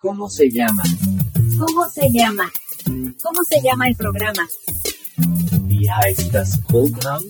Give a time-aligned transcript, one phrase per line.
[0.00, 0.82] ¿Cómo se llama?
[1.58, 2.50] ¿Cómo se llama?
[3.22, 4.46] ¿Cómo se llama el programa?
[5.66, 7.22] Wie heißt das Programm?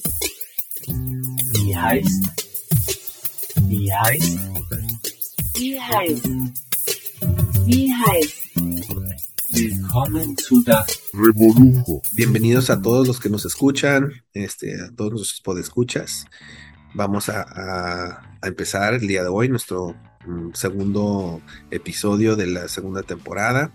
[0.87, 2.23] Wie heißt?
[3.69, 4.39] Wie heißt?
[5.59, 6.25] Wie heißt?
[7.67, 8.37] Wie heißt?
[9.53, 12.03] Willkommen zu das Revolujo.
[12.13, 16.25] Bienvenidos a todos los que nos escuchan, este, a todos nuestros podescuchas.
[16.95, 19.95] Vamos a, a- a empezar el día de hoy nuestro
[20.53, 21.41] segundo
[21.71, 23.71] episodio de la segunda temporada.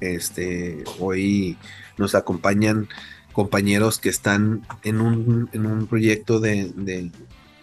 [0.00, 1.56] Este, hoy
[1.96, 2.88] nos acompañan
[3.32, 7.10] compañeros que están en un, en un proyecto de, de-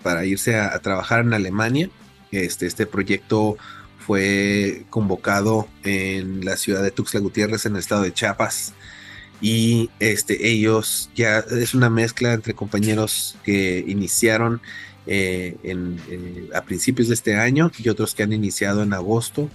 [0.04, 1.90] para irse a, a trabajar en Alemania.
[2.32, 3.58] Este, este proyecto
[3.98, 8.74] fue convocado en la ciudad de Tuxtla Gutiérrez, en el estado de Chiapas
[9.41, 14.62] y este, ellos ya es una mezcla entre compañeros que iniciaron
[15.08, 19.50] eh, en, eh, a principios de este año y otros que han iniciado en agosto.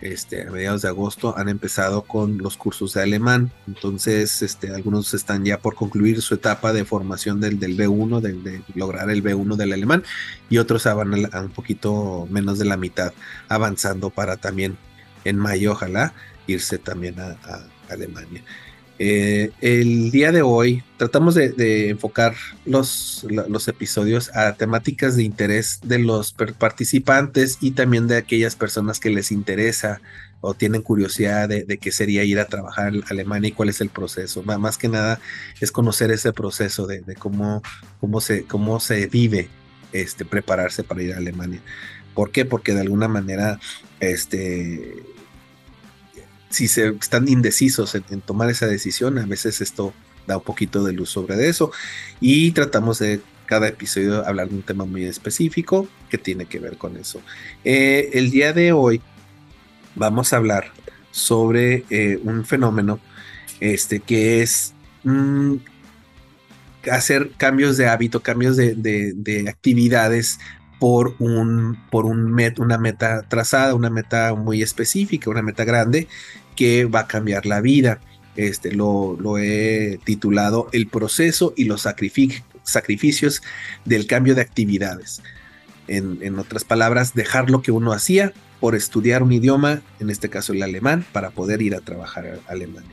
[0.00, 3.50] Este, a mediados de agosto han empezado con los cursos de alemán.
[3.66, 8.44] Entonces, este, algunos están ya por concluir su etapa de formación del, del B1, del-
[8.44, 10.04] de, lograr el B1 del alemán,
[10.48, 13.12] y otros van a, un poquito menos de la mitad,
[13.48, 14.76] avanzando para también
[15.24, 16.14] en mayo, ojalá,
[16.46, 17.36] irse también a
[17.88, 18.42] Alemania.
[18.98, 23.24] Eh, el día de hoy tratamos de, enfocar los,
[23.68, 29.30] episodios a temáticas de interés de los participantes y también de aquellas personas que les
[29.30, 30.00] interesa
[30.40, 33.88] o tienen curiosidad de, qué sería ir a trabajar a Alemania y cuál es el
[33.88, 34.42] proceso.
[34.42, 35.20] Más que nada
[35.60, 37.62] es conocer ese proceso de, de cómo,
[38.00, 39.48] cómo, se, cómo se vive
[39.92, 41.60] este, prepararse para ir a Alemania.
[42.14, 42.44] ¿Por qué?
[42.44, 43.60] Porque de alguna manera
[44.00, 44.96] este,
[46.50, 49.92] si se están indecisos en, tomar esa decisión, a veces esto
[50.26, 51.70] da un poquito de luz sobre eso
[52.20, 56.76] y tratamos de cada episodio hablar de un tema muy específico que tiene que ver
[56.76, 57.22] con eso.
[57.64, 59.00] Eh, el día de hoy
[59.94, 60.70] vamos a hablar
[61.10, 63.00] sobre eh, un fenómeno
[63.60, 65.54] este, que es mm,
[66.92, 70.38] hacer cambios de hábito, cambios de- de actividades
[70.78, 76.08] por un por un met- una meta trazada, una meta muy específica, una meta grande
[76.56, 78.00] que va a cambiar la vida.
[78.36, 83.42] Este lo, lo he titulado El proceso y los sacrific- sacrificios
[83.84, 85.22] del cambio de actividades.
[85.88, 90.28] En, en otras palabras, dejar lo que uno hacía por estudiar un idioma, en este
[90.28, 92.90] caso el alemán, para poder ir a trabajar a Alemania.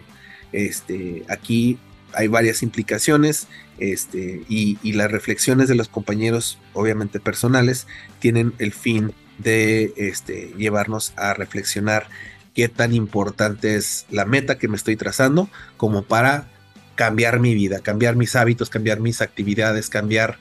[0.52, 1.78] Este, aquí
[2.14, 3.48] hay varias implicaciones
[3.80, 7.88] este, y, las reflexiones de los compañeros, obviamente personales,
[8.20, 12.08] tienen el fin de este, llevarnos a reflexionar
[12.54, 16.48] qué tan importante es la meta que me estoy trazando como para
[16.96, 20.38] cambiar mi vida, cambiar mis hábitos, cambiar mis actividades, cambiar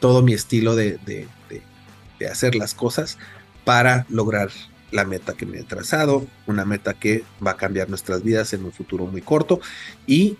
[0.00, 0.98] todo mi estilo de
[2.30, 3.18] hacer las cosas
[3.64, 4.50] para lograr
[4.90, 8.64] la meta que me he trazado, una meta que va a cambiar nuestras vidas en
[8.64, 9.60] un futuro muy corto
[10.06, 10.38] y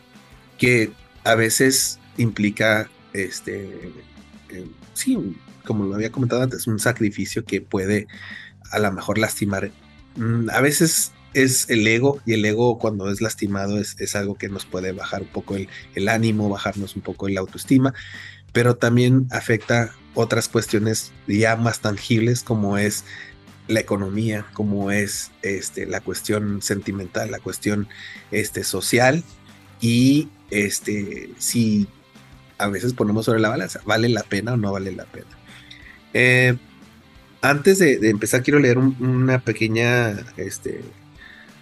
[0.57, 0.91] que
[1.25, 3.93] a veces implica, este,
[4.51, 8.07] eh, sí, como lo había comentado antes, un sacrificio que puede
[8.71, 9.71] a lo mejor lastimar.
[10.17, 14.49] Mm, A veces es el ego y el ego cuando es lastimado es, algo que
[14.49, 17.95] nos puede bajar un poco el, el ánimo, bajarnos un poco la autoestima,
[18.53, 23.05] pero también afecta otras cuestiones ya más tangibles como es
[23.69, 27.87] la economía, como es este, la cuestión sentimental, la cuestión
[28.31, 29.23] este, social
[29.81, 31.87] y este, si
[32.59, 35.27] a veces ponemos sobre la balanza, ¿vale la pena o no vale la pena?
[36.13, 36.57] Eh,
[37.41, 40.81] antes de, empezar, quiero leer un- una pequeña este,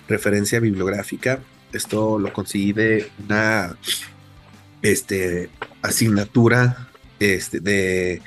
[0.09, 1.41] referencia bibliográfica.
[1.73, 3.77] Esto lo conseguí de una
[4.83, 5.51] este,
[5.83, 6.89] asignatura
[7.21, 8.23] este, de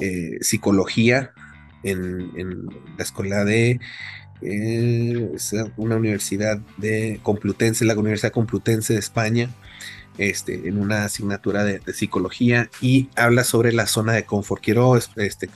[0.00, 1.32] eh, psicología
[1.82, 3.80] en, la escuela de
[4.42, 5.30] eh,
[5.76, 9.50] una universidad de Complutense, la Universidad Complutense de España,
[10.18, 14.62] este, en una asignatura de, psicología y habla sobre la zona de confort.
[14.62, 15.48] Quiero este,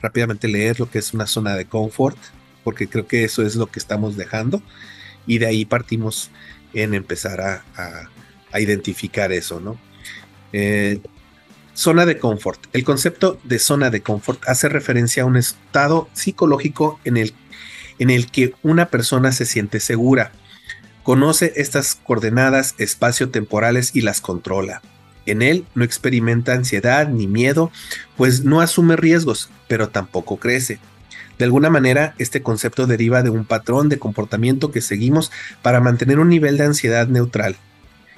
[0.00, 2.16] rápidamente leer lo que es una zona de confort,
[2.64, 4.62] porque creo que eso es lo que estamos dejando
[5.26, 6.30] y de ahí partimos
[6.74, 9.78] en empezar a identificar eso, ¿no?
[10.52, 11.00] Eh,
[11.74, 12.60] zona de confort.
[12.72, 17.34] El concepto de zona de confort hace referencia a un estado psicológico en el,
[17.98, 20.32] en el que una persona se siente segura,
[21.08, 24.82] conoce estas coordenadas espacio-temporales y las controla.
[25.24, 27.72] En él no experimenta ansiedad ni miedo,
[28.18, 30.80] pues no asume riesgos, pero tampoco crece.
[31.38, 35.32] De alguna manera, este concepto deriva de un patrón de comportamiento que seguimos
[35.62, 37.56] para mantener un nivel de ansiedad neutral,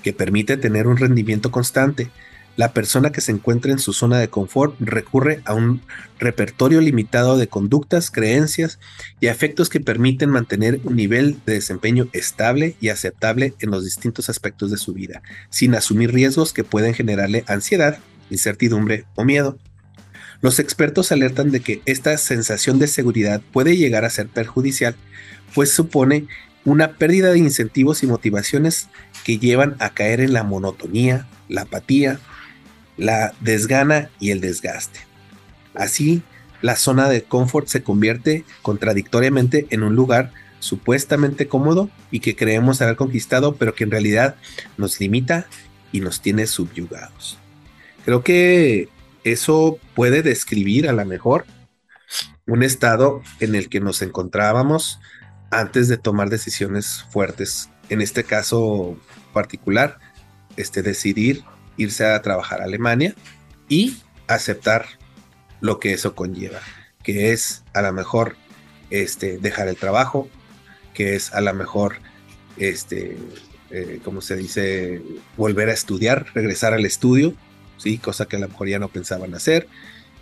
[0.03, 2.11] que permite tener un rendimiento constante.
[2.57, 5.81] La persona que se encuentra en su zona de confort recurre a un
[6.19, 8.79] repertorio limitado de conductas, creencias
[9.21, 14.29] y afectos que permiten mantener un nivel de desempeño estable y aceptable en los distintos
[14.29, 17.99] aspectos de su vida, sin asumir riesgos que pueden generarle ansiedad,
[18.31, 19.59] incertidumbre o miedo.
[20.43, 24.97] Los expertos alertan de que esta sensación de seguridad puede llegar a ser perjudicial,
[25.55, 26.27] pues supone
[26.65, 28.89] una pérdida de incentivos y motivaciones
[29.25, 32.21] que llevan a caer en la monotonía, la apatía,
[33.01, 35.01] la desgana y el desgaste.
[35.75, 36.23] Así,
[36.61, 42.83] la zona de confort se convierte contradictoriamente en un lugar supuestamente cómodo y que creemos
[42.83, 44.37] haber conquistado, pero que en realidad
[44.77, 45.47] nos limita
[45.93, 47.39] y nos tiene subyugados.
[48.05, 48.91] Creo que
[49.25, 51.47] eso puede describir a lo mejor
[52.47, 55.01] un estado en el que nos encontrábamos
[55.51, 57.71] antes de tomar decisiones fuertes.
[57.89, 58.99] En este caso
[59.33, 59.99] particular,
[60.57, 61.43] este, decidir
[61.77, 63.15] irse a trabajar a Alemania
[63.69, 63.97] y
[64.27, 64.87] aceptar
[65.61, 66.61] lo que eso conlleva,
[67.03, 68.37] que es a lo mejor
[68.91, 70.29] este, dejar el trabajo,
[70.95, 71.97] que es a lo mejor,
[72.57, 73.17] este,
[73.71, 75.03] eh, como se dice,
[75.37, 77.35] volver a estudiar, regresar al estudio,
[77.77, 77.99] ¿sí?
[77.99, 79.69] cosa que a lo mejor ya no pensaban hacer,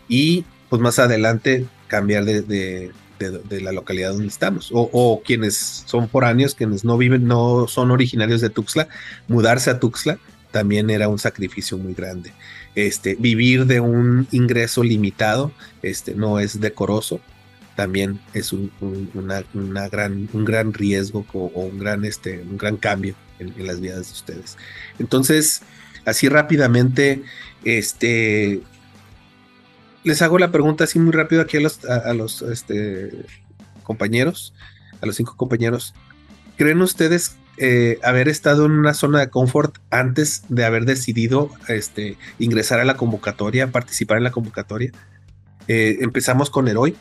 [0.09, 5.57] y pues más adelante cambiar de, de, la localidad donde estamos, o, quienes
[5.87, 8.89] son foráneos, quienes no viven, no son originarios de Tuxtla,
[9.27, 10.19] mudarse a Tuxtla
[10.51, 12.33] también era un sacrificio muy grande.
[12.75, 15.53] Este, vivir de un ingreso limitado
[15.83, 17.21] este, no es decoroso,
[17.79, 18.73] también es un,
[19.15, 24.07] una, gran, un gran riesgo o, un, gran, este, un gran cambio en, las vidas
[24.07, 24.59] de ustedes.
[24.99, 25.63] Entonces,
[26.05, 27.23] así rápidamente,
[27.65, 28.63] este,
[30.03, 33.13] les hago la pregunta así muy rápido aquí a los, a, los este,
[33.85, 34.55] compañeros,
[35.01, 35.95] a los cinco compañeros.
[36.57, 42.17] ¿Creen ustedes eh, haber estado en una zona de confort antes de haber decidido este,
[42.39, 44.93] ingresar a la convocatoria, participar en la convocatoria.
[45.67, 46.95] Eh, empezamos con Heroi.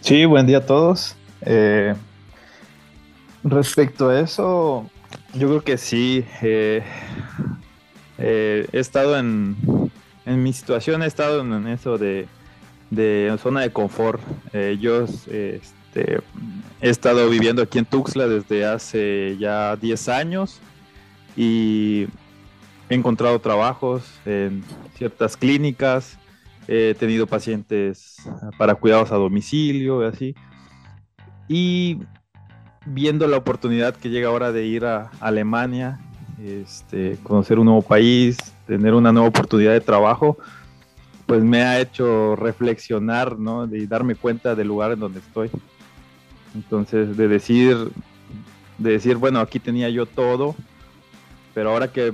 [0.00, 1.16] Sí, buen día a todos.
[1.42, 1.94] Eh,
[3.44, 4.90] respecto a eso,
[5.34, 6.24] yo creo que sí.
[6.40, 6.82] he
[8.72, 9.56] estado en,
[10.24, 12.26] en mi situación, he estado en, eso de,
[12.90, 14.20] de zona de confort.
[14.80, 15.60] yo este,
[15.94, 20.60] he estado viviendo aquí en Tuxtla desde hace ya 10 años
[21.36, 22.06] y
[22.88, 24.62] he encontrado trabajos en
[24.96, 26.18] ciertas clínicas,
[26.68, 28.16] he tenido pacientes
[28.58, 30.34] para cuidados a domicilio y así.
[31.48, 31.98] Y
[32.86, 36.00] viendo la oportunidad que llega ahora de ir a Alemania,
[36.42, 38.36] este, conocer un nuevo país,
[38.66, 40.38] tener una nueva oportunidad de trabajo,
[41.26, 43.64] pues me ha hecho reflexionar, ¿no?
[43.74, 45.50] Y darme cuenta del lugar en donde estoy.
[46.54, 47.90] Entonces, de decir,
[48.78, 50.54] de decir, bueno, aquí tenía yo todo,
[51.54, 52.12] pero ahora que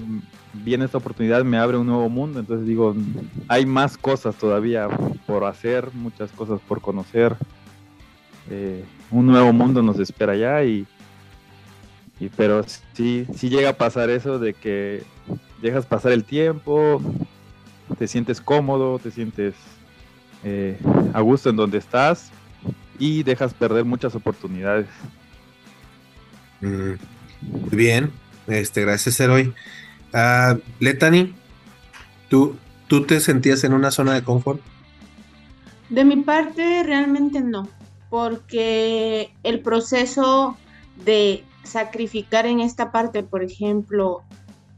[0.53, 2.41] viene esta oportunidad me abre un nuevo mundo.
[2.41, 2.95] Entonces digo,
[3.49, 4.89] hay más cosas todavía
[5.27, 7.37] por hacer, muchas cosas por conocer.
[8.51, 10.87] Eh, un nuevo mundo nos espera ya y,
[12.37, 12.65] pero
[12.95, 15.03] sí llega a pasar eso de que
[15.61, 17.01] dejas pasar el tiempo,
[17.99, 19.55] te sientes cómodo, te sientes
[20.45, 20.79] eh,
[21.13, 22.31] a gusto en donde estás,
[22.99, 24.87] y dejas perder muchas oportunidades.
[26.61, 26.93] Mm,
[27.43, 28.11] muy bien,
[28.47, 29.55] este, gracias Eroy.
[30.13, 31.35] Uh, Letani,
[32.29, 32.57] ¿tú,
[32.87, 34.61] ¿tú te sentías en una zona de confort?
[35.91, 37.69] De mi parte, realmente no,
[38.11, 40.57] porque el proceso
[41.05, 44.23] de sacrificar en esta parte, por ejemplo,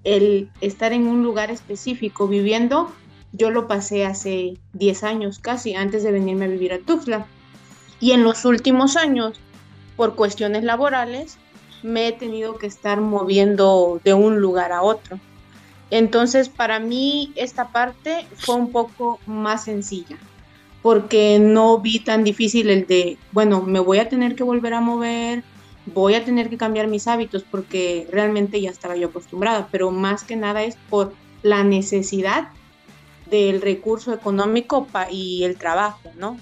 [0.05, 2.91] el estar en un lugar específico viviendo,
[3.33, 7.27] yo lo pasé hace 10 años casi, antes de venirme a vivir a Tuxtla.
[8.01, 9.39] Y en los últimos años,
[9.97, 11.37] por cuestiones laborales,
[11.83, 15.19] me he tenido que estar moviendo de un lugar a otro.
[15.91, 20.17] Entonces, para mí esta parte fue un poco más sencilla,
[20.83, 24.81] porque no vi tan difícil el de, bueno, me voy a tener que volver a
[24.81, 25.43] mover,
[25.87, 30.23] voy a tener que cambiar mis hábitos, porque realmente ya estaba yo acostumbrada, pero más
[30.23, 32.49] que nada es por la necesidad
[33.31, 36.37] del recurso económico y el trabajo, ¿no?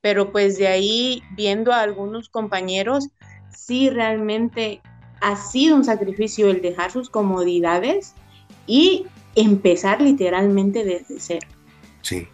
[0.00, 3.08] Pero pues de ahí viendo a algunos compañeros,
[3.54, 4.80] sí realmente
[5.20, 8.14] ha sido un sacrificio el dejar sus comodidades
[8.66, 11.46] y empezar literalmente desde cero.
[12.02, 12.28] Sí,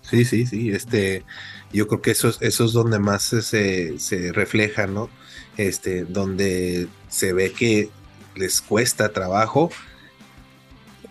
[0.00, 1.24] sí, sí, sí, este,
[1.72, 5.10] yo creo que eso, eso es donde más se, se refleja, ¿no?
[5.56, 7.90] Este, donde se ve que
[8.34, 9.70] les cuesta trabajo,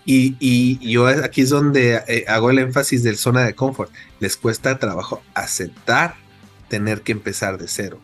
[0.05, 3.91] y, yo aquí es donde eh, hago el énfasis del zona de confort.
[4.19, 6.15] Les cuesta trabajo aceptar
[6.69, 8.01] tener que empezar de cero.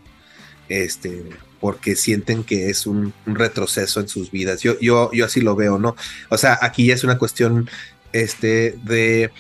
[0.70, 1.30] este,
[1.60, 4.62] porque sienten que es un, retroceso en sus vidas.
[4.62, 5.96] Yo, yo, yo así lo veo, ¿no?
[6.30, 7.70] O sea, aquí ya es una cuestión
[8.14, 9.32] este, de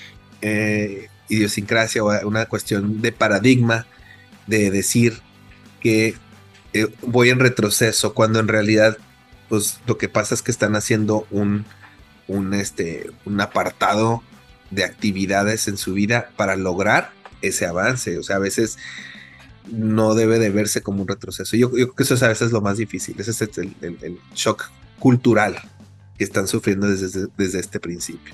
[0.41, 3.85] eh, idiosincrasia o una cuestión de paradigma
[4.47, 5.21] de decir
[5.79, 6.15] que
[6.73, 8.97] eh, voy en retroceso cuando en realidad
[9.47, 11.65] pues lo que pasa es que están haciendo un,
[12.29, 14.23] un, este, un apartado
[14.71, 18.17] de actividades en su vida para lograr ese avance.
[18.17, 18.77] O sea, a veces
[19.69, 21.57] no debe de verse como un retroceso.
[21.57, 23.15] Yo, creo que eso es a veces lo más difícil.
[23.19, 24.69] Ese es el, shock
[24.99, 25.55] cultural
[26.17, 28.33] que están sufriendo desde, desde este principio.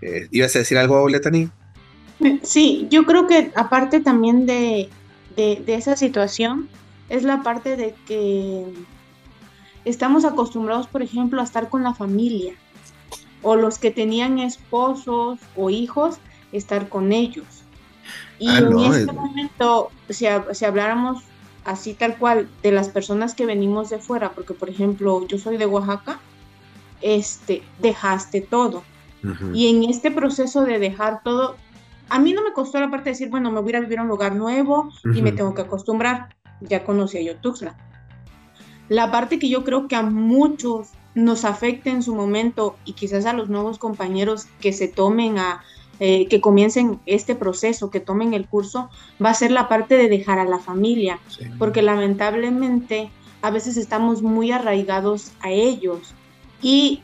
[0.00, 1.48] Eh, ¿Ibas a decir algo, Letani?
[2.42, 4.88] Sí, yo creo que aparte también de,
[5.36, 6.68] de, esa situación
[7.08, 8.64] es la parte de que
[9.84, 12.54] estamos acostumbrados, por ejemplo, a estar con la familia
[13.42, 16.18] o los que tenían esposos o hijos,
[16.52, 17.64] estar con ellos.
[18.38, 21.22] Y ah, en este momento, si, si, habláramos
[21.64, 25.56] así tal cual de las personas que venimos de fuera, porque por ejemplo yo soy
[25.56, 26.20] de Oaxaca,
[27.00, 28.82] este, dejaste todo.
[29.54, 31.54] Y en este proceso de dejar todo,
[32.08, 34.02] a mí no me costó la parte de decir, bueno, me voy a vivir a
[34.02, 36.34] un lugar nuevo y me tengo que acostumbrar.
[36.60, 37.76] Ya conocía yo Tuxtla.
[38.92, 43.24] La parte que yo creo que a muchos nos afecta en su momento y quizás
[43.24, 45.62] a los nuevos compañeros que se tomen a,
[45.98, 48.90] eh, que comiencen este proceso, que tomen el curso,
[49.24, 51.18] va a ser la parte de dejar a la familia,
[51.58, 56.12] porque lamentablemente a veces estamos muy arraigados a ellos
[56.60, 57.00] y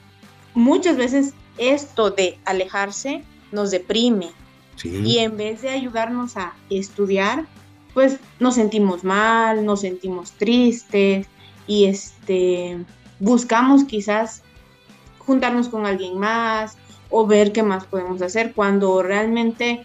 [0.53, 4.29] muchas veces esto de alejarse nos deprime.
[4.85, 7.47] Y en vez de ayudarnos a estudiar,
[7.95, 11.27] pues nos sentimos mal, nos sentimos tristes
[11.69, 12.79] y este
[13.21, 14.43] buscamos quizás
[15.19, 16.77] juntarnos con alguien más
[17.11, 19.85] o ver qué más podemos hacer cuando realmente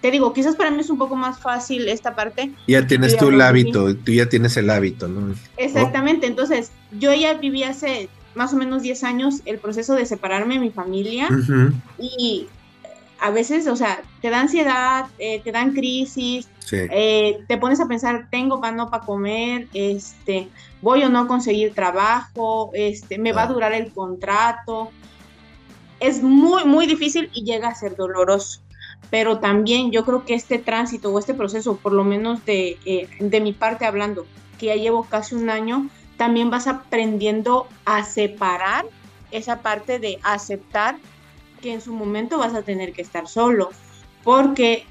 [0.00, 2.52] te digo, quizás para mí es un poco más fácil esta parte.
[2.68, 5.34] Ya tienes tú el hábito, tú ya tienes el hábito, ¿no?
[5.56, 10.54] Exactamente, entonces yo ya viví hace más o menos 10 años el proceso de separarme
[10.54, 11.28] de mi familia
[11.98, 12.46] y
[13.18, 17.88] a veces, o sea, te da ansiedad, eh, te dan crisis, eh, te pones a
[17.88, 20.48] pensar, tengo pan no para comer, este,
[20.86, 24.92] voy o no a conseguir trabajo, este, me va a durar el contrato.
[25.98, 28.60] Es muy, muy difícil y llega a ser doloroso.
[29.10, 33.08] Pero también yo creo que este tránsito o este proceso, por lo menos de, eh,
[33.18, 34.26] de mi parte hablando,
[34.60, 38.84] que ya llevo casi un año, también vas aprendiendo a separar
[39.32, 40.98] esa parte de aceptar
[41.62, 43.70] que en su momento vas a tener que estar solo.
[44.22, 44.86] Porque,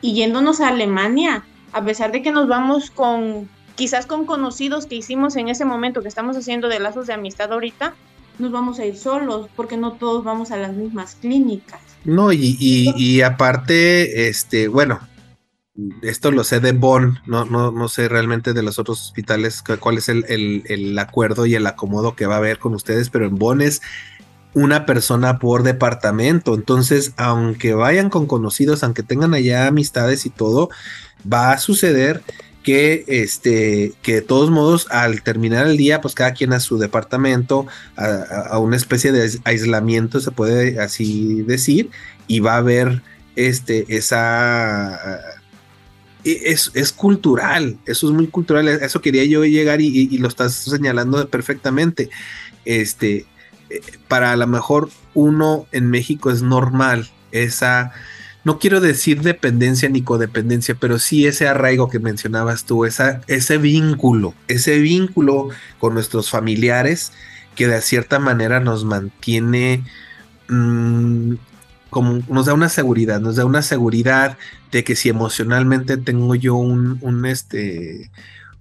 [0.00, 3.48] y yéndonos a Alemania, a pesar de que nos vamos con,
[3.80, 7.50] quizás con conocidos que hicimos en ese momento, que estamos haciendo de lazos de amistad
[7.50, 7.94] ahorita,
[8.38, 11.80] nos vamos a ir solos, porque no todos vamos a las mismas clínicas.
[12.04, 15.00] No, y, aparte, este, bueno,
[16.02, 19.96] esto lo sé de Bonn, no, no, no sé realmente de los otros hospitales cuál
[19.96, 23.24] es el, el, el, acuerdo y el acomodo que va a haber con ustedes, pero
[23.24, 23.80] en Bonn es
[24.52, 26.54] una persona por departamento.
[26.54, 30.68] Entonces, aunque vayan con conocidos, aunque tengan allá amistades y todo,
[31.26, 32.22] va a suceder
[32.62, 36.78] que este que de todos modos al terminar el día pues cada quien a su
[36.78, 41.90] departamento a, una especie de aislamiento se puede así decir
[42.26, 43.02] y va a haber
[43.34, 45.20] este esa
[46.24, 50.28] e, es, es, cultural, eso es muy cultural, eso quería yo llegar y, y, lo
[50.28, 52.10] estás señalando perfectamente.
[52.66, 53.24] Este,
[54.08, 57.92] para a lo mejor uno en México es normal esa,
[58.44, 63.58] no quiero decir dependencia ni codependencia, pero sí ese arraigo que mencionabas tú, esa, ese
[63.58, 67.12] vínculo, ese vínculo con nuestros familiares
[67.54, 69.84] que de cierta manera nos mantiene
[70.48, 71.34] mm,
[71.90, 74.38] como nos da una seguridad, nos da una seguridad
[74.70, 78.10] de que si emocionalmente tengo yo un, un este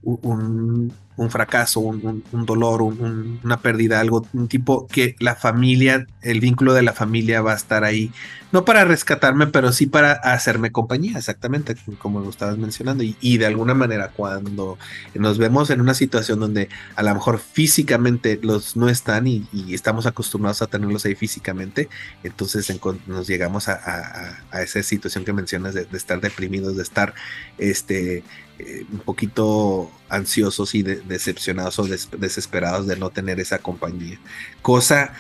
[0.02, 6.74] un, un fracaso, un, dolor, una pérdida, algo, un tipo que la familia, el vínculo
[6.74, 8.10] de la familia va a estar ahí,
[8.54, 13.04] no para rescatarme, pero sí para hacerme compañía, exactamente, como lo estabas mencionando.
[13.04, 14.78] Y, de alguna manera, cuando
[15.14, 20.06] nos vemos en una situación donde a lo mejor físicamente los no están y, estamos
[20.06, 21.90] acostumbrados a tenerlos ahí físicamente,
[22.24, 22.74] entonces
[23.08, 27.14] nos llegamos a, esa situación que mencionas de, de estar deprimidos, de estar
[27.58, 28.24] este
[28.60, 34.20] eh, un poquito ansiosos y decepcionados o desesperados de no tener esa compañía.
[34.62, 35.14] Cosa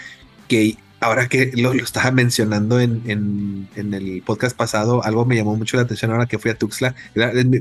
[0.48, 5.84] que ahora que lo, estaba mencionando en, el podcast pasado, algo me llamó mucho la
[5.84, 6.96] atención ahora que fui a Tuxtla.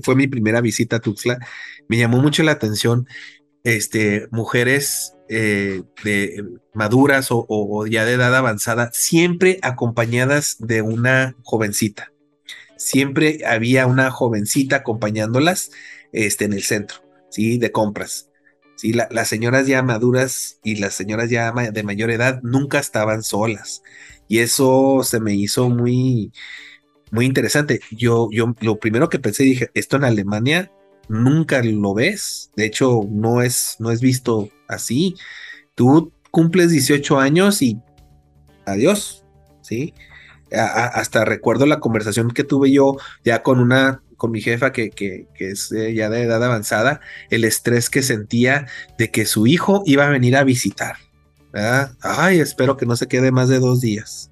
[0.03, 1.39] Fue mi primera visita a Tuxtla.
[1.89, 3.07] Me llamó mucho la atención
[3.63, 6.45] este, mujeres eh, de
[6.75, 12.13] maduras o, ya de edad avanzada, siempre acompañadas de una jovencita
[12.79, 15.71] siempre había una jovencita acompañándolas
[16.13, 17.59] este, en el centro, ¿sí?
[17.59, 18.31] De compras.
[18.77, 18.93] ¿sí?
[18.93, 23.83] las señoras ya maduras y las señoras ya de mayor edad nunca estaban solas.
[24.29, 26.33] Y eso se me hizo muy,
[27.11, 27.81] muy interesante.
[27.91, 30.71] Yo, yo lo primero que pensé, dije, esto en Alemania
[31.09, 32.51] nunca lo ves.
[32.57, 35.17] De hecho, no es, no es visto así.
[35.75, 37.81] Tú cumples 18 años y
[38.65, 39.25] adiós,
[39.63, 39.95] ¿sí?
[40.53, 45.29] Hasta recuerdo la conversación que tuve yo ya con una con mi jefa que, que,
[45.39, 47.01] es eh, ya de edad avanzada,
[47.31, 48.67] el estrés que sentía
[48.99, 50.97] de que su hijo iba a venir a visitar.
[52.03, 54.31] Ay, espero que no se quede más de dos días.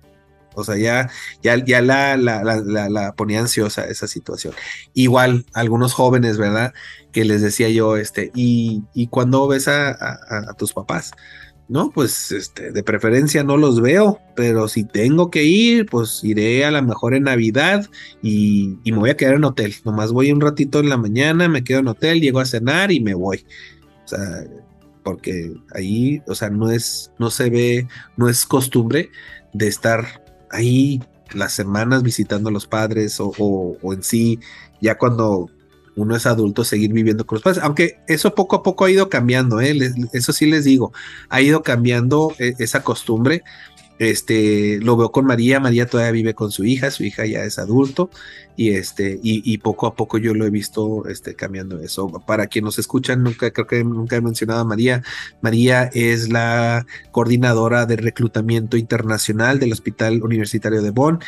[0.57, 1.11] O sea, ya,
[1.43, 4.55] ya, ya la, la, la, ponía ansiosa esa situación.
[4.95, 6.73] Igual, algunos jóvenes, ¿verdad?
[7.13, 11.13] Que les decía yo, este, ¿y, y cuándo ves a, a, tus papás?
[11.69, 16.65] No, pues este, de preferencia no los veo, pero si tengo que ir, pues iré
[16.65, 17.87] a lo mejor en Navidad
[18.23, 19.75] y, y, me voy a quedar en hotel.
[19.85, 23.01] Nomás voy un ratito en la mañana, me quedo en hotel, llego a cenar y
[23.01, 23.45] me voy.
[24.05, 24.45] O sea,
[25.03, 29.11] porque ahí, o sea, no es, no se ve, no es costumbre
[29.53, 31.01] de estar ahí
[31.33, 34.41] las semanas visitando a los padres o, o, en sí,
[34.81, 35.49] ya cuando
[35.97, 37.63] uno es adulto, seguir viviendo con los padres.
[37.65, 39.77] Aunque eso poco a poco ha ido cambiando, ¿eh?
[40.13, 40.93] eso sí les digo,
[41.29, 43.43] ha ido cambiando eh, esa costumbre
[43.99, 47.59] este, lo veo con María, María todavía vive con su hija, su hija ya es
[47.59, 48.11] adulto
[48.57, 52.09] y este, y, poco a poco yo lo he visto este, cambiando eso.
[52.27, 55.03] Para quien nos escuchan, nunca, creo que nunca he mencionado a María.
[55.43, 61.21] María es la coordinadora de reclutamiento internacional del Hospital Universitario de Bonn,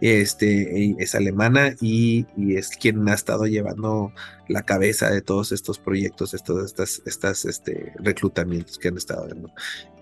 [0.00, 4.12] este, es alemana y, es quien ha estado llevando
[4.48, 9.26] la cabeza de todos estos proyectos, de todos estas, estas este, reclutamientos que han estado
[9.28, 9.50] dando.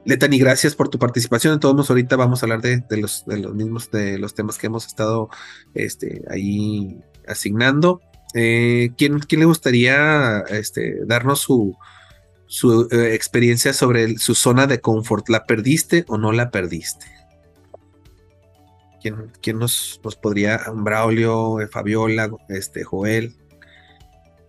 [0.04, 1.58] Letani, gracias por tu participación.
[1.60, 4.86] Todos ahorita vamos a hablar de, los, de los mismos de los temas que hemos
[4.86, 5.30] estado
[5.74, 8.00] este, ahí asignando.
[8.34, 11.76] Eh, ¿quién, le gustaría este, darnos su,
[12.46, 15.28] su eh, experiencia sobre su zona de confort?
[15.28, 17.06] ¿La perdiste o no la perdiste?
[19.00, 23.36] ¿Quién, quién nos, nos, podría, Braulio, eh, Fabiola, este, Joel?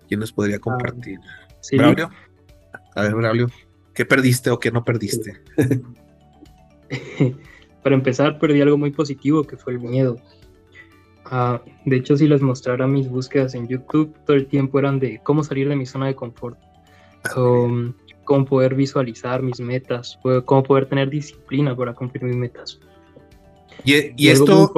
[0.08, 1.20] ¿Quién nos podría compartir?
[1.74, 2.10] Braulio.
[2.96, 3.48] A ver, Braulio.
[3.94, 5.42] ¿Qué perdiste o qué no perdiste?
[7.84, 10.18] Para empezar, perdí algo muy positivo que fue el miedo.
[11.26, 15.20] Ah, de hecho, si les mostrara mis búsquedas en YouTube, todo el tiempo eran de
[15.24, 16.60] cómo salir de mi zona de confort,
[18.24, 22.80] cómo poder visualizar mis metas, cómo poder tener disciplina para cumplir mis metas.
[23.84, 24.72] Y, esto,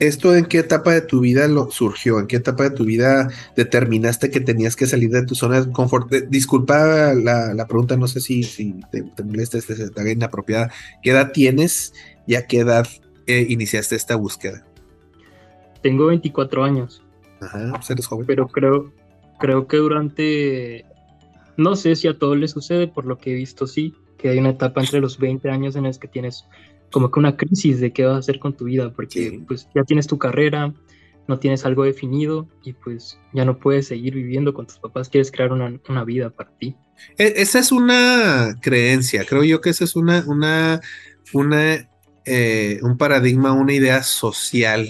[0.00, 2.18] ¿Esto en qué etapa de tu vida lo surgió?
[2.18, 5.72] ¿En qué etapa de tu vida determinaste que tenías que salir de tu zona de
[5.72, 6.10] confort?
[6.10, 10.70] disculpa la, pregunta, no sé si, si te, te molesta, esta inapropiada.
[11.02, 11.94] ¿Qué edad tienes
[12.26, 12.88] y a qué edad
[13.26, 14.66] eh, iniciaste esta búsqueda?
[15.80, 17.02] Tengo 24 años.
[17.40, 18.26] Ajá, pues eres joven.
[18.26, 18.92] Pero creo,
[19.38, 20.84] creo que durante,
[21.56, 24.38] no sé si a todos les sucede, por lo que he visto, sí, que hay
[24.38, 26.46] una etapa entre los 20 años en las que tienes
[26.94, 29.82] como que una crisis de qué vas a hacer con tu vida, porque pues ya
[29.82, 30.72] tienes tu carrera,
[31.26, 35.32] no tienes algo definido y pues ya no puedes seguir viviendo con tus papás, quieres
[35.32, 36.76] crear una, una vida para ti.
[37.18, 40.80] E, esa es una creencia, creo yo que esa es una, una,
[41.32, 41.88] una
[42.26, 44.88] eh, un paradigma, una idea social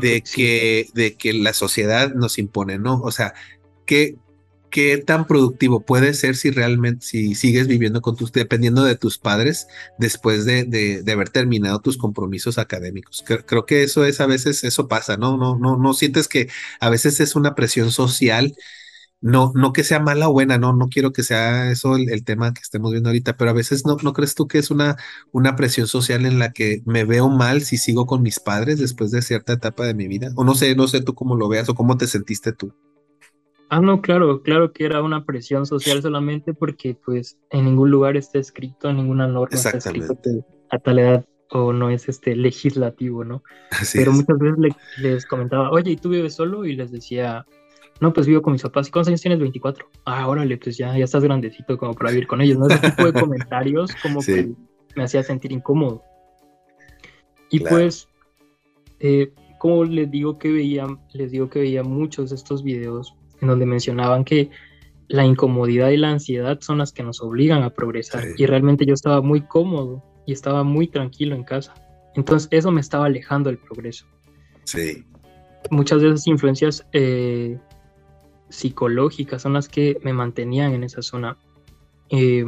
[0.00, 3.00] de, que, de que la sociedad nos impone, ¿no?
[3.00, 3.32] O sea,
[3.86, 4.16] que
[4.72, 9.18] qué tan productivo puede ser si realmente, si sigues viviendo con tus, dependiendo de tus
[9.18, 13.22] padres después de, de, haber terminado tus compromisos académicos.
[13.46, 15.36] Creo, que eso es, a veces eso pasa, ¿no?
[15.36, 16.48] No, no, no sientes que
[16.80, 18.56] a veces es una presión social.
[19.20, 22.52] No, no que sea mala o buena, no, no quiero que sea eso el, tema
[22.54, 24.96] que estemos viendo ahorita, pero a veces no, no crees tú que es una,
[25.32, 29.12] una presión social en la que me veo mal si sigo con mis padres después
[29.12, 31.68] de cierta etapa de mi vida, o no sé, no sé tú cómo lo veas
[31.68, 32.74] o cómo te sentiste tú.
[33.74, 38.18] Ah, no, claro, claro que era una presión social solamente porque pues en ningún lugar
[38.18, 40.14] está escrito, en ninguna norma está escrito
[40.68, 43.42] a tal edad o no es este legislativo, ¿no?
[43.94, 46.66] Pero muchas veces les comentaba, oye, ¿y tú vives solo?
[46.66, 47.46] Y les decía,
[47.98, 48.88] no, pues vivo con mis papás.
[48.88, 49.40] ¿Y cuántos años tienes?
[49.40, 49.88] 24.
[50.04, 52.66] Ah, órale, pues ya, ya estás grandecito como para vivir con ellos, ¿no?
[52.66, 54.52] Ese tipo de comentarios como que
[54.96, 56.02] me hacía sentir incómodo.
[57.48, 58.06] Y pues,
[59.00, 63.48] eh, como les digo que veía, les digo que veía muchos de estos videos en
[63.48, 64.48] donde mencionaban que
[65.08, 68.24] la incomodidad y la ansiedad son las que nos obligan a progresar.
[68.38, 71.74] Y realmente yo estaba muy cómodo y estaba muy tranquilo en casa.
[72.14, 74.06] Entonces eso me estaba alejando del progreso.
[74.64, 75.04] Sí.
[75.70, 77.58] Muchas de esas influencias eh,
[78.48, 81.36] psicológicas son las que me mantenían en esa zona.
[82.10, 82.46] Eh,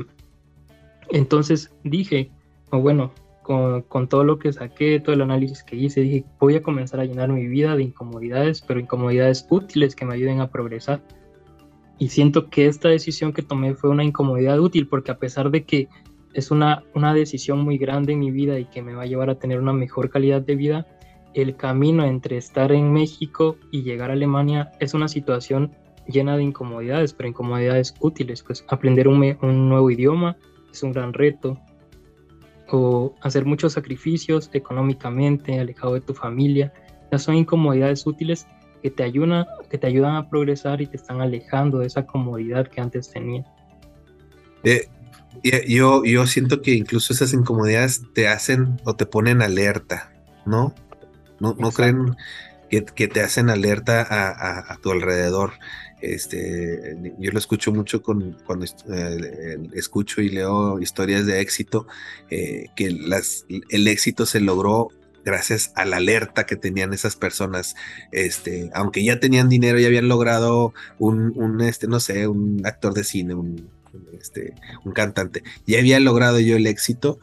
[1.10, 2.30] entonces dije,
[2.70, 3.12] oh, bueno,
[3.44, 7.04] con, todo lo que saqué, todo el análisis que hice, dije, voy a comenzar a
[7.04, 11.02] llenar mi vida de incomodidades, pero incomodidades útiles que me ayuden a progresar.
[11.98, 15.64] Y siento que esta decisión que tomé fue una incomodidad útil, porque a pesar de
[15.64, 15.88] que
[16.32, 19.30] es una, una decisión muy grande en mi vida y que me va a llevar
[19.30, 20.86] a tener una mejor calidad de vida,
[21.34, 25.72] el camino entre estar en México y llegar a Alemania es una situación
[26.08, 30.36] llena de incomodidades, pero incomodidades útiles, pues aprender un, un nuevo idioma
[30.72, 31.58] es un gran reto,
[32.70, 36.72] o hacer muchos sacrificios económicamente, alejado de tu familia.
[37.10, 38.46] ya son incomodidades útiles
[38.82, 42.68] que te, ayudan, que te ayudan a progresar y te están alejando de esa comodidad
[42.68, 43.46] que antes tenías.
[44.62, 44.88] Eh,
[45.66, 50.12] yo, yo siento que incluso esas incomodidades te hacen o te ponen alerta,
[50.46, 50.74] ¿no?
[51.40, 52.16] No, no creen
[52.70, 55.52] que, que, te hacen alerta a, a tu alrededor.
[56.04, 61.86] Este, yo lo escucho mucho con, cuando eh, escucho y leo historias de éxito,
[62.28, 64.90] eh, que las, el éxito se logró
[65.24, 67.74] gracias a la alerta que tenían esas personas,
[68.12, 72.92] este, aunque ya tenían dinero, y habían logrado un, un este, no sé, un actor
[72.92, 73.70] de cine, un,
[74.20, 74.52] este,
[74.84, 77.18] un cantante, ya había logrado yo el éxito,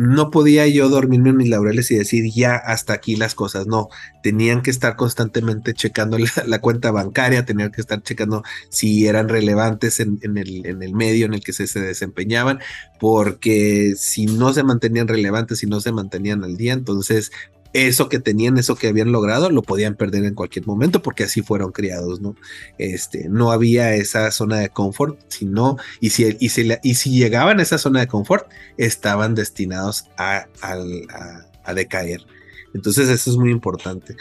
[0.00, 3.90] no podía yo dormirme en mis laureles y decir ya hasta aquí las cosas, no,
[4.22, 10.00] tenían que estar constantemente checando la, cuenta bancaria, tenían que estar checando si eran relevantes
[10.00, 12.60] en, el, en el, medio en el que se, se, desempeñaban,
[12.98, 17.30] porque si no se mantenían relevantes, si no se mantenían al día, entonces
[17.72, 21.42] eso que tenían, eso que habían logrado, lo podían perder en cualquier momento porque así
[21.42, 22.34] fueron criados, ¿no?
[22.78, 27.60] Este, no había esa zona de confort, sino, y si, y si, y si llegaban
[27.60, 32.26] a esa zona de confort, estaban destinados a, a, decaer.
[32.74, 34.16] Entonces eso es muy importante.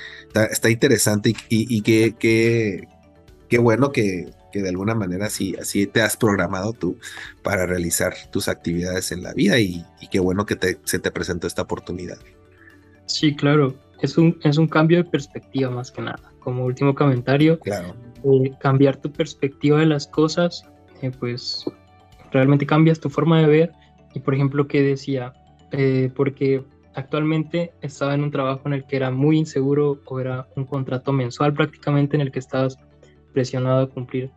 [0.52, 2.86] Está, interesante y, y, qué,
[3.60, 7.00] bueno que, que, de alguna manera así, así te has programado tú
[7.42, 11.48] para realizar tus actividades en la vida y, qué bueno que te, se te presentó
[11.48, 12.20] esta oportunidad.
[13.10, 13.74] Sí, claro.
[14.02, 16.20] Es un, es un cambio de perspectiva más que nada.
[16.40, 17.96] Como último comentario, claro.
[18.24, 20.64] Eh, cambiar tu perspectiva de las cosas,
[21.02, 21.66] eh, pues
[22.32, 23.72] realmente cambias tu forma de ver.
[24.14, 25.34] Y por ejemplo, que decía,
[25.72, 30.48] eh, porque actualmente estaba en un trabajo en el que era muy inseguro o era
[30.56, 32.78] un contrato mensual prácticamente en el que estabas
[33.34, 34.32] presionado a cumplir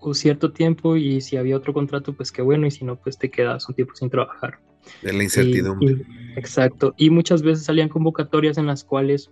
[0.00, 3.16] un cierto tiempo y si había otro contrato, pues qué bueno, y si no, pues
[3.16, 4.58] te quedas un tiempo sin trabajar.
[5.02, 6.04] De la incertidumbre.
[6.36, 6.94] exacto.
[6.96, 9.30] Y muchas veces salían convocatorias en las cuales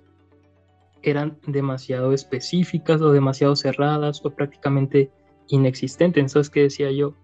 [1.02, 5.10] eran demasiado específicas o demasiado cerradas o prácticamente
[5.48, 6.20] inexistentes.
[6.20, 7.14] Entonces, ¿qué decía yo?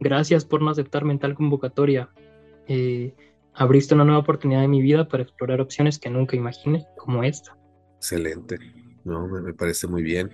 [0.00, 2.10] Gracias por no aceptarme en tal convocatoria.
[2.66, 3.14] Eh,
[3.54, 7.56] abriste una nueva oportunidad de mi vida para explorar opciones que nunca imaginé, como esta.
[7.96, 8.58] Excelente.
[9.04, 10.30] No, me, me parece muy bien.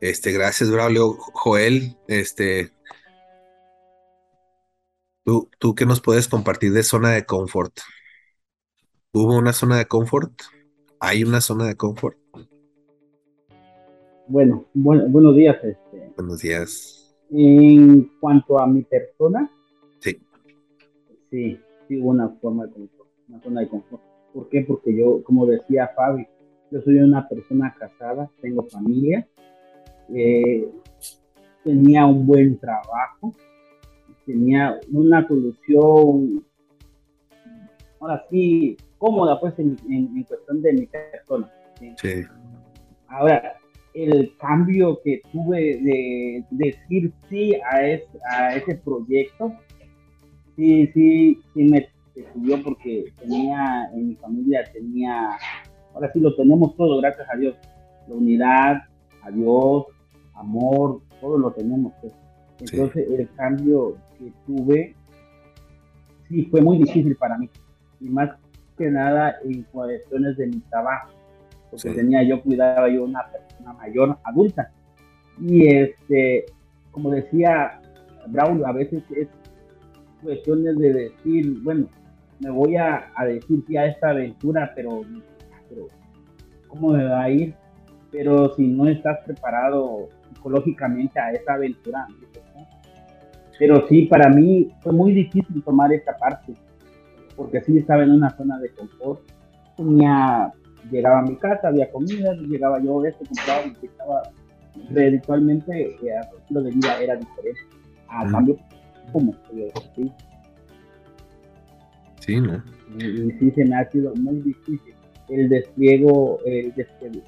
[0.00, 1.16] Este, gracias, Braulio.
[1.32, 2.72] Joel, este,
[5.26, 7.76] ¿Tú, ¿Tú qué nos puedes compartir de zona de confort?
[9.12, 10.30] ¿Hubo una zona de confort?
[11.00, 12.16] ¿Hay una zona de confort?
[14.28, 15.56] Bueno, buenos días.
[15.64, 16.12] Este.
[16.16, 17.12] Buenos días.
[17.30, 19.50] En cuanto a mi persona,
[19.98, 20.16] sí.
[21.28, 21.58] Sí,
[21.88, 24.02] sí hubo una forma de confort, una zona de confort.
[24.32, 24.60] ¿Por qué?
[24.60, 26.24] Porque yo, como decía Fabi,
[26.70, 29.26] yo soy una persona casada, tengo familia,
[30.14, 30.70] eh,
[31.64, 33.34] tenía un buen trabajo,
[34.26, 36.44] tenía una solución,
[38.00, 39.76] ahora sí, cómoda pues en,
[40.24, 41.50] cuestión de mi persona.
[41.78, 42.22] ¿sí?
[43.08, 43.56] Ahora,
[43.94, 47.76] el cambio que tuve de, decir sí a,
[48.30, 49.52] a ese proyecto,
[50.56, 51.88] sí, sí, sí me
[52.32, 55.30] subió porque tenía, en mi familia tenía,
[55.94, 57.56] ahora sí lo tenemos todo, gracias a Dios,
[58.08, 58.76] la unidad,
[59.22, 59.86] a Dios,
[60.34, 61.92] amor, todo lo tenemos.
[62.00, 62.12] Pues.
[62.60, 64.94] Entonces el cambio que tuve,
[66.28, 67.48] sí, fue muy difícil para mí.
[68.00, 68.30] Y más
[68.76, 71.10] que nada en cuestiones de mi trabajo.
[71.70, 74.70] Porque tenía yo, cuidaba yo una persona mayor, adulta.
[75.40, 76.46] Y este,
[76.90, 77.80] como decía
[78.28, 79.28] Brown, a veces es
[80.22, 81.88] cuestiones de decir, bueno,
[82.40, 85.02] me voy a, decir sí a esta aventura, pero,
[85.68, 85.88] pero
[86.68, 87.54] ¿cómo me va a ir?
[88.10, 92.06] Pero si no estás preparado psicológicamente a esa aventura,
[93.58, 96.54] pero sí, para mí fue muy difícil tomar esta parte,
[97.34, 99.20] porque sí estaba en una zona de confort.
[99.76, 100.52] Tenía,
[100.90, 104.22] llegaba a mi casa, había comida, llegaba yo esto, compraba, estaba
[104.90, 107.60] habitualmente el estilo de vida era diferente.
[108.08, 108.56] A cambio,
[109.12, 109.34] como
[109.94, 110.12] sí.
[112.20, 112.62] Sí, ¿no?
[112.98, 114.94] Y, sí se me ha sido muy difícil
[115.28, 116.72] el despliego, el,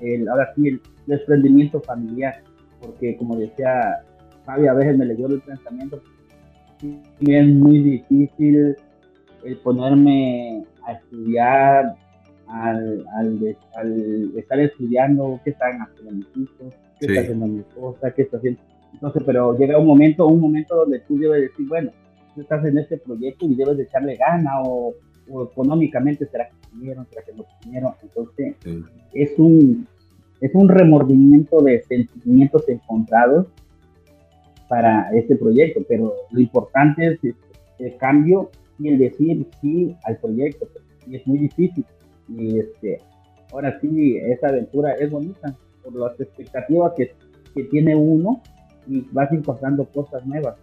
[0.01, 2.43] el, ahora sí, el desprendimiento familiar,
[2.81, 4.03] porque como decía
[4.45, 6.01] Fabi, a veces me leyó el pensamiento,
[7.21, 8.77] es muy difícil
[9.45, 11.97] el ponerme a estudiar,
[12.47, 18.23] al, al, estar estudiando, qué están haciendo mis hijos, qué está haciendo mi esposa, qué
[18.23, 18.61] está haciendo.
[18.93, 21.91] Entonces, pero llega un momento, un momento donde tú debes decir, bueno,
[22.35, 24.95] tú estás en este proyecto y debes de echarle gana o,
[25.53, 27.93] económicamente será que vinieron, será que no vinieron.
[28.03, 28.57] Entonces,
[29.13, 29.87] es un
[30.41, 33.47] es un remordimiento de sentimientos encontrados
[34.69, 37.35] para este proyecto, pero lo importante es
[37.79, 40.69] el cambio y el decir sí al proyecto,
[41.07, 41.85] y es muy difícil.
[42.29, 43.01] Y este,
[43.53, 47.13] ahora sí, esa aventura es bonita por las expectativas que,
[47.55, 48.43] que tiene uno
[48.87, 50.57] y vas encontrando cosas nuevas.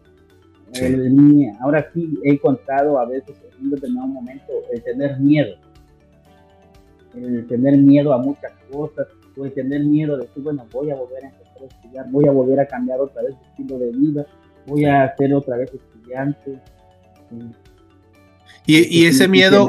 [1.59, 5.55] ahora sí he encontrado a veces en un determinado momento el tener miedo,
[7.15, 10.95] el tener miedo a muchas cosas, o el tener miedo de decir, bueno, voy a
[10.95, 13.91] volver a empezar a estudiar, voy a volver a cambiar otra vez de estilo de
[13.91, 14.25] vida,
[14.65, 16.59] voy a ser otra vez estudiante.
[18.65, 19.67] Y, y ese miedo,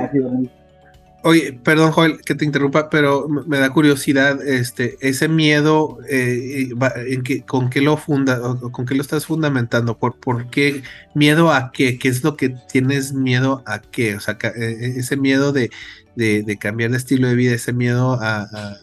[1.26, 6.68] Oye, perdón, Joel, que te interrumpa, pero me da curiosidad, este, ese miedo, eh,
[7.08, 9.98] en que, ¿con qué lo funda, con qué lo estás fundamentando?
[9.98, 11.98] ¿Por, ¿Por qué miedo a qué?
[11.98, 14.14] ¿Qué es lo que tienes miedo a qué?
[14.14, 15.70] O sea, e, e, ese miedo de,
[16.14, 18.76] de, cambiar de estilo de vida, ese miedo a,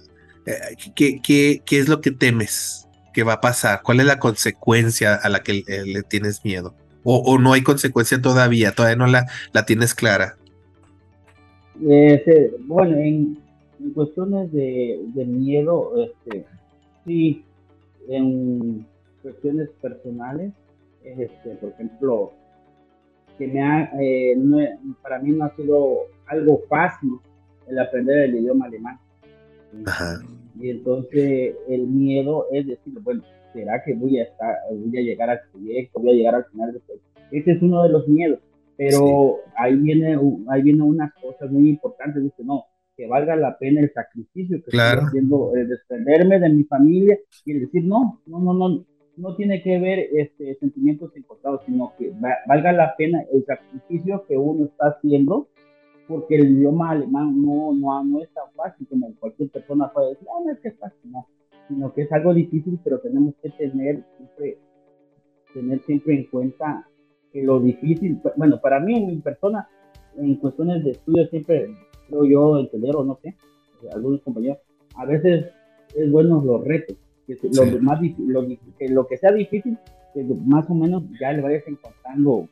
[0.45, 3.81] eh, ¿qué, qué, qué, es lo que temes que va a pasar?
[3.83, 6.75] ¿Cuál es la consecuencia a la que eh, le tienes miedo?
[7.03, 10.37] O, o, no hay consecuencia todavía, todavía no la, la tienes clara.
[11.81, 13.39] Este, bueno, en,
[13.93, 16.45] cuestiones de, miedo, este,
[17.05, 17.43] sí,
[18.07, 18.85] en
[19.21, 20.53] cuestiones personales,
[21.03, 22.31] este, por ejemplo,
[23.37, 24.37] que me ha, eh,
[25.01, 25.97] para mí no ha sido
[26.27, 27.19] algo fácil
[27.67, 28.99] el aprender el idioma alemán.
[30.59, 35.29] Y entonces el miedo es decir, bueno, ¿será que voy a estar, voy a llegar
[35.29, 37.09] al proyecto, voy a llegar al final del proyecto?
[37.31, 38.39] Ese es uno de los miedos.
[38.77, 40.17] Pero ahí, viene,
[40.49, 42.65] ahí viene una cosa muy importante, dice, no,
[42.97, 47.53] que valga la pena el sacrificio que estoy haciendo, el desprenderme de mi familia y
[47.53, 48.85] decir, no, no, no, no,
[49.15, 52.11] no tiene que ver este, sentimientos encontrados, sino que
[52.47, 55.47] valga la pena el sacrificio que uno está haciendo,
[56.13, 60.27] porque el idioma alemán no, no, no es tan fácil como cualquier persona puede decir,
[60.29, 61.27] ah, no es que es fácil, no,
[61.67, 64.59] sino que es algo difícil, pero tenemos que tener siempre,
[65.55, 66.87] tener siempre en cuenta
[67.33, 69.67] lo difícil, bueno, para mí en mi persona,
[70.15, 71.75] en cuestiones de estudio siempre
[72.07, 73.35] creo yo entender o no sé,
[73.91, 74.59] algunos compañeros,
[74.95, 75.47] a veces
[75.95, 76.95] es bueno los retos,
[77.25, 78.47] que lo, más, lo,
[78.77, 79.79] que, lo que sea difícil,
[80.13, 82.47] que más o menos ya le vayas encontrando,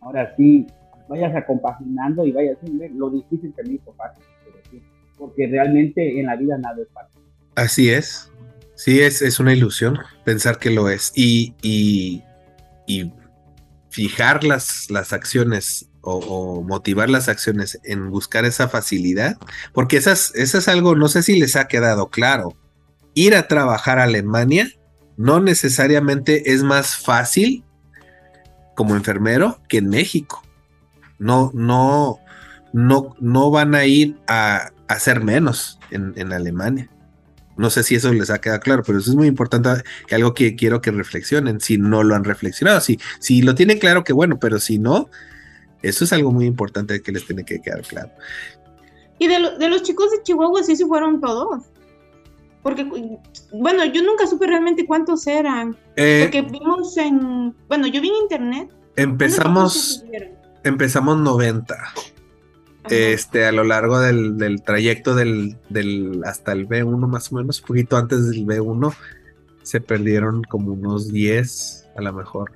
[0.00, 0.66] ahora sí,
[1.08, 2.58] vayas acompaginando y vayas
[2.94, 4.22] lo difícil que me hizo fácil,
[5.16, 7.22] porque realmente en la vida nada es fácil.
[7.54, 8.30] Así es,
[8.74, 12.22] sí, es, es una ilusión pensar que lo es y, y,
[13.90, 19.36] fijar las, las acciones o, motivar las acciones en buscar esa facilidad,
[19.72, 22.56] porque esas, eso es algo, no sé si les ha quedado claro.
[23.14, 24.68] Ir a trabajar a Alemania
[25.16, 27.64] no necesariamente es más fácil
[28.76, 30.42] como enfermero que en México.
[31.18, 32.20] No, no,
[32.72, 36.88] no, no van a ir a hacer menos en, en Alemania.
[37.58, 40.32] No sé si eso les ha quedado claro, pero eso es muy importante, que algo
[40.32, 44.12] que quiero que reflexionen, si no lo han reflexionado, si, si lo tienen claro, que
[44.12, 45.10] bueno, pero si no,
[45.82, 48.10] eso es algo muy importante que les tiene que quedar claro.
[49.18, 51.64] Y de, los chicos de Chihuahua sí se fueron todos.
[52.62, 52.84] Porque,
[53.52, 55.76] bueno, yo nunca supe realmente cuántos eran.
[55.96, 58.70] Eh, porque vimos en, bueno, yo vi en internet.
[58.94, 60.04] Empezamos,
[60.64, 61.76] empezamos 90
[62.90, 65.56] este, a lo largo del, trayecto del,
[66.24, 68.94] hasta el B1 más o menos, un poquito antes del B1,
[69.62, 72.52] se perdieron como unos 10, a lo mejor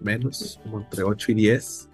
[0.00, 1.88] menos, como entre 8 y 10.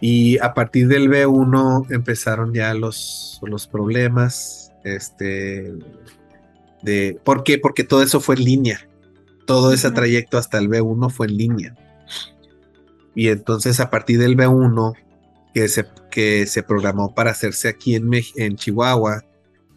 [0.00, 4.72] Y a partir del B1 empezaron ya los, los problemas.
[4.84, 5.74] Este,
[6.82, 7.58] de, ¿Por qué?
[7.58, 8.88] Porque todo eso fue en línea.
[9.44, 11.74] Todo ese trayecto hasta el B1 fue en línea.
[13.18, 14.94] Y entonces a partir del B1
[15.52, 19.24] que se, que se programó para hacerse aquí en, en Chihuahua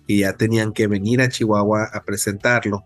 [0.05, 2.83] y ya tenían que venir a Chihuahua a presentarlo.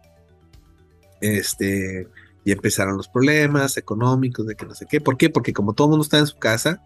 [1.19, 2.07] Este,
[2.45, 5.01] y empezaron los problemas económicos de que no sé qué.
[5.01, 5.29] ¿Por qué?
[5.29, 6.81] Porque como todo el mundo está en su casa,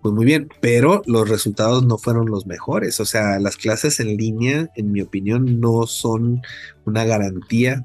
[0.00, 2.98] pues muy bien, pero los resultados no fueron los mejores.
[2.98, 6.40] O sea, las clases en línea, en mi opinión, no son
[6.86, 7.84] una garantía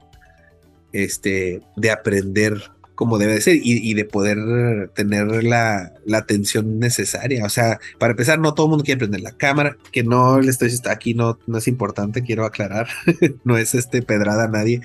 [0.93, 7.45] este, de aprender como debe de ser y, de poder tener la, atención necesaria.
[7.45, 10.49] O sea, para empezar, no todo el mundo quiere prender la cámara, que no le
[10.49, 12.87] estoy aquí, no, no es importante, quiero aclarar,
[13.43, 14.81] no es este pedrada a nadie,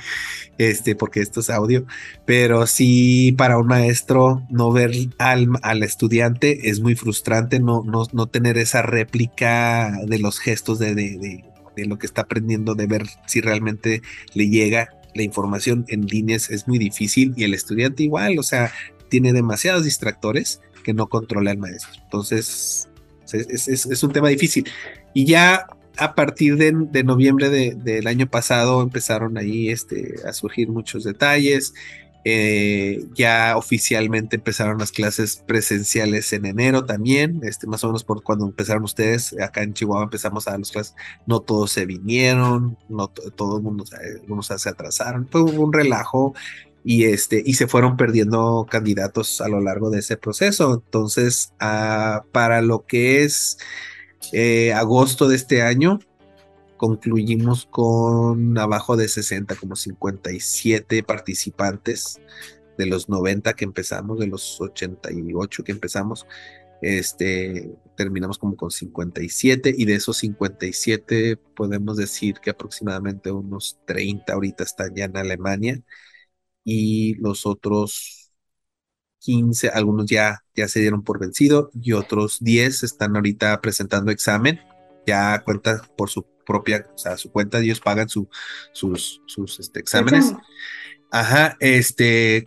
[0.58, 1.86] este, porque esto es audio,
[2.26, 8.06] pero sí para un maestro no ver al, al estudiante es muy frustrante, no, no,
[8.12, 11.44] no tener esa réplica de los gestos de, de,
[11.76, 14.02] de lo que está aprendiendo, de ver si realmente
[14.34, 18.72] le llega la información en líneas es muy difícil y el estudiante igual, o sea,
[19.08, 21.90] tiene demasiados distractores que no controla el maestro.
[22.02, 22.88] Entonces,
[23.32, 24.68] es, un tema difícil.
[25.14, 31.04] Y ya a partir de, noviembre del año pasado empezaron ahí este, a surgir muchos
[31.04, 31.74] detalles.
[32.24, 38.22] Eh, ya oficialmente empezaron las clases presenciales en enero también, este, más o menos por
[38.22, 40.94] cuando empezaron ustedes, acá en Chihuahua empezamos a dar las clases,
[41.26, 43.84] no todos se vinieron, no todo el mundo,
[44.20, 46.32] algunos se atrasaron, fue un relajo
[46.84, 50.74] y, este, y se fueron perdiendo candidatos a lo largo de ese proceso.
[50.74, 53.58] Entonces, ah, para lo que es
[54.32, 56.00] eh, agosto de este año,
[56.82, 62.20] concluimos con abajo de 60, como 57 participantes
[62.76, 66.26] de los 90 que empezamos, de los 88 que empezamos,
[66.80, 74.32] este, terminamos como con 57 y de esos 57 podemos decir que aproximadamente unos 30
[74.32, 75.80] ahorita están ya en Alemania
[76.64, 78.32] y los otros
[79.20, 84.58] 15, algunos ya, ya se dieron por vencido y otros 10 están ahorita presentando examen,
[85.06, 88.28] ya cuenta por su propia, o sea, su cuenta, ellos pagan su,
[88.72, 90.34] sus, sus este, exámenes.
[91.10, 92.46] Ajá, este,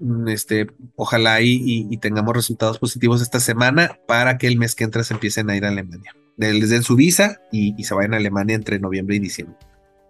[0.00, 5.04] mm, este, ojalá y, tengamos resultados positivos esta semana para que el mes que entra
[5.04, 6.14] se empiecen a ir a Alemania.
[6.36, 9.56] Les den su visa y, se vayan a Alemania entre noviembre y diciembre.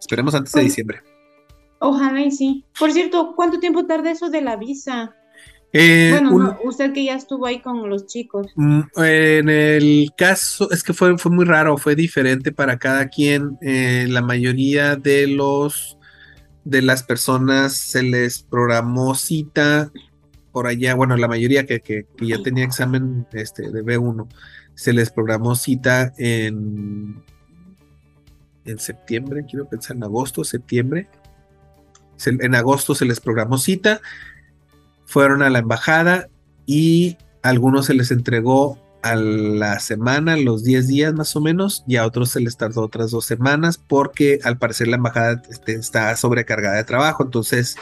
[0.01, 1.03] Esperemos antes de diciembre.
[1.79, 2.65] Ojalá y sí.
[2.79, 5.15] Por cierto, ¿cuánto tiempo tarda eso de la visa?
[5.79, 8.47] Eh, bueno, usted que ya estuvo ahí con los chicos.
[8.57, 13.59] Mm, en el caso, es que fue, fue muy raro, fue diferente para cada quien.
[13.61, 15.99] Eh, la mayoría de los
[16.65, 19.93] de las personas se les programó cita
[20.51, 24.27] por allá, bueno, la mayoría que, que, ya tenía examen este, de B1,
[24.75, 27.23] se les programó cita en,
[28.65, 31.09] en septiembre, quiero pensar en agosto, septiembre.
[32.25, 34.01] en agosto se les programó cita
[35.07, 36.29] fueron a la embajada
[36.67, 41.85] y a algunos se les entregó a la semana, los 10 días más o menos,
[41.87, 45.75] y a otros se les tardó otras dos semanas porque al parecer la embajada este,
[45.75, 47.77] está sobrecargada de trabajo, entonces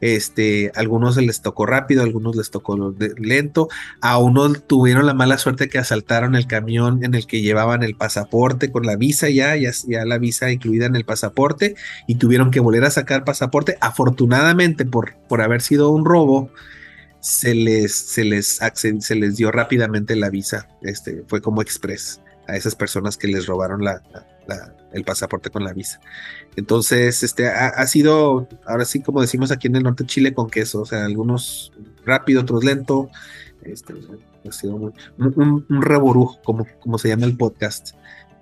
[0.00, 3.68] este, algunos se les tocó rápido, algunos les tocó lento,
[4.00, 7.94] a unos tuvieron la mala suerte que asaltaron el camión en el que llevaban el
[7.94, 12.60] pasaporte con la visa ya, ya, la visa incluida en el pasaporte y tuvieron que
[12.60, 13.76] volver a sacar pasaporte.
[13.80, 16.50] Afortunadamente por, por haber sido un robo,
[17.20, 22.56] se les, se les, se les dio rápidamente la visa, este, fue como express a
[22.56, 23.82] esas personas que les robaron
[24.92, 26.00] el pasaporte con la visa.
[26.56, 30.50] Entonces, este ha, sido, ahora sí, como decimos aquí en el norte de Chile, con
[30.50, 31.72] queso, o sea, algunos
[32.04, 33.08] rápido, otros lento.
[33.62, 33.94] Este,
[34.48, 35.82] ha sido un, un,
[36.44, 37.94] como, como se llama el podcast.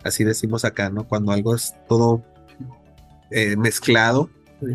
[0.05, 1.07] Así decimos acá, ¿no?
[1.07, 2.23] Cuando algo es todo
[3.31, 4.31] eh, mezclado,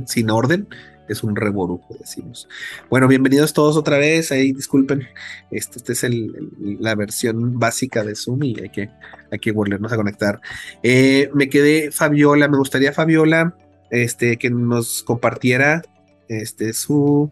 [0.05, 0.67] sin orden,
[1.07, 2.47] es un reborujo, decimos.
[2.89, 4.31] Bueno, bienvenidos todos otra vez.
[4.31, 5.07] Ahí disculpen,
[5.51, 8.89] este, este es el, la versión básica de Zoom y hay que,
[9.31, 10.39] hay que volvernos a conectar.
[10.81, 13.55] Eh, me quedé Fabiola, me gustaría Fabiola
[13.89, 15.83] este, que nos compartiera
[16.27, 17.31] este, su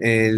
[0.00, 0.32] eh,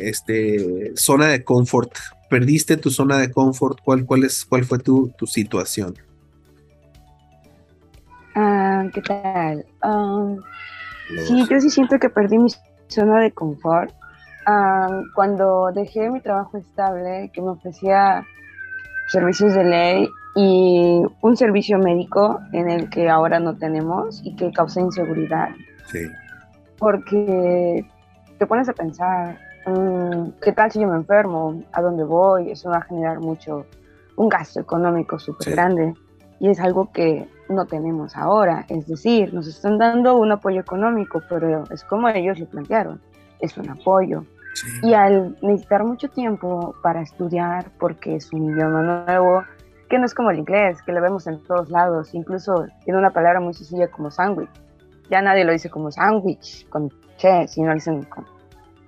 [0.00, 1.92] este, zona de confort.
[2.30, 3.80] ¿Perdiste tu zona de confort?
[3.82, 5.94] ¿Cuál, cuál, es, cuál fue tu, tu situación?
[8.34, 9.66] Ah, ¿Qué tal?
[9.82, 10.40] Um,
[11.26, 12.50] Sí, yo sí siento que perdí mi
[12.88, 13.92] zona de confort.
[15.14, 18.24] cuando dejé mi trabajo estable, que me ofrecía
[19.08, 24.52] servicios de ley y un servicio médico en el que ahora no tenemos y que
[24.52, 25.48] causa inseguridad.
[25.86, 26.00] Sí.
[26.78, 27.84] Porque
[28.38, 31.62] te pones a pensar, mm, ¿qué tal si yo me enfermo?
[31.72, 32.50] ¿A dónde voy?
[32.50, 33.66] Eso va a generar mucho,
[34.16, 35.94] un gasto económico súper grande.
[36.40, 38.64] Y es algo que no tenemos ahora.
[38.68, 43.00] Es decir, nos están dando un apoyo económico, pero es como ellos lo plantearon,
[43.40, 44.24] es un apoyo.
[44.82, 49.44] Y al necesitar mucho tiempo para estudiar, porque es un idioma nuevo,
[49.88, 53.10] que no es como el inglés, que lo vemos en todos lados, incluso tiene una
[53.10, 54.50] palabra muy sencilla como sándwich.
[55.10, 58.06] Ya nadie lo dice como sándwich, con che, sino lo dicen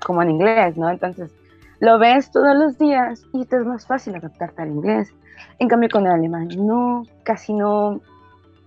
[0.03, 0.90] como, en inglés, ¿no?
[0.90, 1.33] Entonces,
[1.81, 5.14] lo ves todos los días y te es más fácil adaptarte al inglés.
[5.59, 8.01] En cambio, con el alemán, no, casi no,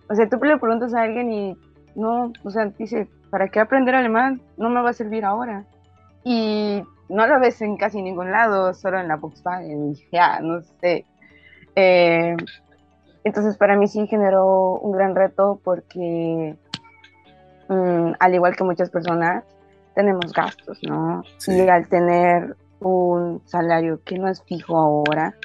[0.09, 1.57] o sea, tú le preguntas a alguien y
[1.95, 4.41] no, o sea, dice, ¿para qué aprender alemán?
[4.57, 5.65] No me va a servir ahora.
[6.23, 11.05] y no lo ves en casi ningún lado, solo en la Volkswagen, ya, no sé.
[11.75, 12.35] Eh,
[13.23, 16.55] entonces para mí sí generó un gran reto porque
[17.67, 19.43] mm, al igual que muchas personas,
[19.95, 21.23] tenemos gastos, ¿no?
[21.47, 25.35] Y al tener un salario que no es fijo ahora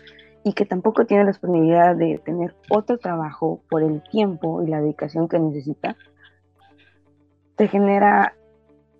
[0.48, 4.80] y que tampoco tiene la disponibilidad de tener otro trabajo por el tiempo y la
[4.80, 5.94] dedicación que necesita,
[7.56, 8.34] te genera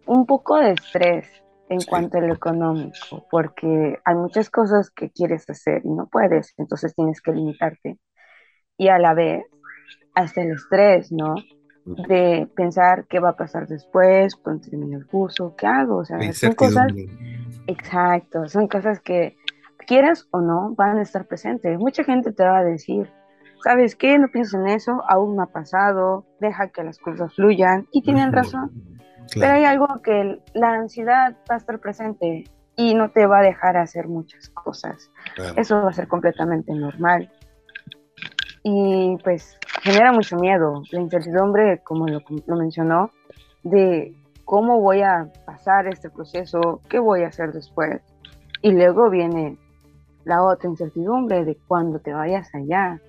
[0.05, 1.27] un poco de estrés
[1.71, 6.53] en cuanto a lo económico, porque hay muchas cosas que quieres hacer y no puedes,
[6.59, 7.99] entonces tienes que limitarte.
[8.77, 9.43] Y a la vez,
[10.15, 11.35] hasta el estrés, ¿no?
[11.87, 16.21] De pensar qué va a pasar después, cuando termine el curso, qué hago, o sea,
[16.35, 16.93] son cosas,
[17.67, 19.35] exacto, son cosas que
[19.89, 21.79] quieras o no van a estar presentes.
[21.79, 23.11] Mucha gente te va a decir,
[23.65, 24.19] ¿sabes qué?
[24.19, 28.33] No pienses en eso, aún no ha pasado, deja que las cosas fluyan, y tienen
[28.33, 28.71] razón
[29.35, 32.45] pero hay algo que la ansiedad va a estar presente
[32.77, 35.11] y no te va a dejar hacer muchas cosas.
[35.57, 37.31] Eso va a ser completamente normal.
[38.63, 43.11] Y pues genera mucho miedo, la incertidumbre, como lo, lo mencionó,
[43.63, 44.15] de
[44.45, 48.01] cómo voy a pasar este proceso, qué voy a hacer después.
[48.63, 49.59] Y luego viene
[50.29, 53.01] la otra incertidumbre de cuando te vayas allá.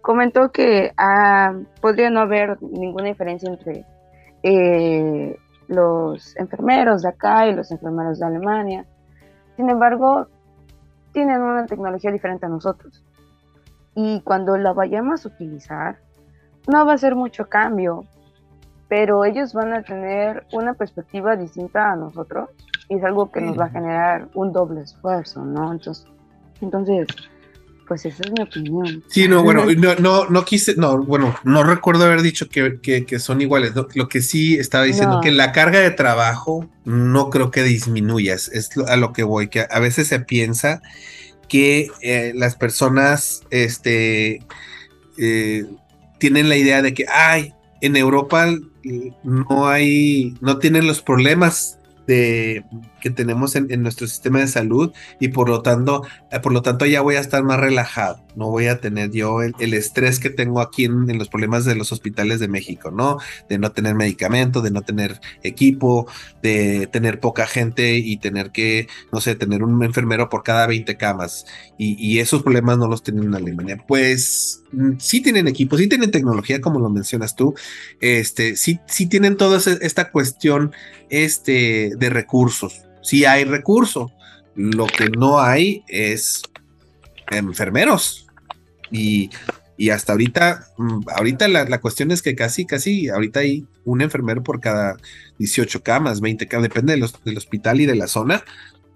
[0.00, 3.84] Comentó que ah, podría no haber ninguna diferencia entre
[4.44, 8.86] eh, los enfermeros de acá y los enfermeros de Alemania.
[9.56, 10.28] Sin embargo,
[11.12, 13.04] tienen una tecnología diferente a nosotros.
[13.96, 15.98] Y cuando la vayamos a utilizar,
[16.68, 18.04] no va a ser mucho cambio,
[18.86, 22.50] pero ellos van a tener una perspectiva distinta a nosotros
[22.88, 25.72] y es algo que nos va a generar un doble esfuerzo, ¿no?
[25.72, 26.06] Entonces,
[26.60, 27.06] entonces
[27.88, 29.02] pues esa es mi opinión.
[29.08, 33.18] Sí, no, bueno, no, no, no quise, no, bueno, no recuerdo haber dicho que, que,
[33.18, 33.72] son iguales.
[33.74, 38.70] Lo, que sí estaba diciendo que la carga de trabajo no creo que disminuya, es,
[38.86, 40.82] a lo que voy, que a veces se piensa
[41.48, 44.42] que eh, las personas este,
[45.16, 45.64] eh,
[46.18, 48.54] tienen la idea de que, ay, en Europa
[49.24, 52.64] no hay, no tienen los problemas de,
[53.00, 56.86] que tenemos en, nuestro sistema de salud y por lo tanto, eh, por lo tanto
[56.86, 60.60] ya voy a estar más relajado, no voy a tener yo el, estrés que tengo
[60.60, 63.18] aquí en, los problemas de los hospitales de México, ¿no?
[63.48, 66.06] De no tener medicamento, de no tener equipo,
[66.42, 70.96] de tener poca gente y tener que, no sé, tener un enfermero por cada 20
[70.96, 71.46] camas
[71.76, 73.84] y, esos problemas no los tienen en Alemania.
[73.86, 77.54] Pues mm, sí tienen equipo, sí tienen tecnología, como lo mencionas tú,
[78.00, 80.72] este, sí, sí tienen toda esta cuestión
[81.10, 82.82] este, de recursos.
[83.08, 84.12] Sí hay recurso.
[84.54, 86.42] Lo que no hay es
[87.30, 88.26] enfermeros.
[88.90, 89.30] Y,
[89.90, 94.60] hasta ahorita, mm, ahorita la, cuestión es que casi, casi, ahorita hay un enfermero por
[94.60, 94.98] cada
[95.38, 98.44] 18 camas, 20 camas, depende del hospital y de la zona.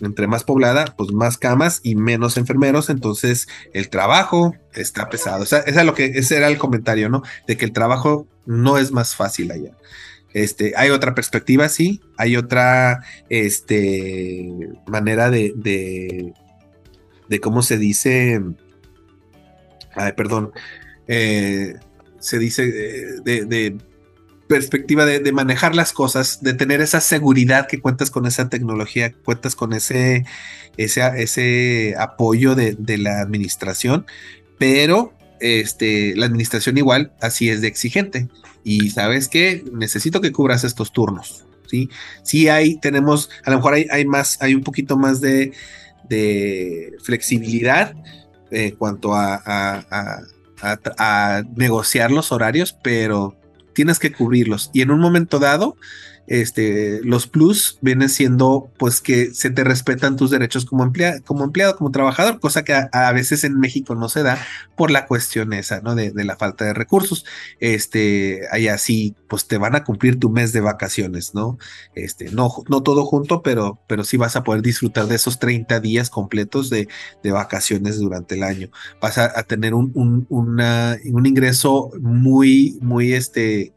[0.03, 5.45] Entre más poblada, pues más camas y menos enfermeros, entonces el trabajo está pesado.
[5.45, 7.23] O sea, esa lo que, ese era el comentario, ¿no?
[7.47, 9.73] De que el trabajo no es más fácil allá.
[10.35, 14.49] Este, hay otra perspectiva, sí, hay otra este,
[14.87, 18.41] manera de, de, cómo se dice,
[19.95, 20.53] ay, perdón,
[21.07, 21.75] eh,
[22.19, 22.67] se dice
[23.23, 23.77] de,
[24.49, 29.55] perspectiva de, manejar las cosas, de tener esa seguridad que cuentas con esa tecnología, cuentas
[29.55, 30.25] con ese,
[30.77, 34.07] ese, ese apoyo de, la administración,
[34.59, 38.29] pero este, la administración igual así es de exigente
[38.65, 41.45] y sabes que necesito que cubras estos turnos.
[41.67, 41.89] Sí,
[42.23, 45.53] sí hay, tenemos, a lo mejor hay, hay más, hay un poquito más de,
[46.09, 47.95] de flexibilidad
[48.51, 50.21] en cuanto a, a,
[50.99, 53.37] a, negociar los horarios, pero
[53.73, 54.71] tienes que cubrirlos.
[54.75, 55.77] Y en un momento dado,
[56.27, 61.45] este, los plus vienen siendo pues que se te respetan tus derechos como, empleado, como
[61.45, 64.39] empleado, como trabajador, cosa que a, veces en México no se da
[64.77, 65.95] por la cuestión esa, ¿no?
[65.95, 67.25] De, la falta de recursos.
[67.59, 71.59] Este, allá sí, pues te van a cumplir tu mes de vacaciones, ¿no?
[71.95, 75.81] Este, no, no todo junto, pero, pero sí vas a poder disfrutar de esos 30
[75.81, 76.89] días completos de,
[77.23, 78.71] de vacaciones durante el año.
[79.01, 83.73] Vas a, tener un, un, un ingreso muy, muy, este,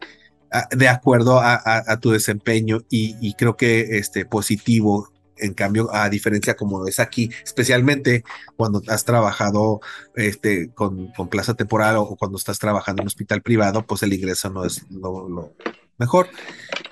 [0.71, 6.87] de acuerdo a, tu desempeño y, creo que este positivo en cambio, a diferencia como
[6.87, 8.23] es aquí, especialmente
[8.55, 9.81] cuando has trabajado
[10.15, 14.49] este, con, plaza temporal o cuando estás trabajando en un hospital privado, pues el ingreso
[14.49, 15.53] no es lo,
[15.97, 16.29] mejor.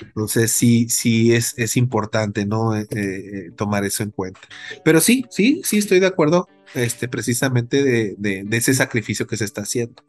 [0.01, 2.75] Entonces, sí, sí es, es importante, ¿no?
[2.75, 4.41] Eh, eh, tomar eso en cuenta.
[4.83, 9.61] Pero sí, sí, sí estoy de acuerdo, este, precisamente de, ese sacrificio que se está
[9.61, 10.03] haciendo.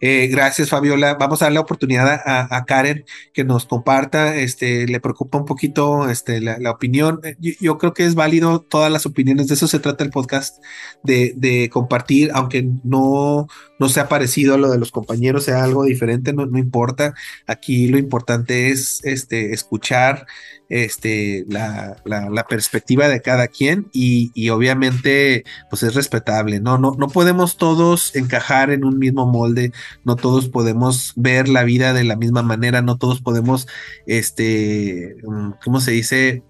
[0.00, 1.14] Eh, gracias, Fabiola.
[1.14, 4.36] Vamos a darle la oportunidad a, Karen que nos comparta.
[4.36, 7.20] Este, le preocupa un poquito este, la, opinión.
[7.38, 9.48] Yo, creo que es válido todas las opiniones.
[9.48, 10.62] De eso se trata el podcast,
[11.02, 13.46] de, compartir, aunque no,
[13.78, 17.14] no sea parecido a lo de los compañeros, sea algo diferente, no, no importa.
[17.46, 20.26] Aquí lo importante es este, escuchar
[20.68, 26.78] este, la, la, perspectiva de cada quien y, y, obviamente pues es respetable, ¿no?
[26.78, 26.94] ¿no?
[26.98, 29.72] No podemos todos encajar en un mismo molde,
[30.04, 33.66] no todos podemos ver la vida de la misma manera, no todos podemos,
[34.06, 36.42] este, mm, ¿cómo se dice?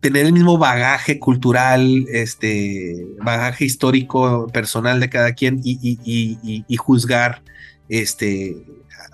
[0.00, 6.76] tener el mismo bagaje cultural, este, bagaje histórico, personal de cada quien y, y, y
[6.76, 7.40] juzgar
[7.88, 8.56] este,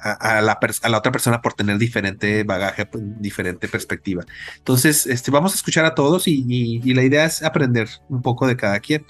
[0.01, 0.59] a, la,
[0.99, 4.24] otra persona por tener diferente bagaje, pues, diferente perspectiva.
[4.57, 8.57] Entonces, este, vamos a escuchar a todos y, la idea es aprender un poco de
[8.57, 9.05] cada quien.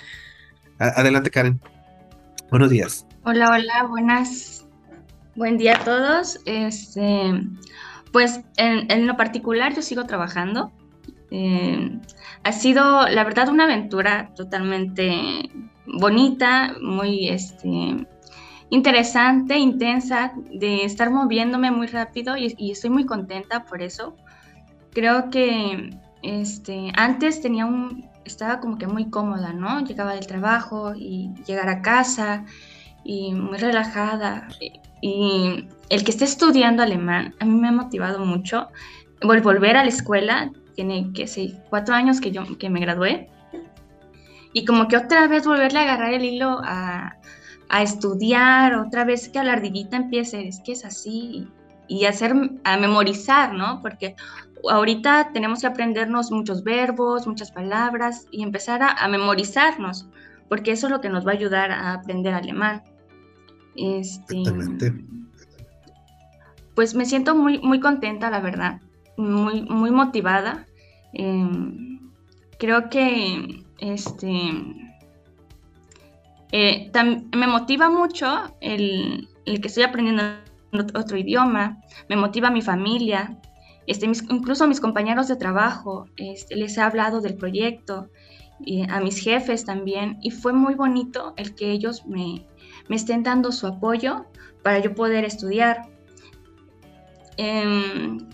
[0.78, 1.60] adelante, Karen.
[2.50, 3.06] Buenos días.
[3.24, 4.66] Hola, hola, buenas.
[5.36, 6.40] Buen día a todos.
[6.46, 7.42] Este,
[8.12, 10.72] pues en, lo particular yo sigo trabajando.
[11.30, 11.98] Eh,
[12.42, 15.50] ha sido, la verdad, una aventura totalmente
[15.86, 18.06] bonita, muy, este,
[18.70, 24.16] interesante, intensa, de estar moviéndome muy rápido y, estoy muy contenta por eso.
[24.92, 25.90] Creo que
[26.22, 29.80] este, antes tenía un, estaba como que muy cómoda, ¿no?
[29.80, 32.44] Llegaba del trabajo y llegar a casa
[33.04, 34.48] y muy relajada.
[35.00, 38.68] Y el que esté estudiando alemán a mí me ha motivado mucho.
[39.22, 43.28] Volver a la escuela, tiene que ser cuatro años que yo que me gradué.
[44.52, 47.16] Y como que otra vez volverle a agarrar el hilo a,
[47.68, 51.48] a estudiar, otra vez que la ardillita empiece, es que es así,
[51.86, 53.80] y hacer, a memorizar, ¿no?
[53.82, 54.14] Porque
[54.68, 60.08] ahorita tenemos que aprendernos muchos verbos, muchas palabras y empezar a, memorizarnos,
[60.48, 62.82] porque eso es lo que nos va a ayudar a aprender alemán.
[63.76, 64.42] Este,
[66.74, 68.80] Pues me siento muy, muy contenta, la verdad,
[69.16, 70.66] muy, muy motivada.
[71.12, 72.00] Em,
[72.58, 74.87] creo que este
[76.52, 76.90] eh,
[77.36, 80.22] me motiva mucho el, que estoy aprendiendo
[80.94, 83.38] otro idioma, me motiva mi familia,
[83.86, 88.10] este, incluso a mis compañeros de trabajo, este, les he hablado del proyecto,
[88.90, 92.46] a mis jefes también, y fue muy bonito el que ellos me,
[92.90, 94.26] estén dando su apoyo
[94.62, 95.88] para yo poder estudiar.
[97.36, 98.28] Em,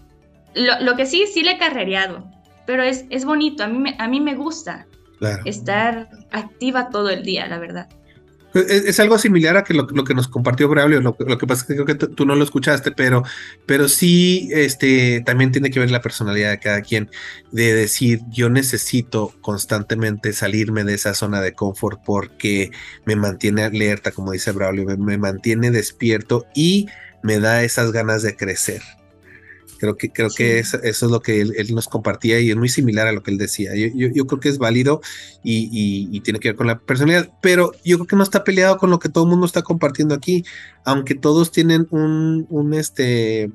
[0.55, 2.25] lo, que sí, sí le he carrereado,
[2.65, 4.87] pero es, es bonito, a mí me, a mí me gusta
[5.45, 7.89] estar activa todo el día, la verdad.
[8.55, 11.67] Es, algo similar a que lo, que nos compartió Braulio, lo, lo, que pasa es
[11.67, 13.25] que creo que tú no lo escuchaste, pero,
[13.67, 17.11] pero sí este, también tiene que ver la personalidad de cada quien,
[17.51, 22.71] de decir, yo necesito constantemente salirme de esa zona de confort porque
[23.05, 26.87] me mantiene alerta, como dice Braulio, me mantiene despierto y
[27.25, 28.83] me da esas ganas de crecer.
[29.85, 33.07] Creo que, creo que eso, es lo que él, nos compartía y es muy similar
[33.07, 33.73] a lo que él decía.
[33.75, 35.03] Yo, creo que es válido
[35.43, 38.89] y, tiene que ver con la personalidad, pero yo creo que no está peleado con
[38.89, 40.43] lo que todo el mundo está compartiendo aquí,
[40.87, 43.51] aunque todos tienen un, un este,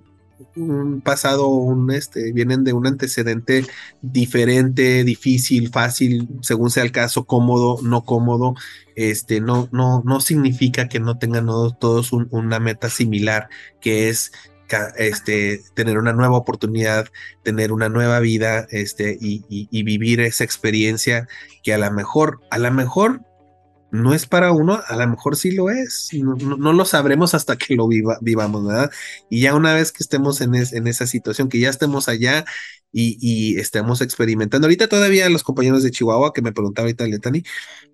[0.55, 3.65] un pasado, un este, vienen de un antecedente
[4.01, 8.55] diferente, difícil, fácil, según sea el caso, cómodo, no cómodo,
[8.95, 11.47] este, no, no, no significa que no tengan
[11.79, 13.49] todos una meta similar,
[13.81, 14.31] que es
[14.97, 17.07] este, tener una nueva oportunidad,
[17.43, 21.27] tener una nueva vida, este, y, vivir esa experiencia
[21.63, 23.21] que a lo mejor, a lo mejor
[23.91, 26.09] no es para uno, a lo mejor sí lo es.
[26.13, 28.91] No, lo sabremos hasta que lo vivamos, ¿verdad?
[29.29, 32.45] Y ya una vez que estemos en, en esa situación, que ya estemos allá
[32.91, 34.67] y, estemos experimentando.
[34.67, 37.43] Ahorita todavía los compañeros de Chihuahua, que me preguntaba ahorita Letani,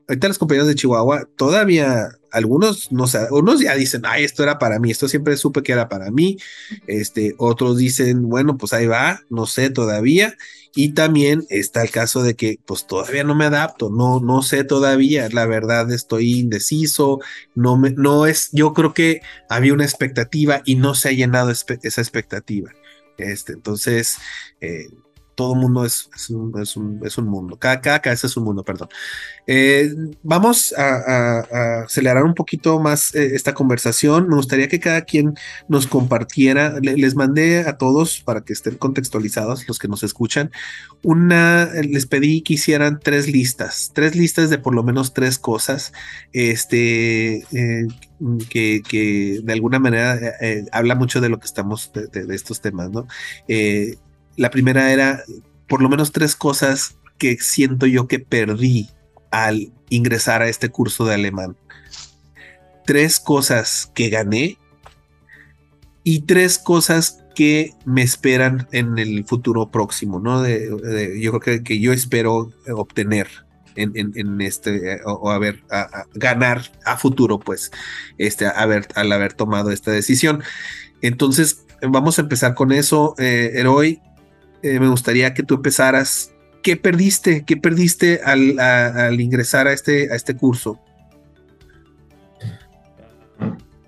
[0.08, 4.60] ahorita los compañeros de Chihuahua, todavía algunos, no sé, unos ya dicen, ay, esto era
[4.60, 6.38] para mí, esto siempre supe que era para mí.
[6.88, 10.36] Este, otros dicen, bueno, pues ahí va, no sé todavía.
[10.78, 14.66] Y también está el caso de que pues todavía no me adapto, no, no sé
[14.66, 17.22] todavía, la verdad estoy indeciso,
[17.56, 21.50] no me, no es, yo creo que había una expectativa y no se ha llenado
[21.52, 22.72] esa expectativa.
[23.18, 24.18] Este, entonces,
[24.62, 24.90] eh,
[25.36, 26.76] todo mundo es, un, es,
[27.18, 28.88] un, mundo, cada, cada, cabeza es un mundo, perdón.
[29.46, 34.30] Eh, vamos a, acelerar un poquito más eh, esta conversación.
[34.30, 35.36] Me gustaría que cada quien
[35.68, 40.52] nos compartiera, les mandé a todos para que estén contextualizados los que nos escuchan,
[41.04, 45.92] una, les pedí que hicieran tres listas, tres listas de por lo menos tres cosas,
[46.32, 47.88] este, eh,
[48.50, 50.18] que, de alguna manera
[50.72, 53.08] habla mucho de lo que estamos, de, de estos temas, ¿no?
[54.38, 55.24] La primera era
[55.68, 58.90] por lo menos tres cosas que siento yo que perdí
[59.32, 61.58] al ingresar a este curso de alemán.
[62.86, 64.60] tres cosas que gané
[66.04, 70.42] y tres cosas que me esperan en el futuro próximo, ¿no?
[70.42, 73.28] De, yo creo que, yo espero obtener
[73.76, 77.72] en, este, o, a ver, a, ganar a futuro, pues,
[78.20, 80.44] este, haber, al haber tomado esta decisión.
[81.02, 83.16] Entonces, vamos a empezar con eso.
[83.18, 83.52] Eh,
[84.64, 86.32] eh, me gustaría que tú empezaras.
[86.62, 87.44] ¿Qué perdiste?
[87.46, 90.80] ¿Qué perdiste al, al ingresar a este, a este curso?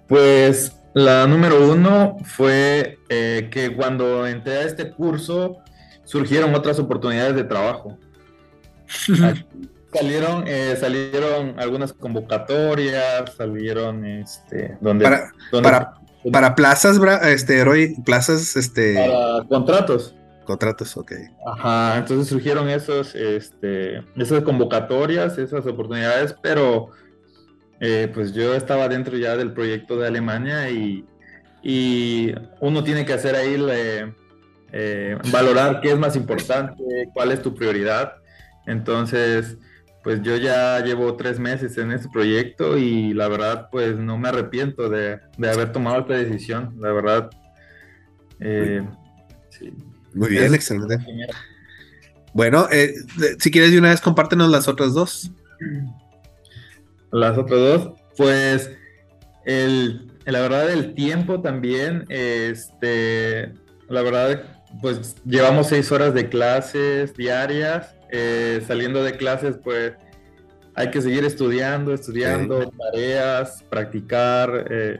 [0.07, 5.57] Pues la número uno fue eh, que cuando entré a este curso
[6.05, 7.97] surgieron otras oportunidades de trabajo.
[9.93, 15.05] salieron, eh, salieron algunas convocatorias, salieron este, donde,
[15.51, 15.93] para,
[16.32, 18.95] para, plazas, este, Roy, plazas, este.
[18.95, 20.15] Para contratos.
[20.48, 21.12] Contratos, ok.
[21.45, 26.91] Ajá, entonces surgieron esos, este, esas convocatorias, esas oportunidades, pero
[27.82, 31.06] eh, pues yo estaba dentro ya del proyecto de Alemania y,
[32.62, 33.58] uno tiene que hacer ahí,
[34.72, 36.82] eh, valorar qué es más importante,
[37.14, 38.14] cuál es tu prioridad.
[38.68, 39.58] Entonces,
[40.02, 44.30] pues yo ya llevo tres meses en este proyecto y la verdad, pues no me
[44.30, 46.74] arrepiento de, haber tomado esta decisión.
[46.80, 47.30] La verdad,
[48.39, 48.88] eh,
[50.18, 50.97] Muy bien, excelente.
[52.34, 52.68] Bueno,
[53.39, 55.32] si quieres de una vez compártenos las otras dos
[57.11, 58.72] las otras dos, pues
[59.45, 63.53] el, la verdad el tiempo también, este,
[63.89, 64.43] la verdad,
[64.82, 69.93] pues llevamos seis horas de clases diarias, eh, saliendo de clases, pues
[70.76, 74.68] hay que seguir estudiando, estudiando, tareas, practicar.
[74.70, 74.99] Eh,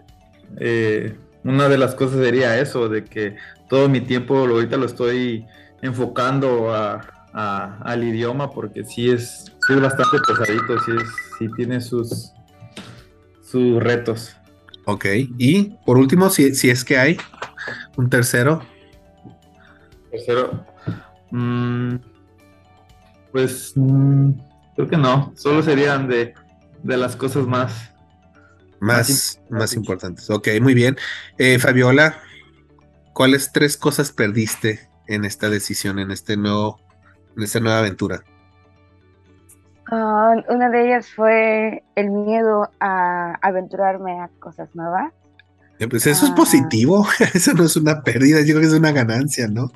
[0.60, 3.36] eh, una de las cosas sería eso, de que
[3.70, 5.46] todo mi tiempo ahorita lo estoy
[5.82, 6.72] enfocando
[7.34, 12.32] al idioma porque sí es, sí es bastante pesadito, sí es sí tiene sus,
[13.44, 14.36] sus retos.
[14.86, 15.06] Ok,
[15.38, 17.18] y por último, si, si es que hay
[17.98, 18.62] un tercero.
[20.12, 20.66] Tercero.
[21.32, 21.96] Mm,
[23.32, 24.32] pues mm,
[24.76, 26.34] creo que no, solo serían de,
[26.84, 27.92] de las cosas más...
[28.80, 30.30] Más, más, importantes.
[30.30, 30.98] Ok, muy bien.
[31.40, 32.22] Eh, Fabiola,
[33.18, 36.80] ¿cuáles tres cosas perdiste en esta decisión, en este nuevo,
[37.36, 38.24] en esta nueva aventura?
[39.92, 45.12] Ah, una de ellas fue el miedo a aventurarme a cosas nuevas.
[45.80, 46.36] Eh, pues eso es ah.
[46.36, 49.72] positivo, eso no es una pérdida, yo creo que es una ganancia, ¿no?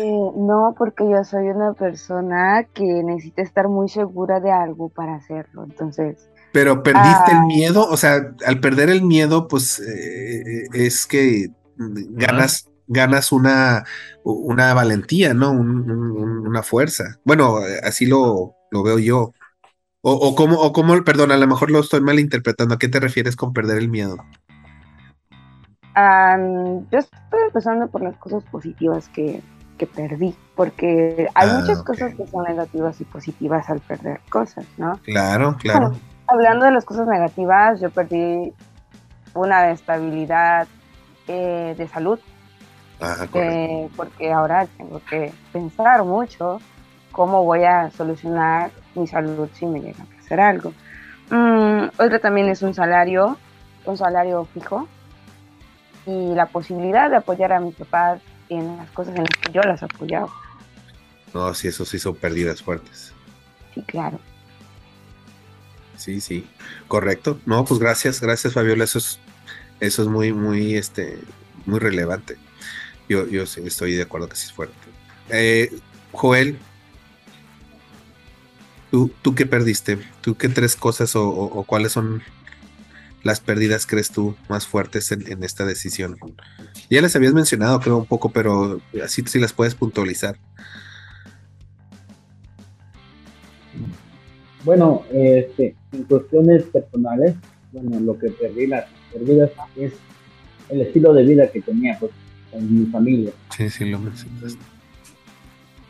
[0.00, 5.14] Eh, no, porque yo soy una persona que necesita estar muy segura de algo para
[5.14, 6.28] hacerlo, entonces...
[6.52, 7.46] Pero perdiste el ah.
[7.46, 13.84] miedo, o sea, al perder el miedo, pues eh, es que ganas, ganas una,
[14.24, 15.50] una valentía, ¿no?
[15.52, 17.18] una fuerza.
[17.24, 19.32] Bueno, así lo, lo veo yo.
[20.02, 22.74] O, o cómo, o cómo, perdón, a lo mejor lo estoy malinterpretando.
[22.74, 24.18] ¿A qué te refieres con perder el miedo?
[25.96, 29.42] yo estoy empezando por las cosas positivas que,
[29.94, 34.98] perdí, porque hay ah, muchas cosas que son negativas y positivas al perder cosas, ¿no?
[35.04, 35.92] Claro, claro.
[36.26, 38.54] hablando de las cosas negativas, yo perdí
[39.34, 40.66] una estabilidad
[41.28, 42.18] eh, de salud,
[43.00, 46.60] ah, eh, porque ahora tengo que pensar mucho
[47.12, 50.72] cómo voy a solucionar mi salud si me llega a hacer algo.
[51.30, 53.38] Mm, otra también es un salario,
[53.86, 54.88] un salario fijo
[56.06, 59.62] y la posibilidad de apoyar a mis papás en las cosas en las que yo
[59.62, 60.28] las apoyaba.
[61.32, 63.12] No, sí, eso sí son pérdidas fuertes.
[63.74, 64.18] Sí, claro.
[65.96, 66.46] Sí, sí,
[66.88, 67.38] correcto.
[67.46, 69.18] No, pues gracias, gracias Fabiola, eso es,
[69.84, 71.18] eso es muy, muy, este,
[71.66, 72.36] muy relevante.
[73.08, 74.74] Yo, yo estoy de acuerdo que sí es fuerte.
[75.30, 75.70] Eh,
[76.12, 76.58] Joel,
[79.22, 79.98] ¿Tú, qué perdiste?
[80.20, 82.22] ¿Tú qué tres cosas o, cuáles son
[83.24, 86.16] las pérdidas crees tú más fuertes en, esta decisión?
[86.88, 90.36] Ya les habías mencionado, creo, un poco, pero así sí las puedes puntualizar.
[94.62, 97.34] Bueno, este, en cuestiones personales,
[97.72, 98.86] bueno, lo que perdí las
[99.76, 99.92] es
[100.70, 102.12] el estilo de vida que tenía pues,
[102.50, 103.32] con mi familia.
[103.56, 104.58] Sí, sí, lo mencionaste.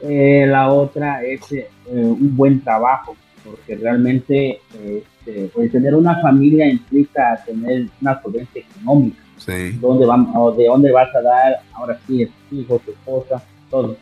[0.00, 6.68] Eh, la otra es eh, un buen trabajo, porque realmente este, pues, tener una familia
[6.68, 9.18] implica tener una solvencia económica.
[9.38, 9.72] Sí.
[9.80, 13.96] ¿Dónde vamos, ¿De dónde vas a dar ahora sí, tu hijo, tu esposa, todo?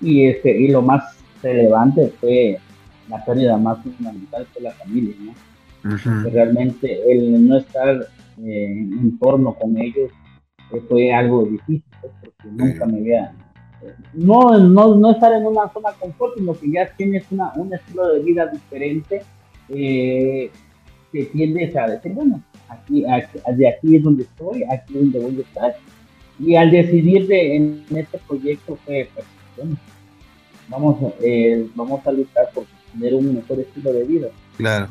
[0.00, 2.58] Y, este, y lo más relevante fue
[3.08, 5.34] la pérdida más fundamental fue la familia, ¿no?
[6.32, 8.08] realmente el no estar
[8.44, 10.10] eh, en torno con ellos
[10.88, 13.34] fue algo difícil, pues, porque nunca me había
[14.14, 18.08] no, no, no estar en una zona de confort, sino que ya tienes un estilo
[18.08, 19.22] de vida diferente
[19.68, 20.50] eh,
[21.12, 25.38] que tiendes a decir, bueno, aquí, de aquí es donde estoy, aquí es donde voy
[25.38, 25.76] a estar.
[26.38, 29.26] Y al decidir de, en, este proyecto fue, pues,
[30.68, 34.28] vamos, eh, vamos a luchar por tener un mejor estilo de vida.
[34.56, 34.88] Claro.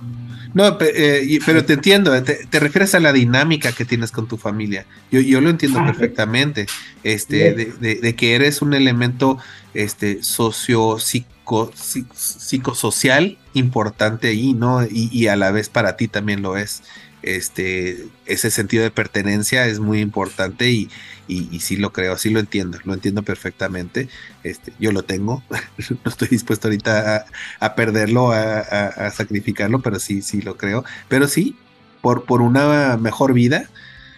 [0.54, 4.86] No, eh, pero te entiendo, te, refieres a la dinámica que tienes con tu familia.
[5.12, 6.66] Yo, yo lo entiendo ah, perfectamente,
[7.04, 9.38] este, de, que eres un elemento
[9.74, 14.82] este, socio psico, psicosocial importante ahí, ¿no?
[14.84, 16.84] Y, y, a la vez para ti también lo es
[17.26, 20.90] este, ese sentido de pertenencia es muy importante y,
[21.28, 24.10] y, sí lo creo, sí lo entiendo, lo entiendo perfectamente.
[24.44, 25.44] Este, yo lo tengo,
[26.06, 27.26] no estoy dispuesto ahorita
[27.60, 30.86] a, perderlo, a, sacrificarlo, pero sí, sí lo creo.
[31.10, 31.58] Pero sí,
[32.02, 33.70] por, por una mejor vida,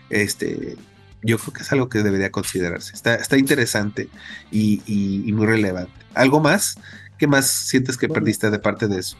[0.10, 0.76] este,
[1.24, 2.94] yo creo que es algo que debería considerarse.
[2.94, 4.10] Está, está interesante
[4.52, 5.94] y, y muy relevante.
[6.14, 6.76] ¿Algo más?
[7.18, 9.18] ¿Qué más sientes que perdiste de parte de eso?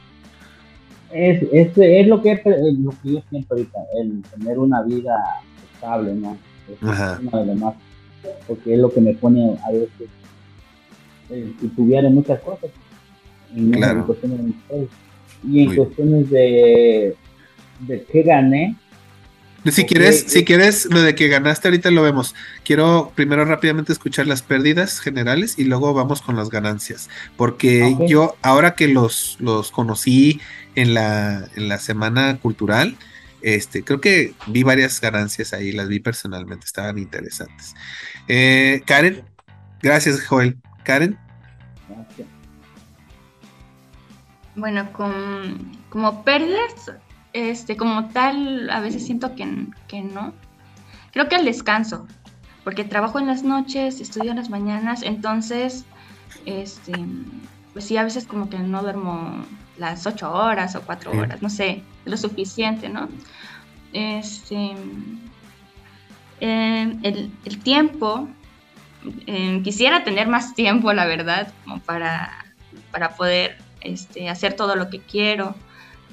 [1.12, 5.16] Es, es, es lo, que, lo que yo siento ahorita, el tener una vida
[5.74, 6.38] estable, ¿no?
[6.70, 7.76] Es uno de más,
[8.48, 10.10] porque es lo que me pone a veces,
[11.30, 12.70] eh, tuviera muchas cosas,
[13.56, 14.88] en, cuestiones de
[15.44, 17.16] y en cuestiones de,
[17.88, 18.76] de qué gané,
[19.72, 22.36] si quieres, si quieres, lo de que ganaste ahorita lo vemos.
[22.64, 27.10] Quiero primero rápidamente escuchar las pérdidas generales y luego vamos con las ganancias.
[27.36, 30.40] Porque yo, ahora que los, los conocí
[30.76, 32.98] en la, en la semana cultural,
[33.42, 37.76] este, creo que vi varias ganancias ahí, las vi personalmente, estaban interesantes.
[38.28, 39.24] Eh, Karen,
[39.82, 40.58] gracias, Joel.
[40.84, 41.18] Karen.
[44.56, 46.92] Bueno, con, como pérdidas,
[47.38, 50.34] este, como tal, a veces siento que, que no.
[51.12, 52.08] Creo que el descanso,
[52.64, 55.86] porque trabajo en las noches, estudio en las mañanas, entonces,
[56.46, 56.94] este,
[57.74, 59.46] pues sí, a veces como que no duermo
[59.78, 63.08] las ocho horas o cuatro horas, no sé, lo suficiente, ¿no?
[63.94, 64.76] Este,
[66.40, 68.28] em, el, el, tiempo,
[69.28, 72.46] em, quisiera tener más tiempo, la verdad, como para,
[72.92, 75.56] para poder este, hacer todo lo que quiero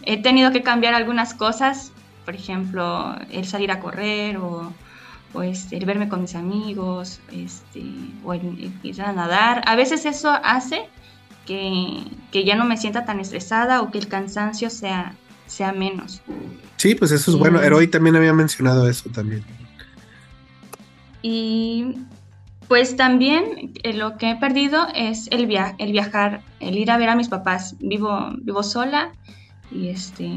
[0.06, 1.92] he tenido que cambiar algunas cosas,
[2.24, 4.72] por ejemplo, el salir a correr o,
[5.42, 7.82] este, el verme con mis amigos, este,
[8.24, 9.62] o el, ir a nadar.
[9.66, 10.88] A veces eso hace
[11.46, 12.04] que,
[12.44, 15.14] ya no me sienta tan estresada o que el cansancio sea,
[15.46, 16.22] sea menos.
[16.76, 17.60] Sí, pues eso es bueno.
[17.60, 19.44] Heroi también había mencionado eso también.
[21.22, 21.96] Y
[22.68, 26.98] pues también eh, lo que he perdido es el, via el viajar, el ir a
[26.98, 27.76] ver a mis papás.
[27.80, 29.12] Vivo, vivo sola
[29.70, 30.30] y este,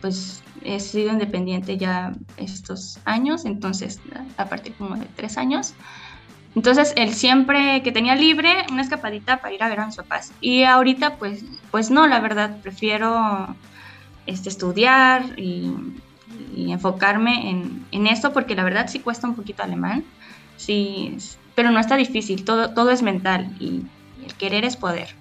[0.00, 4.00] pues he sido independiente ya estos años, entonces
[4.36, 5.74] a partir como de tres años.
[6.54, 10.32] Entonces, él siempre que tenía libre, una escapadita para ir a ver a mis papás.
[10.40, 13.56] Y ahorita, pues, pues no, la verdad, prefiero
[14.26, 15.72] este, estudiar y,
[16.56, 20.04] enfocarme en, en, esto, porque la verdad sí cuesta un poquito alemán,
[20.56, 21.16] sí,
[21.54, 23.82] pero no está difícil, todo, todo es mental y
[24.24, 25.14] el querer es poder.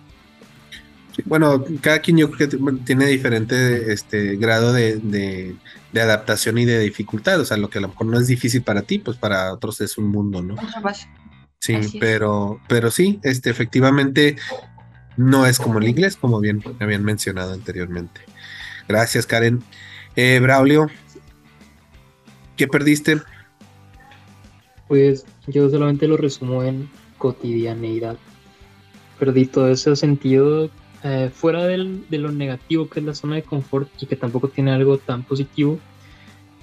[1.25, 5.55] Bueno, cada quien yo creo que tiene diferente este grado de,
[5.93, 7.39] adaptación y de dificultad.
[7.39, 9.79] O sea, lo que a lo mejor no es difícil para ti, pues para otros
[9.81, 10.55] es un mundo, ¿no?
[11.59, 14.35] Sí, pero, pero sí, este, efectivamente
[15.15, 18.21] no es como el inglés, como bien habían mencionado anteriormente.
[18.87, 19.63] Gracias, Karen.
[20.15, 20.89] Eh, Braulio,
[22.57, 23.21] ¿qué perdiste?
[24.87, 28.17] Pues yo solamente lo resumo en cotidianeidad.
[29.19, 30.69] Perdí todo ese sentido
[31.03, 34.47] eh, fuera del, de lo negativo que es la zona de confort y que tampoco
[34.47, 35.79] tiene algo tan positivo,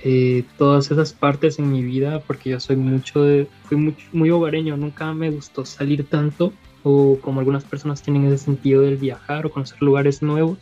[0.03, 4.30] eh, todas esas partes en mi vida, porque yo soy mucho de, fui muy, muy
[4.30, 9.45] hogareño, nunca me gustó salir tanto, o como algunas personas tienen ese sentido del viajar
[9.45, 10.59] o conocer lugares nuevos,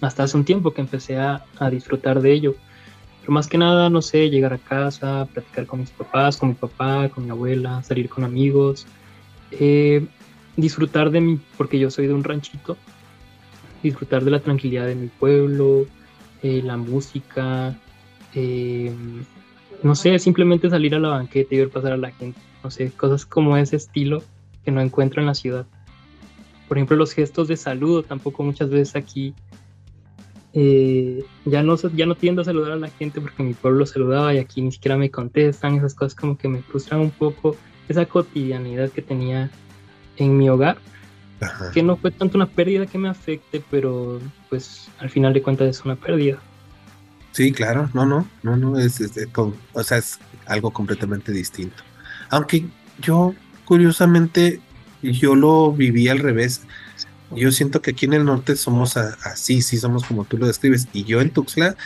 [0.00, 2.54] hasta hace un tiempo que empecé a, a disfrutar de ello.
[3.20, 6.54] Pero más que nada, no sé, llegar a casa, platicar con mis papás, con mi
[6.54, 8.86] papá, con mi abuela, salir con amigos.
[9.50, 10.06] Eh,
[10.56, 12.76] disfrutar de mí, porque yo soy de un ranchito,
[13.82, 15.86] disfrutar de la tranquilidad de mi pueblo,
[16.42, 17.78] eh, la música,
[18.34, 18.92] eh,
[19.82, 22.90] no sé, simplemente salir a la banqueta y ver pasar a la gente, no sé,
[22.90, 24.22] cosas como ese estilo
[24.64, 25.66] que no encuentro en la ciudad.
[26.68, 29.34] Por ejemplo, los gestos de saludo, tampoco muchas veces aquí
[30.58, 34.32] eh, ya, no, ya no tiendo a saludar a la gente porque mi pueblo saludaba
[34.32, 37.54] y aquí ni siquiera me contestan, esas cosas como que me frustran un poco
[37.90, 39.50] esa cotidianidad que tenía
[40.16, 40.78] en mi hogar,
[41.72, 45.68] que no fue tanto una pérdida que me afecte, pero pues al final de cuentas
[45.68, 46.38] es una pérdida.
[47.32, 48.98] Sí, claro, no, no, no, no, es,
[49.34, 51.82] o sea, es algo completamente distinto.
[52.30, 52.64] Aunque
[53.00, 53.34] yo,
[53.66, 54.60] curiosamente,
[55.02, 56.62] yo lo viví al revés.
[57.32, 60.88] Yo siento que aquí en el norte somos así, sí somos como tú lo describes.
[60.92, 61.76] Y yo en Tuxtla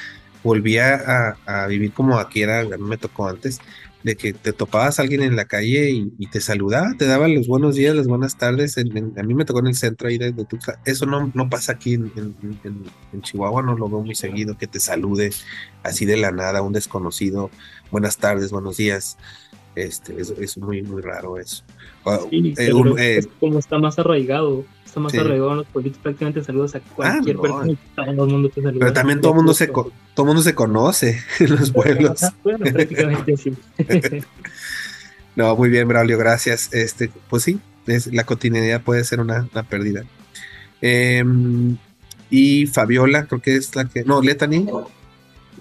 [0.43, 3.61] volvía a, vivir como aquí era, a mí me tocó antes,
[4.03, 7.47] de que te topabas a alguien en la calle y, te saludaba, te daba los
[7.47, 8.79] buenos días, las buenas tardes.
[8.79, 10.81] a mí me tocó en el centro ahí de, Tuxtla.
[10.85, 14.81] Eso no, no pasa aquí en, en, Chihuahua, no lo veo muy seguido, que te
[14.81, 15.31] salude
[15.83, 17.51] así de la nada, un desconocido.
[17.91, 19.19] Buenas tardes, buenos días.
[19.75, 21.63] Este, es, es muy, muy raro eso.
[22.31, 26.75] Eh, eh, es como está más arraigado está más arraigado en los políticos, prácticamente saludos
[26.75, 27.75] a ah, cualquier persona.
[27.95, 28.81] Todo el mundo te saluda.
[28.81, 32.21] Pero también todo el mundo se, todo mundo se conoce en los pueblos.
[32.43, 33.55] bueno, prácticamente sí.
[35.37, 36.73] no, muy bien, Braulio, gracias.
[36.73, 40.05] Este, pues sí, es, la continuidad puede ser una, una pérdida.
[40.81, 41.77] Em,
[42.29, 44.05] y Fabiola, creo que es la que.
[44.05, 44.67] No, Letani.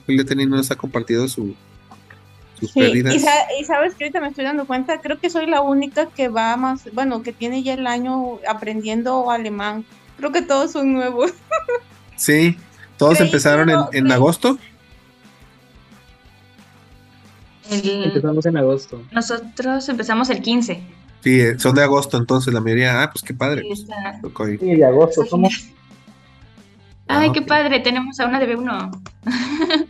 [0.07, 1.55] Letani no nos ha compartido su,
[2.61, 6.57] y, sabes que ahorita me estoy dando cuenta, creo que soy la única que va
[6.57, 9.85] más, bueno, que tiene ya el año aprendiendo alemán.
[10.17, 11.33] Creo que todos son nuevos.
[12.15, 12.57] Sí,
[12.97, 14.57] todos empezaron en, agosto.
[17.71, 19.01] Empezamos en agosto.
[19.11, 20.83] Nosotros empezamos el 15.
[21.23, 23.61] Sí, eh, son de agosto, entonces la mayoría, ah, pues qué padre.
[23.73, 23.87] Sí,
[24.35, 25.53] pues, de agosto somos.
[27.07, 29.01] Ay, ah, qué padre, tenemos a una de B1.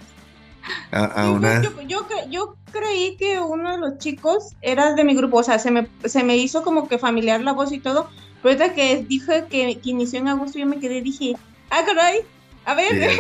[2.30, 5.88] yo, creí que uno de los chicos era de mi grupo, o sea, se me,
[6.06, 8.10] se me hizo como que familiar la voz y todo,
[8.42, 11.36] pero ahorita que dije que, inició en agosto, yo me quedé y dije,
[11.70, 12.20] ah, caray,
[12.66, 13.12] a ver.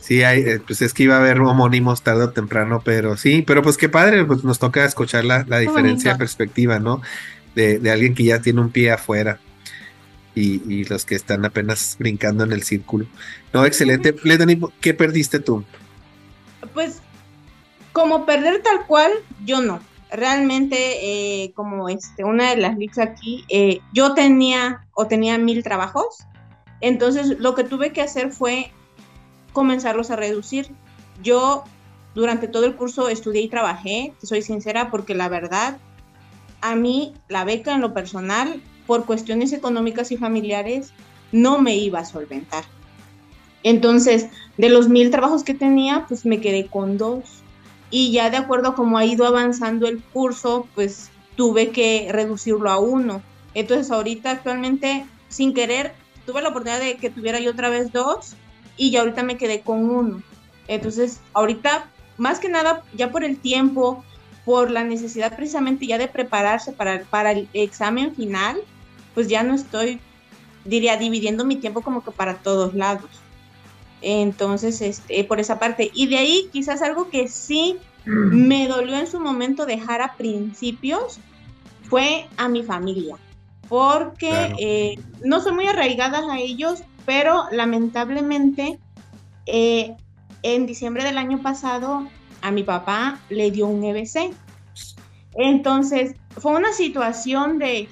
[0.00, 3.42] Sí, hay, eh, pues es que iba a haber homónimos tarde o temprano, pero sí,
[3.46, 7.02] pero pues qué padre, pues nos toca escuchar la, diferencia de perspectiva, ¿no?
[7.54, 9.38] De, de, alguien que ya tiene un pie afuera.
[10.34, 13.06] Y, y, los que están apenas brincando en el círculo.
[13.52, 14.14] No, excelente.
[14.80, 15.64] ¿qué perdiste tú?
[16.78, 17.02] Pues
[17.92, 19.10] como perder tal cual,
[19.44, 19.80] yo no.
[20.12, 20.76] Realmente,
[21.42, 26.18] eh, como este, una de las leaks aquí, eh, yo tenía o tenía mil trabajos,
[26.80, 28.70] entonces lo que tuve que hacer fue
[29.52, 30.70] comenzarlos a reducir.
[31.20, 31.64] Yo
[32.14, 35.78] durante todo el curso estudié y trabajé, soy sincera, porque la verdad,
[36.60, 40.92] a mí la beca en lo personal, por cuestiones económicas y familiares,
[41.32, 42.62] no me iba a solventar.
[43.62, 47.24] Entonces, de los mil trabajos que tenía, pues me quedé con dos.
[47.90, 52.70] Y ya de acuerdo a cómo ha ido avanzando el curso, pues tuve que reducirlo
[52.70, 53.22] a uno.
[53.54, 55.92] Entonces, ahorita actualmente, sin querer,
[56.26, 58.34] tuve la oportunidad de que tuviera yo otra vez dos
[58.76, 60.22] y ya ahorita me quedé con uno.
[60.66, 64.04] Entonces, ahorita, más que nada, ya por el tiempo,
[64.44, 68.58] por la necesidad precisamente ya de prepararse para, para el examen final,
[69.14, 70.00] pues ya no estoy,
[70.64, 73.10] diría, dividiendo mi tiempo como que para todos lados.
[74.02, 75.90] Entonces, este, por esa parte.
[75.94, 81.20] Y de ahí quizás algo que sí me dolió en su momento dejar a principios
[81.82, 83.16] fue a mi familia,
[83.68, 88.78] porque eh, no soy muy arraigadas a ellos, pero lamentablemente
[89.46, 89.94] eh,
[90.42, 92.06] en diciembre del año pasado
[92.42, 94.34] a mi papá le dio un EBC.
[95.34, 97.88] Entonces, fue una situación de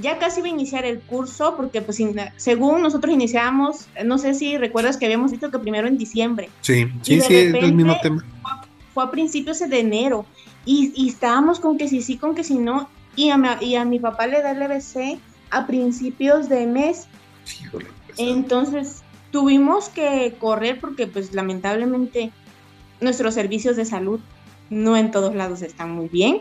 [0.00, 2.00] ya casi iba a iniciar el curso porque pues
[2.36, 6.50] según nosotros iniciamos, no sé si recuerdas que habíamos dicho que primero en diciembre.
[6.60, 8.24] Sí, sí, sí, es el mismo tema.
[8.92, 10.26] Fue a principios de enero
[10.64, 12.88] y, estábamos con que sí, sí, con que sí, no.
[13.14, 15.18] Y a, mi, y a mi papá le da el EBC
[15.50, 17.08] a principios de mes.
[18.18, 22.32] Entonces tuvimos que correr porque pues lamentablemente
[23.00, 24.20] nuestros servicios de salud
[24.70, 26.40] no en todos lados están muy bien,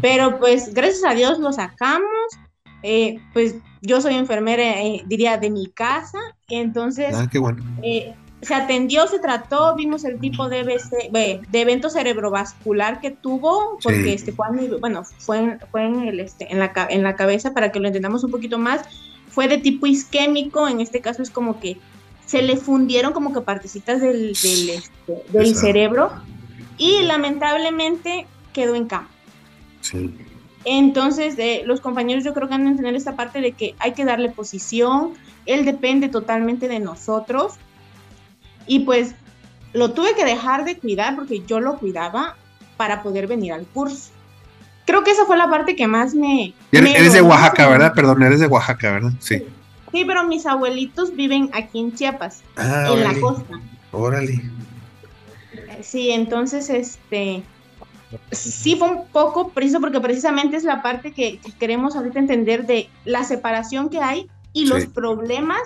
[0.00, 2.02] pero pues gracias a Dios lo sacamos,
[2.82, 6.18] eh, pues yo soy enfermera, eh, diría, de mi casa,
[6.48, 7.28] entonces ah,
[7.82, 10.64] eh, se atendió, se trató, vimos el tipo de,
[11.12, 14.46] de evento cerebrovascular que tuvo, porque este, fue,
[14.80, 18.24] bueno, fue, fue en, el, este, en, la, en la cabeza, para que lo entendamos
[18.24, 18.82] un poquito más,
[19.28, 21.78] fue de tipo isquémico, en este caso es como que
[22.26, 26.12] se le fundieron como que partecitas del, del, este, del cerebro
[26.78, 29.08] y lamentablemente quedó en cama.
[29.80, 30.14] Sí.
[30.64, 31.36] Entonces,
[31.66, 34.30] los compañeros yo creo que han de entender esta parte de que hay que darle
[34.30, 35.14] posición,
[35.46, 37.54] él depende totalmente de nosotros
[38.66, 39.14] y pues
[39.72, 42.36] lo tuve que dejar de cuidar porque yo lo cuidaba
[42.76, 44.10] para poder venir al curso.
[44.84, 46.54] Creo que esa fue la parte que más me...
[46.72, 47.92] Eres, de Oaxaca, ¿verdad?
[47.94, 49.12] Perdón, eres de Oaxaca, ¿verdad?
[49.20, 49.44] Sí.
[49.92, 53.60] Sí, pero mis abuelitos viven aquí en Chiapas, ah, en la costa.
[53.92, 54.42] Órale.
[55.82, 57.42] Sí, entonces, este,
[58.30, 62.88] sí fue un poco preciso porque precisamente es la parte que, queremos ahorita entender de
[63.04, 65.60] la separación que hay y los problemas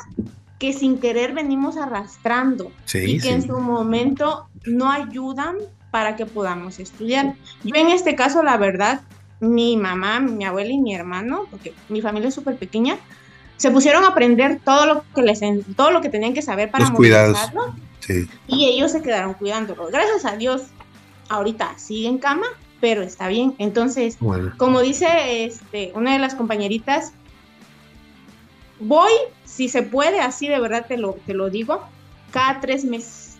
[0.59, 5.57] que sin querer venimos arrastrando y que en su momento no ayudan
[5.91, 7.35] para que podamos estudiar.
[7.65, 9.01] Yo en este caso, la verdad,
[9.41, 12.97] mi mamá, mi abuela y mi hermano, porque mi familia es súper pequeña,
[13.57, 15.41] se pusieron a aprender todo lo que les
[15.77, 17.39] todo lo que tenían que saber para los cuidados.
[18.47, 19.89] Y ellos se quedaron cuidándolo.
[19.89, 20.65] Gracias a Dios,
[21.29, 22.47] ahorita sigue en cama,
[22.81, 23.55] pero está bien.
[23.59, 24.19] Entonces,
[24.57, 27.13] como dice este, una de las compañeritas,
[28.81, 29.13] voy,
[29.45, 31.81] si se puede, así de verdad te lo, te lo digo,
[32.31, 33.39] cada tres meses.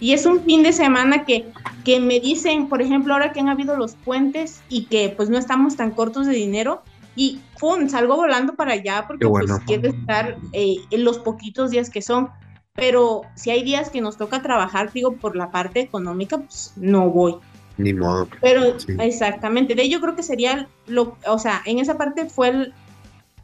[0.00, 1.46] Y es un fin de semana que,
[1.84, 5.38] que me dicen, por ejemplo, ahora que han habido los puentes y que pues no
[5.38, 6.82] estamos tan cortos de dinero,
[7.16, 7.88] y ¡pum!
[7.88, 12.30] salgo volando para allá porque pues, quiero estar eh, en los poquitos días que son.
[12.74, 17.08] Pero si hay días que nos toca trabajar, digo, por la parte económica, pues no
[17.08, 17.36] voy.
[17.76, 18.28] Ni modo.
[18.40, 22.74] Pero exactamente, de ello creo que sería lo, o sea, en esa parte fue el,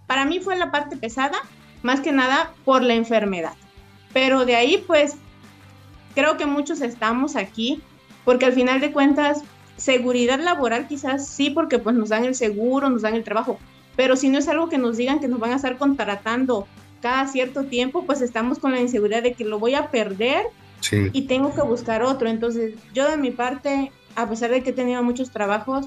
[0.07, 1.39] para mí fue la parte pesada,
[1.83, 3.55] más que nada por la enfermedad.
[4.13, 5.17] Pero de ahí, pues,
[6.15, 7.81] creo que muchos estamos aquí,
[8.25, 9.43] porque al final de cuentas,
[9.77, 13.59] seguridad laboral quizás sí, porque pues nos dan el seguro, nos dan el trabajo,
[13.97, 16.67] pero si no es algo que nos digan que nos van a estar contratando
[17.01, 20.45] cada cierto tiempo, pues estamos con la inseguridad de que lo voy a perder
[21.13, 22.29] y tengo que buscar otro.
[22.29, 25.87] Entonces, yo de mi parte a pesar de que he tenido muchos trabajos,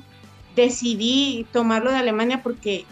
[0.55, 2.85] decidí tomarlo de Alemania porque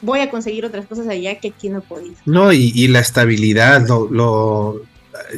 [0.00, 2.16] voy a conseguir otras cosas allá que aquí no podido.
[2.26, 4.82] No, y, la estabilidad, lo,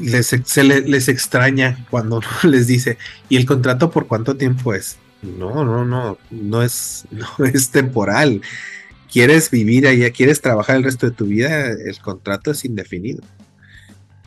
[0.00, 2.98] les, se les extraña cuando les dice,
[3.28, 4.98] ¿y el contrato por cuánto tiempo es?
[5.22, 8.40] No, no, no, no es, no es temporal.
[9.14, 13.22] Quieres vivir allá, quieres trabajar el resto de tu vida, el contrato es indefinido.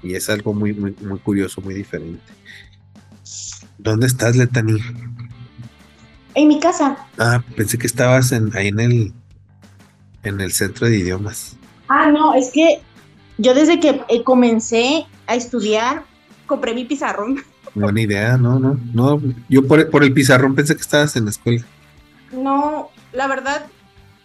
[0.01, 2.23] Y es algo muy, muy, muy curioso, muy diferente.
[3.77, 4.79] ¿Dónde estás, Letani?
[6.35, 7.05] En mi casa.
[7.17, 9.13] Ah, pensé que estabas en, ahí en el,
[10.23, 11.57] en el centro de idiomas.
[11.89, 12.79] Ah, no, es que
[13.37, 16.05] yo desde que eh, comencé a estudiar,
[16.45, 17.43] compré mi pizarrón.
[17.75, 19.21] Buena idea, no, no, no.
[19.49, 21.65] Yo por, por el pizarrón pensé que estabas en la escuela.
[22.31, 23.65] No, la verdad,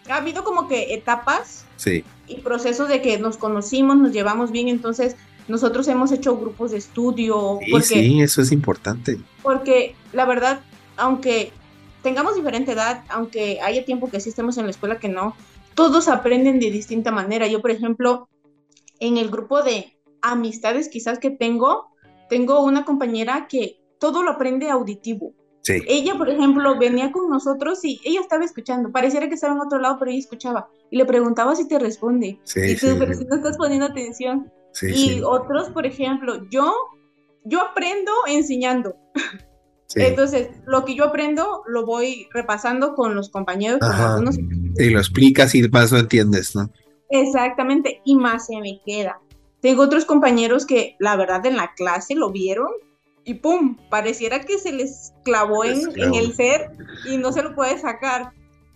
[0.08, 2.04] ha habido como que etapas sí.
[2.26, 5.16] y procesos de que nos conocimos, nos llevamos bien, entonces
[5.48, 7.58] nosotros hemos hecho grupos de estudio.
[7.64, 9.18] Sí, sí, eso es importante.
[9.42, 10.60] Porque la verdad,
[10.96, 11.52] aunque
[12.02, 15.34] tengamos diferente edad, aunque haya tiempo que sí estemos en la escuela que no,
[15.74, 17.46] todos aprenden de distinta manera.
[17.46, 18.28] Yo, por ejemplo,
[19.00, 21.88] en el grupo de amistades quizás que tengo,
[22.28, 25.34] tengo una compañera que todo lo aprende auditivo.
[25.62, 25.82] Sí.
[25.86, 28.90] Ella, por ejemplo, venía con nosotros y ella estaba escuchando.
[28.90, 30.68] Pareciera que estaba en otro lado, pero ella escuchaba.
[30.90, 32.38] Y le preguntaba si te responde.
[32.42, 34.50] Sí, y tú, pero si no estás poniendo atención
[34.82, 36.74] y otros, por ejemplo, yo,
[37.44, 38.96] yo aprendo enseñando.
[39.94, 43.80] Entonces, lo que yo aprendo lo voy repasando con los compañeros.
[44.78, 46.70] Y lo explicas y más lo entiendes, ¿no?
[47.10, 49.20] Exactamente, y más se me queda.
[49.60, 52.68] Tengo otros compañeros que la verdad en la clase lo vieron
[53.24, 53.76] y ¡pum!
[53.88, 56.70] Pareciera que se les clavó en, en el ser
[57.08, 58.32] y no se lo puede sacar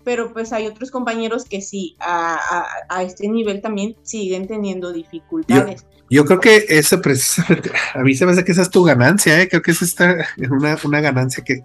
[0.06, 5.84] pero pues hay otros compañeros que sí, a, este nivel también siguen teniendo dificultades.
[6.08, 9.42] Yo, creo que eso precisamente, a mí se me hace que esa es tu ganancia,
[9.42, 9.48] ¿eh?
[9.48, 10.16] creo que esa está
[10.48, 11.64] una, una ganancia que,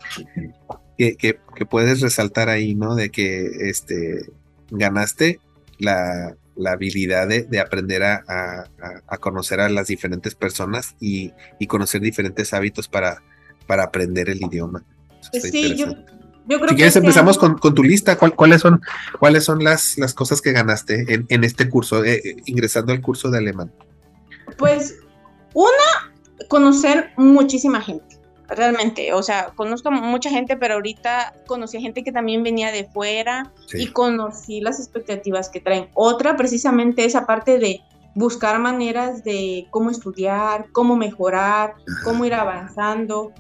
[0.98, 2.96] que, puedes resaltar ahí, ¿no?
[2.96, 4.26] De que este,
[4.72, 5.40] ganaste
[5.78, 6.36] la,
[6.68, 8.66] habilidad de, aprender a,
[9.20, 11.34] conocer a las diferentes personas y,
[11.68, 13.24] conocer diferentes hábitos para,
[13.68, 14.84] para aprender el idioma.
[15.34, 15.88] sí, yo,
[16.48, 18.18] si quieres este empezamos con, tu lista.
[18.18, 18.82] ¿Cuáles son,
[19.20, 23.02] cuáles son las, las cosas que ganaste en, en este curso, eh, eh, ingresando al
[23.02, 23.72] curso de alemán?
[24.58, 24.98] Pues
[25.54, 26.14] una,
[26.48, 28.18] conocer muchísima gente,
[28.56, 29.14] realmente.
[29.14, 33.52] O sea, conozco mucha gente, pero ahorita conocí a gente que también venía de fuera
[33.74, 35.90] y conocí las expectativas que traen.
[35.94, 37.82] Otra, precisamente esa parte de
[38.14, 43.32] buscar maneras de cómo estudiar, cómo mejorar, cómo ir avanzando.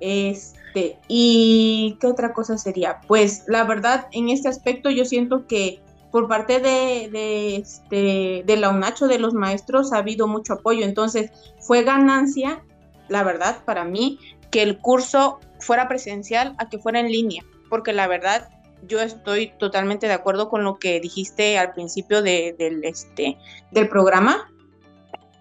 [0.00, 3.00] Este, ¿y qué otra cosa sería?
[3.06, 8.56] Pues la verdad, en este aspecto yo siento que por parte de, de, este, de
[8.56, 10.84] la UNACHO, de los maestros, ha habido mucho apoyo.
[10.84, 12.64] Entonces, fue ganancia,
[13.08, 14.18] la verdad, para mí,
[14.50, 18.48] que el curso fuera presencial a que fuera en línea, porque la verdad,
[18.86, 23.36] yo estoy totalmente de acuerdo con lo que dijiste al principio de, del, este,
[23.70, 24.50] del programa.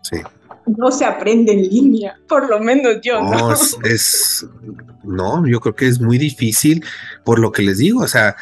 [0.01, 0.17] Sí
[0.77, 3.21] no se aprende en línea, por lo menos yo.
[3.21, 3.53] No,
[3.83, 4.45] Es,
[5.03, 6.83] no, yo creo que es muy difícil
[7.23, 8.35] por lo que les digo, o sea,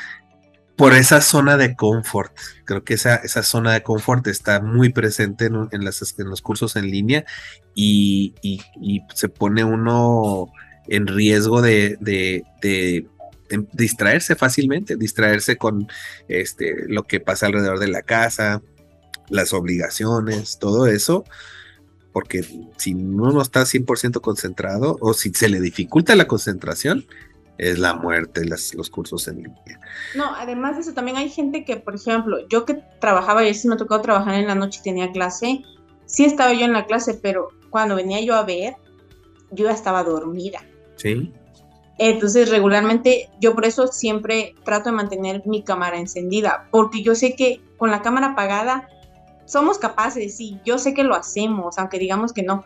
[0.77, 2.31] por esa zona de confort.
[2.63, 6.89] Creo que esa, esa zona de confort está muy presente en, en, los cursos en
[6.91, 7.25] línea
[7.73, 8.35] y,
[9.13, 10.47] se pone uno
[10.87, 13.07] en riesgo de, de,
[13.73, 15.87] distraerse fácilmente, distraerse con
[16.27, 18.61] este, lo que pasa alrededor de la casa,
[19.29, 21.25] las obligaciones, todo eso
[22.17, 22.43] porque
[22.77, 27.05] si uno no está 100% concentrado o si se le dificulta la concentración,
[27.57, 29.79] es la muerte los cursos en línea.
[30.15, 33.67] No, además de eso, también hay gente que, por ejemplo, yo que trabajaba, y si
[33.67, 35.63] me tocó trabajar en la noche y tenía clase,
[36.05, 38.75] sí estaba yo en la clase, pero cuando venía yo a ver,
[39.51, 40.59] yo ya estaba dormida.
[40.95, 41.33] Sí.
[41.99, 47.35] Entonces, regularmente, yo por eso siempre trato de mantener mi cámara encendida, porque yo sé
[47.35, 48.87] que con la cámara apagada
[49.45, 52.63] somos capaces, y yo sé que lo hacemos, aunque digamos que no.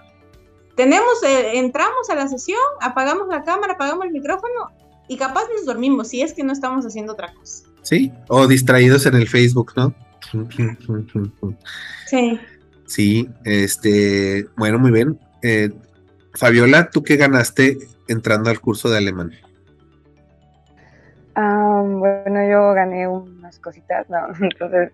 [0.75, 4.80] Tenemos, eh, entramos a la sesión, apagamos la cámara, apagamos el micrófono
[5.11, 7.65] y capaz nos dormimos si es que no estamos haciendo otra cosa.
[7.81, 9.93] Sí, o distraídos en el Facebook, ¿no?
[12.07, 12.39] Sí.
[12.85, 15.19] Sí, este, bueno, muy bien.
[15.41, 15.69] Eh,
[16.35, 19.31] Fabiola, ¿tú qué ganaste entrando al curso de alemán?
[21.35, 24.17] Ah, bueno, yo gané unas cositas, ¿no?
[24.39, 24.93] Entonces,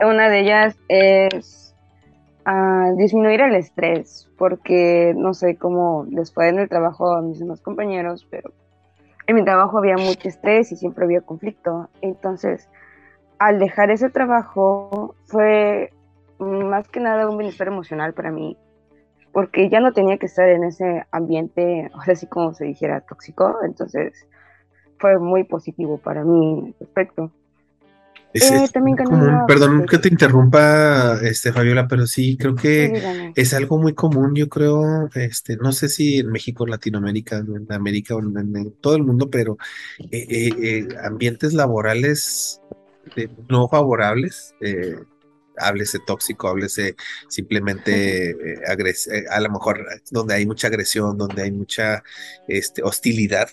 [0.00, 1.74] una de ellas es
[2.46, 7.60] ah, disminuir el estrés, porque no sé cómo después en el trabajo de mis demás
[7.60, 8.54] compañeros, pero
[9.26, 11.88] en mi trabajo había mucho estrés y siempre había conflicto.
[12.00, 12.68] Entonces,
[13.38, 15.90] al dejar ese trabajo fue
[16.38, 18.56] más que nada un bienestar emocional para mí,
[19.32, 23.58] porque ya no tenía que estar en ese ambiente, así como se dijera, tóxico.
[23.64, 24.26] Entonces,
[24.98, 26.74] fue muy positivo para mí
[28.40, 28.78] respecto.
[28.78, 34.34] Eh, perdón que te interrumpa, este, Fabiola, pero sí, creo que es algo muy común,
[34.34, 39.02] yo creo, este, no sé si en México, Latinoamérica, en América o en, todo el
[39.02, 39.56] mundo, pero
[40.10, 42.60] eh, eh, ambientes laborales
[43.48, 44.54] no favorables,
[45.58, 46.94] háblese tóxico, háblese
[47.28, 48.34] simplemente
[49.30, 52.02] a lo mejor donde hay mucha agresión, donde hay mucha
[52.48, 53.50] este, hostilidad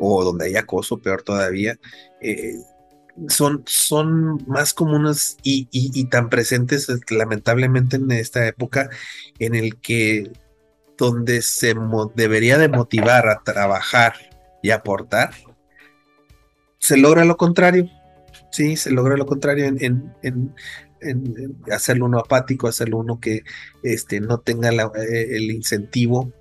[0.00, 1.78] o donde hay acoso, peor todavía,
[2.20, 2.54] eh,
[3.28, 8.90] son, son más comunes y, tan presentes eh, lamentablemente en esta época
[9.38, 10.30] en el que
[10.96, 11.74] donde se
[12.14, 14.14] debería de motivar a trabajar
[14.62, 15.30] y aportar,
[16.78, 17.88] se logra lo contrario.
[18.52, 20.54] Sí, se logra lo contrario en, en,
[21.72, 23.42] hacerlo uno apático, hacerlo uno que
[23.82, 26.32] este, no tenga eh, el incentivo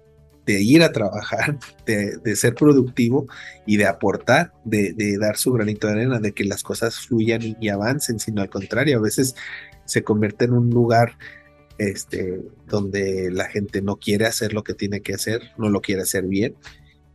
[0.49, 3.27] de ir a trabajar, de, ser productivo
[3.67, 7.69] y de aportar, de, dar su granito de arena, de que las cosas fluyan y,
[7.69, 9.35] avancen, sino al contrario, a veces
[9.85, 11.19] se convierte en un lugar
[11.77, 16.01] este, donde la gente no quiere hacer lo que tiene que hacer, no lo quiere
[16.01, 16.55] hacer bien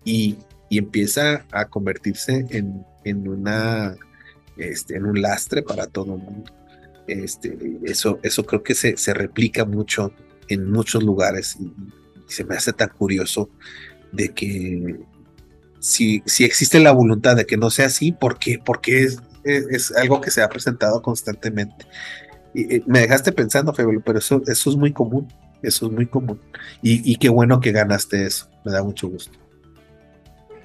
[0.04, 0.38] y,
[0.70, 3.96] empieza a convertirse en, en una
[4.56, 6.50] este, en un lastre para todo el mundo.
[7.06, 10.12] Este, eso, eso creo que se, se replica mucho
[10.48, 11.56] en muchos lugares
[12.34, 13.48] se me hace tan curioso
[14.12, 15.00] de que
[15.80, 18.58] si, si existe la voluntad de que no sea así, ¿por qué?
[18.64, 21.86] Porque es, es, algo que se ha presentado constantemente.
[22.54, 25.28] Y, me dejaste pensando, Febelo, pero eso, eso es muy común,
[25.62, 26.40] eso es muy común.
[26.80, 29.38] Y, y qué bueno que ganaste eso, me da mucho gusto.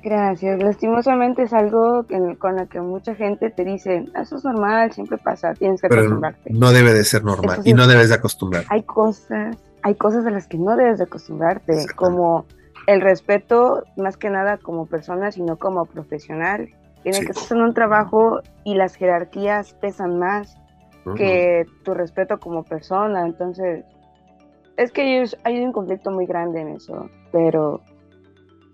[0.01, 0.61] Gracias.
[0.61, 2.05] Lastimosamente es algo
[2.37, 6.49] con lo que mucha gente te dice, eso es normal, siempre pasa, tienes que acostumbrarte.
[6.51, 8.63] No debe de ser normal y no debes de acostumbrar.
[8.69, 12.45] Hay cosas hay cosas a las que no debes de acostumbrarte, como
[12.87, 16.69] el respeto, más que nada como persona, sino como profesional.
[17.03, 20.57] Tiene que ser un trabajo y las jerarquías pesan más
[21.15, 23.25] que tu respeto como persona.
[23.25, 23.85] Entonces,
[24.77, 27.81] es que hay un conflicto muy grande en eso, pero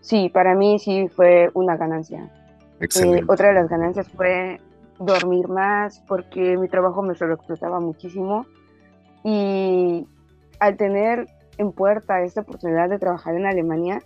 [0.01, 2.31] sí, para mí sí fue una ganancia.
[2.79, 4.59] Eh, otra de las ganancias fue
[4.99, 8.45] dormir más porque mi trabajo me sobreexplotaba muchísimo
[9.23, 10.07] y
[10.59, 11.27] al tener
[11.57, 14.01] en puerta esta oportunidad de trabajar en Alemania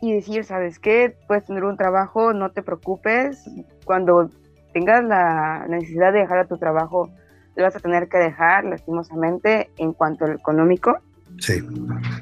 [0.00, 1.16] y decir, ¿sabes qué?
[1.26, 3.44] Puedes tener un trabajo, no te preocupes,
[3.84, 4.30] cuando
[4.72, 7.10] tengas la necesidad de dejar a tu trabajo,
[7.54, 10.98] te vas a tener que dejar, lastimosamente, en cuanto al económico.
[11.38, 11.62] Sí.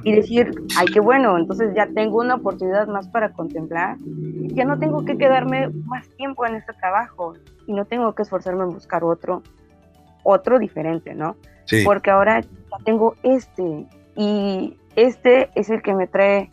[0.05, 3.97] Y decir, ay, qué bueno, entonces ya tengo una oportunidad más para contemplar,
[4.49, 7.35] ya no tengo que quedarme más tiempo en este trabajo
[7.66, 9.43] y no tengo que esforzarme en buscar otro,
[10.25, 11.37] otro diferente, ¿no?
[11.85, 12.43] Porque ahora
[12.85, 16.51] tengo este y este es el que me trae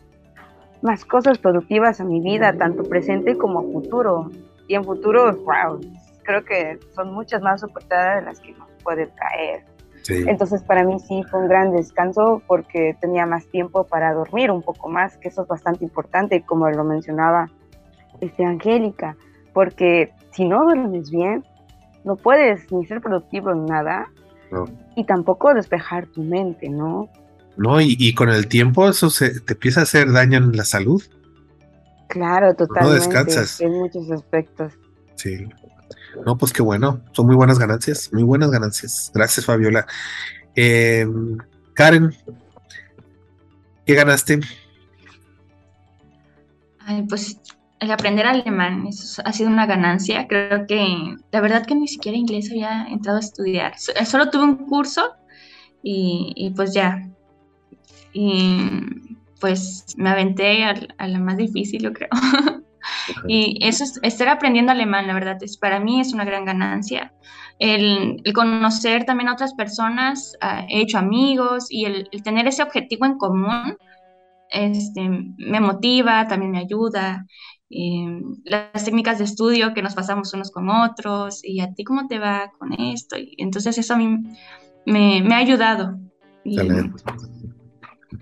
[0.82, 4.30] más cosas productivas a mi vida, tanto presente como futuro.
[4.68, 5.80] Y en futuro, wow,
[6.22, 9.64] creo que son muchas más oportunidades de las que nos puede traer.
[10.08, 14.62] Entonces para mí sí fue un gran descanso porque tenía más tiempo para dormir un
[14.62, 17.48] poco más, que eso es bastante importante, como lo mencionaba
[18.20, 19.16] este Angélica,
[19.52, 21.44] porque si no duermes bien,
[22.04, 24.08] no puedes ni ser productivo en nada
[24.94, 27.08] y tampoco despejar tu mente, ¿no?
[27.56, 31.02] No, y, con el tiempo eso se, te empieza a hacer daño en la salud.
[32.08, 32.84] Claro, totalmente.
[32.84, 33.60] No descansas.
[33.60, 34.74] En muchos aspectos.
[35.14, 35.48] Sí.
[36.24, 37.00] No, pues qué bueno.
[37.12, 39.10] Son muy buenas ganancias, muy buenas ganancias.
[39.14, 39.86] Gracias, Fabiola.
[40.54, 41.38] Em,
[41.74, 42.14] Karen,
[43.84, 44.40] ¿qué ganaste?
[46.80, 47.40] Ay, pues
[47.80, 50.26] el aprender alemán, eso ha sido una ganancia.
[50.26, 53.74] Creo que la verdad que ni siquiera inglés había entrado a estudiar.
[53.94, 55.14] Eh, solo tuve un curso
[55.82, 57.08] y, pues ya.
[58.12, 58.70] Y
[59.40, 60.74] pues me aventé a,
[61.06, 62.08] la más difícil, yo creo.
[63.28, 67.12] y eso es estar aprendiendo alemán, la verdad, es, para mí es una gran ganancia.
[67.58, 73.06] El, conocer también a otras personas, ah, he hecho amigos y el, tener ese objetivo
[73.06, 73.76] en común
[74.50, 75.08] este,
[75.38, 77.26] me motiva, también me ayuda.
[77.68, 82.06] Em, las técnicas de estudio que nos pasamos unos con otros y a ti cómo
[82.06, 83.16] te va con esto.
[83.16, 84.18] Y entonces eso a mí
[84.86, 85.98] me, me ha ayudado.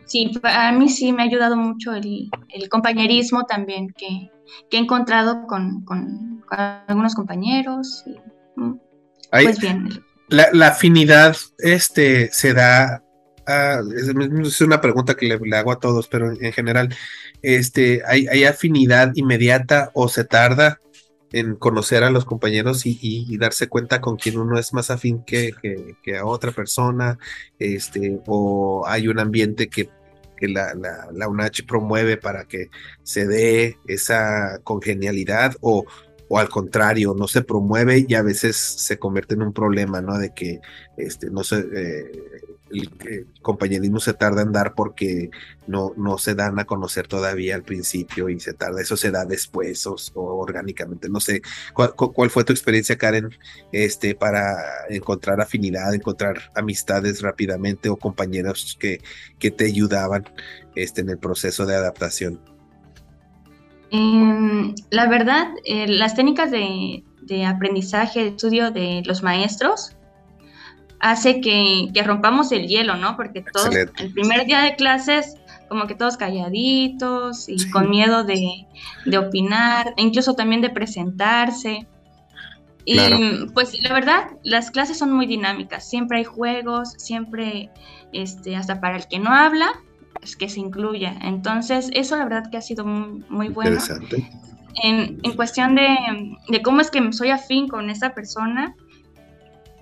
[0.06, 4.30] sí, a mí sí me ha ayudado mucho el, el compañerismo también que,
[4.70, 8.02] que he encontrado con, con, algunos compañeros.
[8.56, 8.72] Mm,
[9.30, 9.90] pues bien.
[10.28, 13.03] La, la, afinidad este, se da
[13.46, 13.80] Ah,
[14.46, 16.94] es una pregunta que le, hago a todos, pero en, general,
[17.42, 20.80] este, ¿hay, afinidad inmediata o se tarda
[21.30, 25.52] en conocer a los compañeros y, darse cuenta con quién uno es más afín que,
[26.02, 27.18] que, a otra persona?
[27.58, 29.90] Este, ¿O hay un ambiente que,
[30.40, 32.68] la, la, la, UNACH promueve para que
[33.02, 35.56] se dé esa congenialidad?
[35.60, 35.84] ¿O,
[36.28, 40.18] o al contrario, no se promueve y a veces se convierte en un problema, ¿no?
[40.18, 40.60] De que
[40.96, 42.12] este, no se, eh,
[42.80, 45.30] el, compañerismo se tarda en dar porque
[45.66, 49.24] no, no se dan a conocer todavía al principio y se tarda, eso se da
[49.24, 51.08] después o, orgánicamente.
[51.08, 51.42] No sé,
[51.72, 53.30] ¿cuál, ¿cuál, fue tu experiencia, Karen,
[53.72, 54.56] este, para
[54.88, 59.00] encontrar afinidad, encontrar amistades rápidamente o compañeros que,
[59.38, 60.24] que te ayudaban
[60.74, 62.40] este, en el proceso de adaptación?
[63.90, 69.96] Em, la verdad, eh, las técnicas de, de, aprendizaje, de estudio de los maestros
[71.00, 73.16] hace que, que rompamos el hielo, ¿no?
[73.16, 75.36] Porque todos, el primer día de clases,
[75.68, 78.66] como que todos calladitos y con miedo de,
[79.04, 81.86] de, opinar, e incluso también de presentarse.
[82.84, 82.98] Y
[83.54, 87.70] pues la verdad, las clases son muy dinámicas, siempre hay juegos, siempre,
[88.12, 89.72] este, hasta para el que no habla,
[90.38, 91.16] que se incluya.
[91.22, 93.72] Entonces, eso la verdad que ha sido muy, muy bueno.
[93.72, 94.30] Interesante.
[94.82, 98.74] En, en cuestión de, de, cómo es que soy afín con esa persona,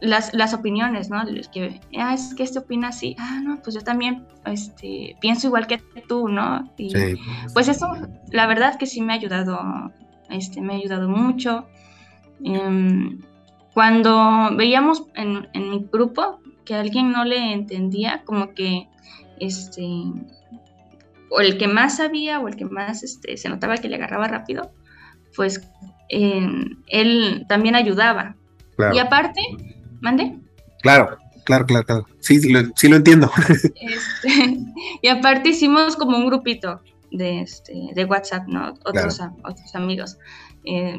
[0.02, 1.24] las, las opiniones, ¿no?
[1.52, 5.66] Que, ah, es que este opina así, ah, no, pues yo también este, pienso igual
[5.66, 6.70] que tú, ¿no?
[6.76, 7.14] Y sí.
[7.54, 7.86] pues eso,
[8.30, 9.58] la verdad que sí me ha ayudado,
[10.28, 11.66] este, me ha ayudado mucho.
[12.44, 13.20] Em,
[13.72, 18.88] cuando veíamos en, en mi grupo que alguien no le entendía, como que
[19.38, 19.84] este,
[21.30, 24.28] o el que más sabía o el que más este, se notaba que le agarraba
[24.28, 24.72] rápido,
[25.34, 25.68] pues
[26.08, 28.36] él también ayudaba.
[28.92, 29.40] Y aparte,
[30.02, 30.38] mande.
[30.82, 32.06] Claro, claro, claro, claro.
[32.20, 33.30] Sí, sí lo, entiendo.
[33.74, 34.58] Este,
[35.00, 38.74] y aparte hicimos como un grupito de, este, de WhatsApp, ¿no?
[38.84, 40.18] Otros, otros amigos.
[40.64, 40.98] Eh,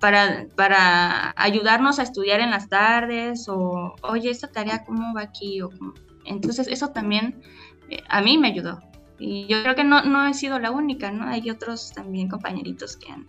[0.00, 5.62] para, para ayudarnos a estudiar en las tardes o, oye, esta tarea, ¿cómo va aquí?
[5.62, 5.70] O,
[6.24, 7.42] entonces, eso también
[8.08, 8.80] a mí me ayudó.
[9.18, 11.26] Y yo creo que no, no he sido la única, ¿no?
[11.26, 13.26] Hay otros también compañeritos que, han,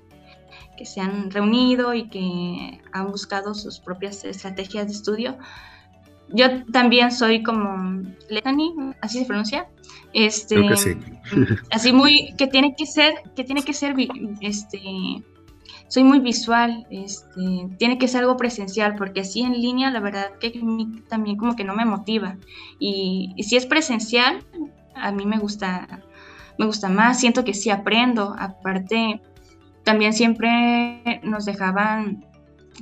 [0.75, 5.37] que se han reunido y que han buscado sus propias estrategias de estudio.
[6.29, 9.67] Yo también soy como Letani, así se pronuncia.
[10.13, 10.65] Este,
[11.71, 13.95] así muy que tiene que ser que tiene que ser
[14.41, 14.81] este
[15.87, 20.31] soy muy visual, este, tiene que ser algo presencial, porque así en línea la verdad
[20.39, 20.51] que
[21.07, 22.37] también como que no me motiva.
[22.79, 24.43] Y, si es presencial,
[24.95, 26.01] a mí me gusta,
[26.57, 28.35] me gusta más, siento que sí aprendo.
[28.37, 29.21] Aparte,
[29.85, 32.25] también siempre nos dejaban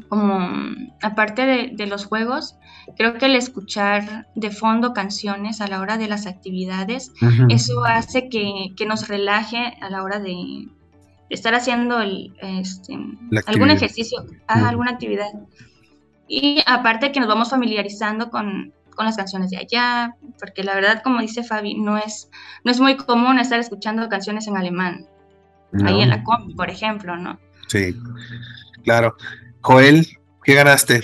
[0.10, 0.50] como,
[1.04, 2.56] aparte de, los juegos,
[2.98, 7.12] creo que el escuchar de fondo canciones a la hora de las actividades,
[7.50, 10.68] eso hace que, que, nos relaje a la hora de,
[11.30, 12.98] estar haciendo el, este,
[13.46, 15.32] algún ejercicio, alguna actividad.
[16.28, 21.02] Y aparte que nos vamos familiarizando con, con, las canciones de allá, porque la verdad,
[21.04, 22.32] como dice Fabi, no es,
[22.64, 25.06] no es muy común estar escuchando canciones en alemán.
[25.82, 27.40] Ahí en la comp, por ejemplo, ¿no?
[27.68, 27.96] Sí,
[28.84, 29.16] claro.
[29.62, 30.06] Joel,
[30.44, 31.02] ¿qué ganaste?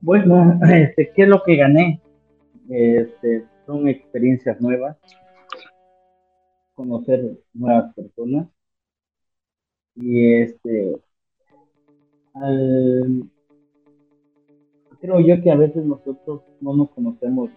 [0.00, 2.00] Bueno, este, ¿qué es lo que gané?
[2.68, 4.96] Este, son experiencias nuevas,
[6.74, 8.46] conocer nuevas personas
[9.96, 11.00] y este
[15.00, 17.50] creo yo que a veces nosotros no nos conocemos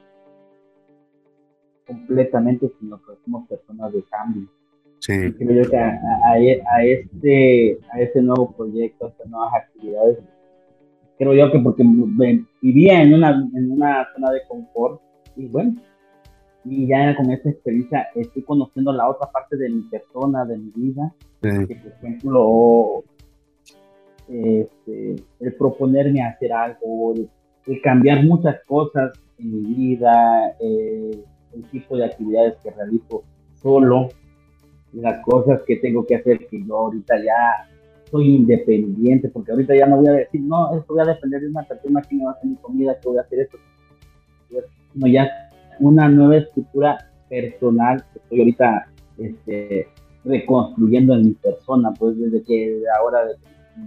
[1.89, 4.47] completamente, sino que somos personas de cambio.
[4.99, 5.33] Sí.
[5.33, 10.19] Creo yo que a, este, a este nuevo proyecto, a estas nuevas actividades,
[11.17, 11.83] creo yo que porque
[12.61, 15.01] vivía en una, en una zona de confort,
[15.35, 15.75] y bueno,
[16.65, 20.71] y ya con esta experiencia estoy conociendo la otra parte de mi persona, de mi
[20.75, 23.03] vida, que por ejemplo,
[24.27, 27.15] este, el proponerme a hacer algo,
[27.83, 31.23] cambiar muchas cosas en mi vida, eh,
[31.53, 33.23] el tipo de actividades que realizo
[33.55, 34.09] solo,
[34.93, 37.69] las cosas que tengo que hacer que yo ahorita ya
[38.09, 41.49] soy independiente, porque ahorita ya no voy a decir, no, esto voy a depender de
[41.49, 43.57] una persona que me va a hacer mi comida, que voy a hacer esto.
[44.95, 45.29] No, ya
[45.79, 46.97] una nueva estructura
[47.29, 49.87] personal que estoy ahorita este,
[50.25, 53.19] reconstruyendo en mi persona, pues desde que ahora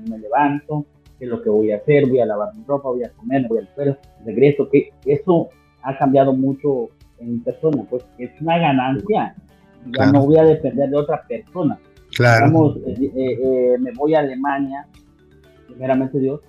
[0.09, 0.87] me levanto,
[1.19, 3.47] qué es lo que voy a hacer, voy a lavar mi ropa, voy a comer,
[3.49, 5.49] voy al suelo, regreso, que eso
[5.83, 6.91] ha cambiado mucho
[7.23, 9.35] en persona, pues es una ganancia,
[9.97, 11.79] ya no voy a depender de otra persona.
[12.15, 12.77] Claro.
[12.87, 14.87] Eh, eh, eh, me voy a Alemania,
[15.67, 16.41] primeramente Dios,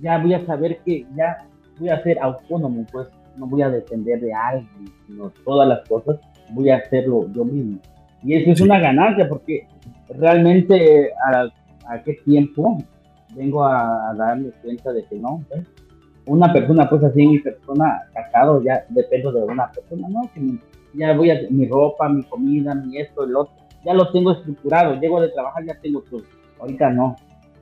[0.00, 1.46] ya voy a saber que ya
[1.78, 6.20] voy a ser autónomo, pues no voy a depender de alguien, sino todas las cosas
[6.50, 7.78] voy a hacerlo yo mismo.
[8.22, 9.66] Y eso es una ganancia porque
[10.08, 11.48] realmente a,
[11.92, 12.78] a qué tiempo
[13.34, 15.44] vengo a, darme cuenta de que no,
[16.30, 20.30] una persona pues así, mi persona casado, ya dependo de una persona, ¿no?
[20.32, 20.40] Que
[20.94, 23.52] ya voy a mi ropa, mi comida, mi esto, el otro,
[23.84, 26.22] ya lo tengo estructurado, llego de trabajar, ya tengo todo.
[26.60, 27.16] Ahorita no,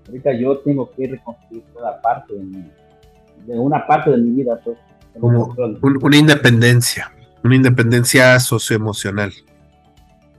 [0.07, 4.61] ahorita yo tengo que reconstruir toda parte de, una parte de mi vida.
[4.63, 4.77] Pues,
[5.19, 5.55] Como
[6.03, 7.11] una independencia,
[7.43, 9.33] una independencia socioemocional.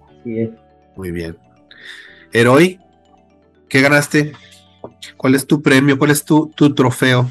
[0.08, 0.52] Así es.
[0.96, 1.36] Muy bien.
[2.32, 2.80] Heroi,
[3.70, 4.34] ¿qué ganaste?
[5.18, 5.98] ¿Cuál es tu premio?
[5.98, 7.28] ¿Cuál es tu, tu trofeo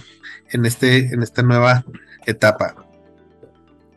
[0.52, 1.84] en, este, en esta nueva
[2.26, 2.74] etapa?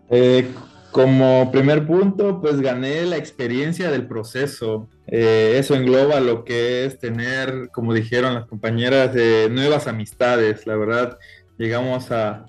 [0.09, 0.47] Eh,
[0.91, 4.89] como primer punto, pues gané la experiencia del proceso.
[5.07, 10.67] Eh, eso engloba lo que es tener, como dijeron las compañeras, de nuevas amistades.
[10.67, 11.17] La verdad,
[11.57, 12.45] llegamos a,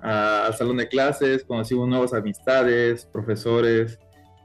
[0.00, 3.98] al salón de clases, conocimos nuevas amistades, profesores,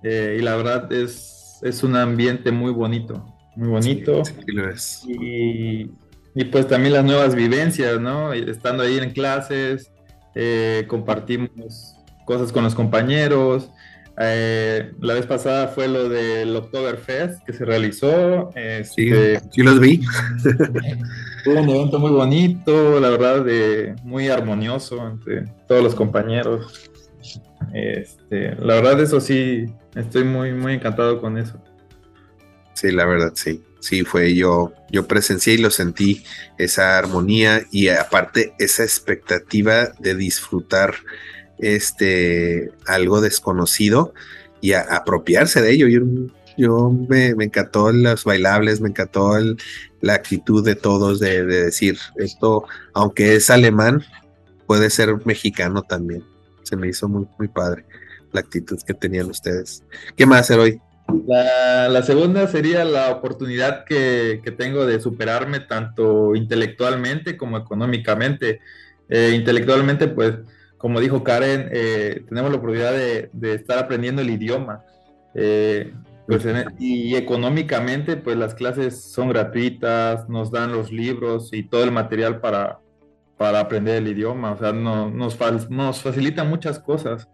[0.04, 3.26] eh, y la verdad es, es un ambiente muy bonito,
[3.56, 4.24] muy bonito.
[4.26, 5.04] Sí, lo es.
[5.08, 5.92] Y,
[6.36, 8.34] y, pues también las nuevas vivencias, ¿no?
[8.34, 9.92] Estando ahí en clases,
[10.36, 11.96] eh, compartimos
[12.26, 13.70] cosas con los compañeros.
[14.20, 18.52] Eh, la vez pasada fue lo del Oktoberfest que se realizó.
[18.56, 20.02] Este, sí, los vi.
[21.44, 26.90] Fue un evento muy bonito, la verdad, de, muy armonioso entre todos los compañeros.
[27.74, 29.66] Este, la verdad, eso sí,
[29.96, 31.62] estoy muy, muy encantado con eso.
[32.74, 33.62] Sí, la verdad, sí.
[33.84, 36.24] Sí, fue yo, yo presencié y lo sentí,
[36.58, 40.96] esa armonía y aparte esa expectativa de disfrutar
[41.60, 44.14] este, algo desconocido
[44.62, 45.90] y apropiarse de ello.
[45.90, 46.00] Yo,
[46.58, 49.34] yo me, encantó los bailables, me encantó
[50.00, 54.02] la actitud de todos de, decir esto, aunque es alemán,
[54.66, 56.24] puede ser mexicano también.
[56.62, 57.84] Se me hizo muy, muy padre
[58.32, 59.84] la actitud que tenían ustedes.
[60.16, 60.80] ¿Qué más hacer
[61.28, 68.60] La, segunda sería la oportunidad que, tengo de superarme tanto intelectualmente como económicamente.
[69.10, 70.36] Eh, intelectualmente, pues
[70.78, 74.84] como dijo Karen, eh, tenemos la oportunidad de, estar aprendiendo el idioma.
[75.36, 75.94] Eh,
[76.28, 76.46] pues
[76.80, 82.40] y económicamente, pues las clases son gratuitas, nos dan los libros y todo el material
[82.40, 82.80] para,
[83.38, 84.52] para aprender el idioma.
[84.52, 85.38] O sea, no, nos,
[85.70, 87.28] nos facilita muchas cosas.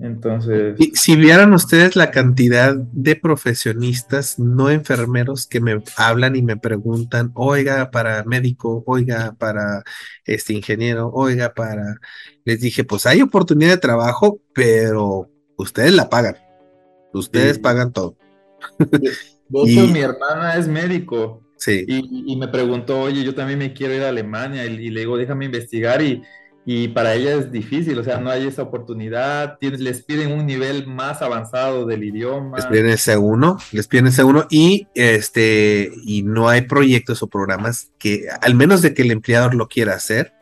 [0.00, 0.76] Entonces.
[0.94, 7.32] si vieran ustedes la cantidad de profesionistas, no enfermeros, que me hablan y me preguntan,
[7.34, 9.82] oiga, para médico, oiga, para
[10.24, 11.96] este ingeniero, oiga, para.
[12.44, 16.36] Les dije, pues hay oportunidad de trabajo, pero ustedes la pagan.
[17.12, 18.16] Ustedes pagan todo.
[19.48, 21.42] De hecho, mi hermana es médico.
[21.56, 21.84] Sí.
[21.88, 24.64] Y, me preguntó, oye, yo también me quiero ir a Alemania.
[24.66, 26.02] y le digo, déjame investigar.
[26.02, 26.22] Y
[26.70, 30.44] y para ella es difícil, o sea, no hay esa oportunidad, tienes, les piden un
[30.44, 32.58] nivel más avanzado del idioma.
[32.58, 37.26] Les piden ese uno, les piden ese uno y este y no hay proyectos o
[37.26, 40.34] programas que al menos de que el empleador lo quiera hacer,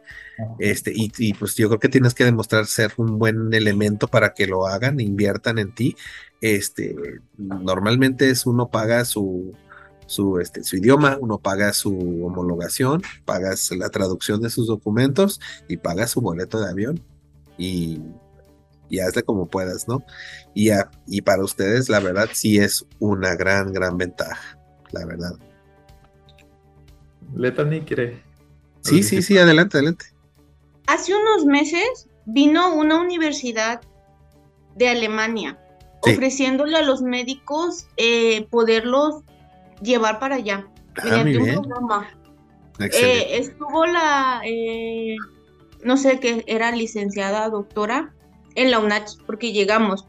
[0.59, 4.35] este y, y, pues yo creo que tienes que demostrar ser un buen elemento para
[4.35, 5.95] que lo hagan, inviertan en ti.
[6.41, 6.97] Este,
[7.39, 9.55] normalmente es uno paga su
[10.07, 15.77] su, este, su idioma, uno paga su homologación, pagas la traducción de sus documentos y
[15.77, 17.03] pagas su boleto de avión
[17.59, 18.01] y,
[18.89, 20.03] y hazle como puedas, ¿no?
[20.55, 20.71] Y,
[21.07, 24.59] y para ustedes, la verdad, sí es una gran, gran ventaja,
[24.93, 25.33] la verdad.
[27.35, 28.23] Letani quiere.
[28.83, 30.07] Sí, sí, sí, adelante, adelante.
[30.87, 33.81] Hace unos meses vino una universidad
[34.77, 35.59] de Alemania
[36.03, 39.23] ofreciéndole a los médicos eh, poderlos
[39.83, 40.67] llevar para allá.
[41.03, 41.25] Ah,
[42.81, 45.17] eh, estuvo la, eh,
[45.83, 48.15] no sé qué, era licenciada doctora
[48.55, 50.07] en la UNACH, porque llegamos.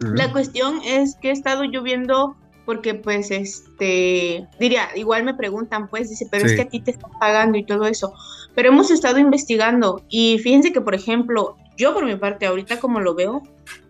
[0.00, 5.88] La cuestión es que he estado yo viendo porque pues este, diría, igual me preguntan,
[5.88, 8.14] pues dice, pero es que a ti te están pagando y todo eso,
[8.54, 13.00] pero hemos estado investigando y fíjense que, por ejemplo, yo por mi parte, ahorita como
[13.00, 13.42] lo veo,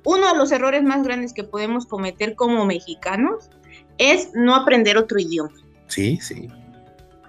[0.05, 3.51] uno de los errores más grandes que podemos cometer como mexicanos
[3.99, 5.55] es no aprender otro idioma.
[5.89, 6.49] Sí, sí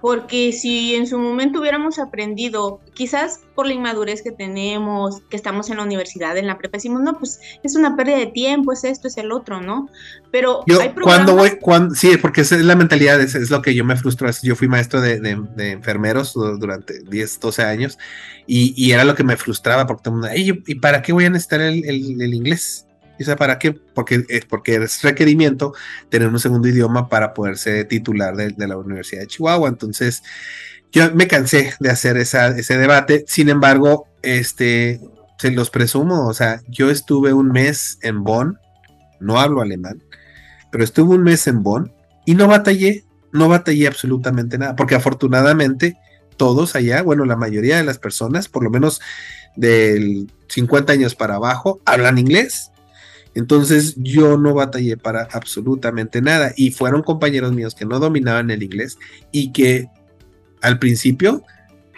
[0.06, 5.68] porque si en su momento hubiéramos aprendido, quizás por la inmadurez que tenemos, que estamos
[5.68, 8.84] en la universidad, en la prepa, decimos, no, pues es una pérdida de tiempo, es
[8.84, 9.88] esto, es el otro, ¿no?
[10.30, 13.84] Pero yo, cuando voy, cuando, sí, porque es la mentalidad, es, es, lo que yo
[13.84, 14.30] me frustro.
[14.44, 17.98] Yo fui maestro de, de, enfermeros durante 10, 12 años
[18.46, 21.24] y, y, era lo que me frustraba, porque todo el mundo, ¿y para qué voy
[21.24, 22.85] a necesitar el, el, el inglés?
[23.18, 23.72] ¿Y para qué?
[23.72, 25.74] Porque, es porque es requerimiento
[26.08, 29.68] tener un segundo idioma para poder ser titular de, la Universidad de Chihuahua.
[29.68, 30.22] Entonces,
[30.92, 33.24] yo me cansé de hacer ese debate.
[33.26, 35.00] Sin embargo, este,
[35.38, 38.58] se los presumo, o sea, yo estuve un mes en Bonn,
[39.20, 40.02] no hablo alemán,
[40.70, 41.92] pero estuve un mes en Bonn
[42.24, 45.96] y no batallé, no batallé absolutamente nada, porque afortunadamente
[46.36, 49.00] todos allá, bueno, la mayoría de las personas, por lo menos
[49.56, 52.70] del 50 años para abajo, hablan inglés.
[53.36, 58.62] Entonces yo no batallé para absolutamente nada y fueron compañeros míos que no dominaban el
[58.62, 58.98] inglés
[59.30, 59.88] y que
[60.62, 61.44] al principio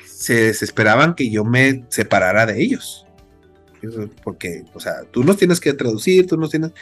[0.05, 3.07] se desesperaban que yo me separara de ellos.
[4.25, 6.73] Porque, o sea, tú nos tienes que traducir, tú nos tienes...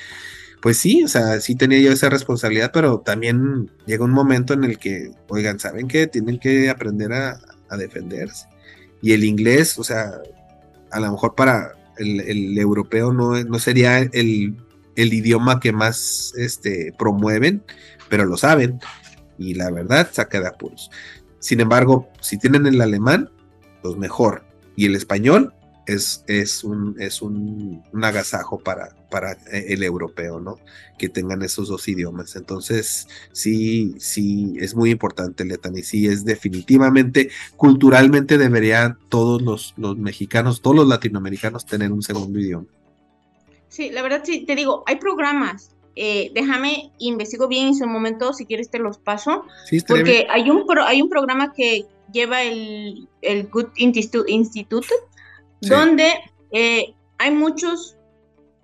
[0.62, 4.64] Pues sí, o sea, sí tenía yo esa responsabilidad, pero también llega un momento en
[4.64, 6.06] el que, oigan, ¿saben qué?
[6.06, 7.38] Tienen que aprender a,
[7.68, 8.46] a defenderse.
[9.02, 10.12] Y el inglés, o sea,
[10.90, 14.56] a lo mejor para el, europeo no, no sería el,
[14.96, 17.62] idioma que más este, promueven,
[18.08, 18.80] pero lo saben
[19.38, 20.90] y la verdad saca de apuros.
[21.38, 23.30] Sin embargo, si tienen el alemán,
[23.82, 24.44] pues mejor.
[24.74, 25.54] Y el español,
[25.86, 30.58] es, es, un, es un, agasajo para, para e, el europeo, ¿no?
[30.98, 32.36] Que tengan esos dos idiomas.
[32.36, 39.74] Entonces, sí, sí, es muy importante, Letan, y sí, es definitivamente, culturalmente deberían todos los,
[39.76, 42.66] los mexicanos, todos los latinoamericanos tener un segundo idioma.
[43.68, 45.70] Sí, la verdad, sí, te digo, hay programas.
[45.98, 49.44] Eh, déjame, investigo bien en su momento, si quieres te los paso.
[49.64, 54.88] Sí, porque hay un, hay un programa que lleva el, el Good Institute,
[55.60, 56.12] donde
[56.52, 57.96] eh, hay muchos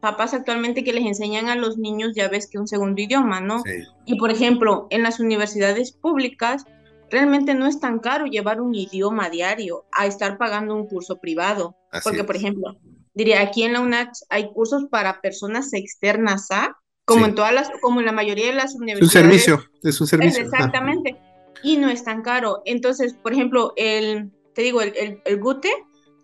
[0.01, 3.62] papás actualmente que les enseñan a los niños, ya ves que un segundo idioma, ¿no?
[4.05, 6.64] Y por ejemplo, en las universidades públicas,
[7.09, 11.77] realmente no es tan caro llevar un idioma diario a estar pagando un curso privado.
[12.02, 12.77] porque, por ejemplo,
[13.14, 17.70] diría, aquí en la UNACH hay cursos para personas externas a, como en todas las,
[17.81, 19.14] como en la mayoría de las universidades.
[19.14, 20.43] Es un servicio, es un servicio.
[20.43, 21.16] exactamente.
[21.62, 22.62] Y no es tan caro.
[22.64, 25.70] Entonces, por ejemplo, el, te digo, el, el, el GUTE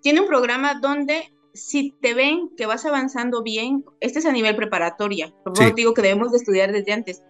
[0.08, 4.56] tiene un programa donde si te ven que vas avanzando bien, este es a nivel
[4.56, 7.22] preparatoria, por digo que debemos de estudiar desde antes,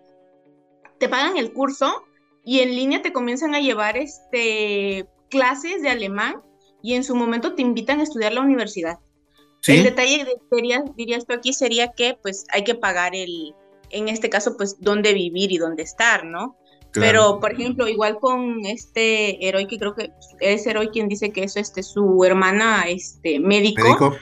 [1.01, 2.05] te pagan el curso
[2.45, 6.41] y en línea te comienzan a llevar este, clases de alemán
[6.81, 9.01] y en su momento te invitan a estudiar la universidad.
[9.67, 13.57] El detalle, diría, diría esto aquí, sería que pues hay que pagar el,
[13.91, 16.57] en este caso, pues dónde vivir y dónde estar, ¿no?
[16.93, 20.11] Pero, por ejemplo, igual con este héroe, que creo que
[20.41, 24.17] es héroe quien dice que es este, su hermana este, médico.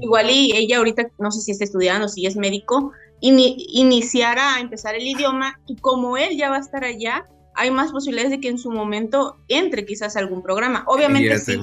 [0.00, 4.94] Igual y ella ahorita, no sé si está estudiando, si es médico, iniciara a empezar
[4.94, 7.24] el idioma y como él ya va a estar allá,
[7.56, 10.84] hay más posibilidades de que en su momento entre quizás algún programa.
[10.86, 11.58] Obviamente sí,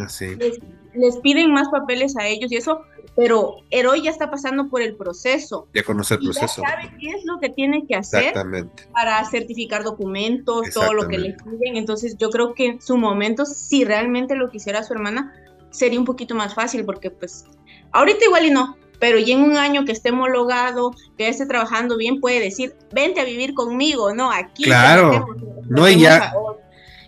[0.95, 2.81] les, piden más papeles a ellos y eso,
[3.15, 5.67] pero Heroi ya está pasando por el proceso.
[5.73, 6.63] Ya conoce el proceso.
[6.63, 8.33] Ya sabe qué es lo que tiene que hacer
[8.91, 11.77] para certificar documentos, todo lo que le piden.
[11.77, 15.33] Entonces yo creo que en su momento, si realmente lo quisiera su hermana,
[15.69, 17.45] sería un poquito más fácil porque pues
[17.91, 21.97] ahorita igual y no, pero ya en un año que esté homologado, que esté trabajando
[21.97, 24.31] bien, puede decir, vente a vivir conmigo, ¿no?
[24.31, 24.63] Aquí.
[24.63, 25.27] Claro,
[25.67, 26.33] no, y ya,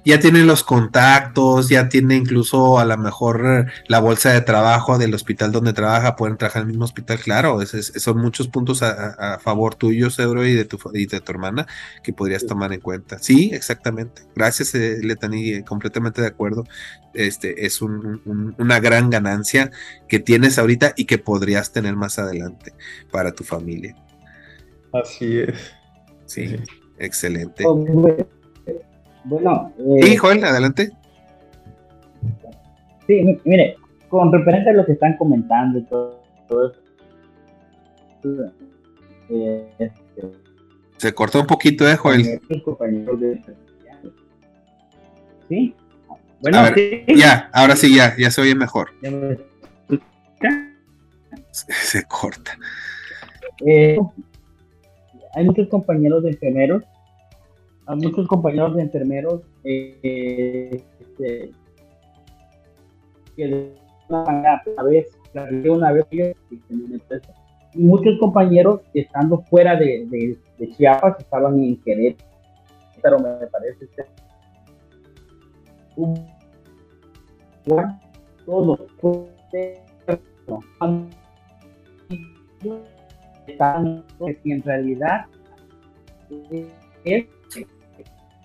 [0.05, 4.99] ya tiene los contactos, ya tiene incluso a lo mejor eh, la bolsa de trabajo
[4.99, 9.39] del hospital donde trabaja, pueden trabajar en el mismo hospital, claro, son muchos puntos a,
[9.39, 11.65] favor tuyo, Cedro, y de, tu, y de tu hermana
[12.03, 13.17] que podrías tomar en cuenta.
[13.17, 14.21] Sí, exactamente.
[14.35, 16.65] Gracias, eh, Letani, eh, completamente de acuerdo.
[17.15, 19.71] Este es una gran ganancia
[20.07, 22.73] que tienes ahorita y que podrías tener más adelante
[23.11, 23.95] para tu familia.
[24.93, 25.73] Así es.
[26.25, 26.57] Sí,
[26.99, 27.63] excelente.
[29.25, 29.73] Bueno.
[29.77, 30.91] Eh, sí, Joel, adelante.
[33.07, 33.75] Sí, mire,
[34.09, 36.81] con referente a lo que están comentando y todo, eso.
[39.29, 40.31] Eh, este,
[40.97, 42.41] Se cortó un poquito, ¿eh, Joel?
[45.49, 45.75] Sí.
[46.41, 46.59] Bueno,
[47.07, 48.91] ya, ahora sí, ya, ya se oye mejor.
[51.51, 52.57] Se, corta.
[53.65, 53.97] Eh,
[55.33, 56.83] hay muchos compañeros de enfermeros,
[57.87, 61.51] hay muchos compañeros de enfermeros eh, este,
[63.35, 63.75] que de
[64.09, 65.17] una a vez,
[65.69, 73.87] una vez, y muchos compañeros estando fuera de, de, Chiapas estaban en Querétaro, me parece.
[78.45, 78.79] Todos
[83.47, 85.25] están en realidad
[87.03, 87.25] es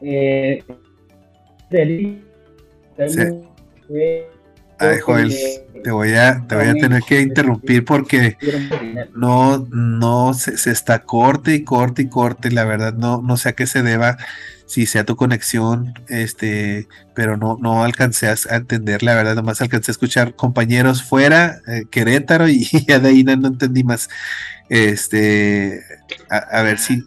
[0.00, 0.64] eh,
[4.78, 5.34] Ay, Joel,
[5.84, 8.36] te voy a, te voy a tener que interrumpir porque
[9.14, 13.50] no, no se, se, está corte y corte y corte, la verdad no, no sé
[13.50, 14.16] a qué se deba,
[14.70, 19.90] si sea tu conexión, este, pero no, no alcancé a entender, la verdad, nomás alcancé
[19.90, 24.08] a escuchar compañeros fuera, eh, Querétaro, y ya de ahí no, entendí más.
[24.68, 25.82] Este,
[26.28, 27.02] a, ver si,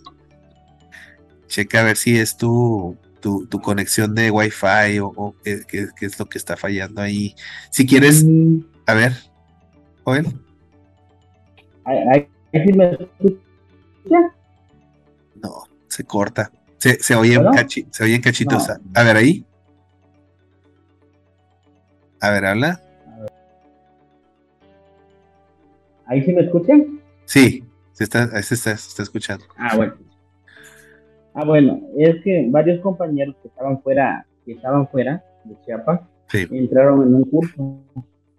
[1.53, 6.39] checa a ver si es tu, tu, conexión de Wi-Fi o, qué, es lo que
[6.39, 7.35] está fallando ahí.
[7.69, 8.57] Si quieres, mm.
[8.87, 9.13] a ver,
[10.03, 10.25] Joel.
[15.43, 16.51] No, se corta.
[16.79, 18.67] Se, se oye en se oye cachitos.
[18.95, 19.45] A ver ahí.
[22.19, 22.81] A ver, habla.
[26.07, 26.99] ¿Ahí se me escuchan?
[27.25, 29.45] Sí, se está, se está, se está escuchando.
[29.55, 30.12] Ah, bueno.
[31.33, 36.01] Ah, bueno, es que varios compañeros que estaban fuera, que estaban fuera de Chiapas,
[36.51, 37.79] entraron en un curso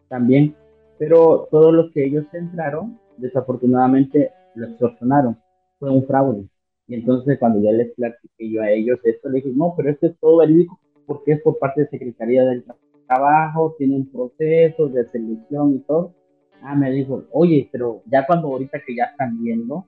[0.09, 0.55] también,
[0.99, 5.37] pero todos los que ellos entraron, desafortunadamente, los extorsionaron.
[5.79, 6.47] Fue un fraude.
[6.87, 10.07] Y entonces cuando ya les platiqué yo a ellos esto, le dije, no, pero esto
[10.07, 12.65] es todo verídico porque es por parte de Secretaría del
[13.07, 16.15] Trabajo, tiene un proceso de selección y todo.
[16.63, 19.85] Ah, me dijo, oye, pero ya cuando ahorita que ya están viendo,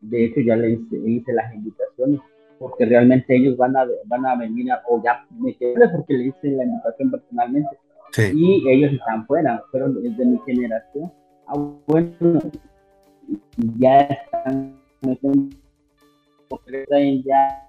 [0.00, 2.20] de hecho ya les hice, las invitaciones,
[2.58, 6.48] porque realmente ellos van a, van a venir, o ya me quedé porque le hice
[6.50, 7.78] la invitación personalmente.
[8.34, 11.12] Y ellos están fuera, fueron desde mi generación.
[11.46, 11.54] Ah,
[11.86, 12.40] bueno,
[13.78, 14.78] ya están
[17.24, 17.68] ya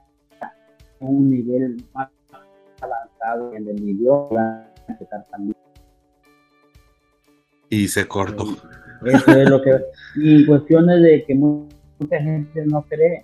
[0.99, 2.09] un nivel más
[2.81, 4.65] avanzado en el idioma,
[5.31, 5.55] también.
[7.69, 8.45] Y se cortó.
[9.05, 9.79] Eso es lo que.
[10.15, 13.23] Y cuestiones de que mucha gente no cree.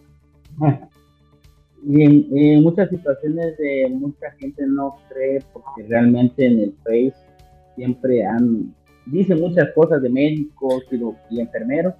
[1.88, 7.14] Y en, muchas situaciones de mucha gente no cree porque realmente en el Face
[7.76, 8.74] siempre han
[9.06, 10.84] dicen muchas cosas de médicos
[11.30, 11.94] y, enfermeros,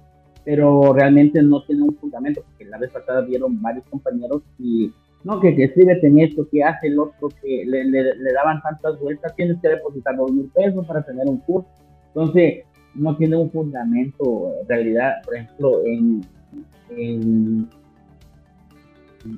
[0.44, 4.92] pero realmente no tienen un fundamento, porque la vez pasada vieron varios compañeros y
[5.22, 9.34] no, que, que escríbete en esto, que hace el otro, que le, daban tantas vueltas,
[9.36, 11.68] tienes que depositar dos mil pesos para tener un curso.
[12.08, 12.64] Entonces,
[12.94, 17.68] no tiene un fundamento, en realidad, por ejemplo, en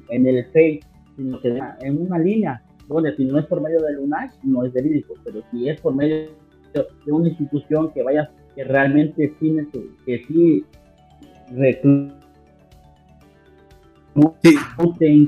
[0.08, 0.80] en el FEI,
[1.16, 4.72] sino que en una línea, donde si no es por medio del UNACH, no es
[4.72, 6.30] verídico, pero si es por medio
[6.74, 9.56] de una institución que vaya, que realmente sí,
[10.04, 10.64] que sí
[14.42, 14.56] sí.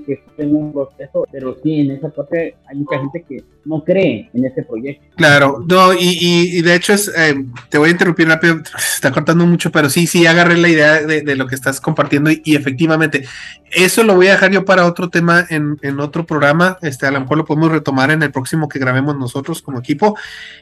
[0.06, 4.30] que en un proceso, pero sí, en esa parte hay mucha gente que no cree
[4.32, 5.04] en ese proyecto.
[5.16, 9.12] Claro, no, y, y, de hecho es, eh, te voy a interrumpir rápido, se está
[9.12, 13.24] cortando mucho, pero sí, sí, agarré la idea de, lo que estás compartiendo y, efectivamente,
[13.70, 17.10] eso lo voy a dejar yo para otro tema en, en, otro programa, este, a
[17.10, 20.16] lo mejor lo podemos retomar en el próximo que grabemos nosotros como equipo,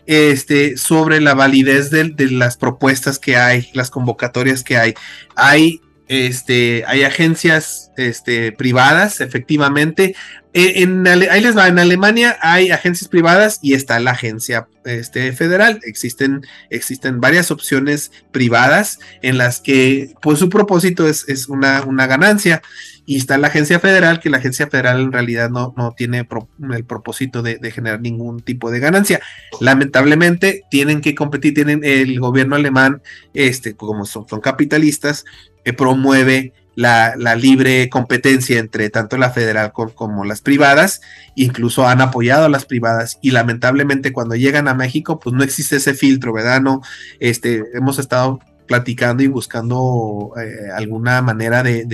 [0.06, 4.94] este, sobre la validez de, de las propuestas que hay, las convocatorias que hay.
[5.36, 10.16] Hay este, hay agencias este, privadas, efectivamente.
[10.54, 10.88] E,
[11.30, 15.80] ahí les va, en Alemania hay agencias privadas y está la agencia este, federal.
[15.84, 22.62] Existen, existen varias opciones privadas en las que pues su propósito es, una, ganancia
[23.04, 26.26] y está la agencia federal, que la agencia federal en realidad no, tiene
[26.72, 29.20] el propósito de, generar ningún tipo de ganancia.
[29.60, 33.02] Lamentablemente tienen que competir, tienen el gobierno alemán,
[33.34, 35.26] este, como son capitalistas,
[35.72, 41.00] promueve la, libre competencia entre tanto la federal como las privadas,
[41.34, 45.76] incluso han apoyado a las privadas y lamentablemente cuando llegan a México pues no existe
[45.76, 46.60] ese filtro, ¿verdad?
[46.60, 46.80] No,
[47.18, 51.84] este, hemos estado platicando y buscando eh, alguna manera de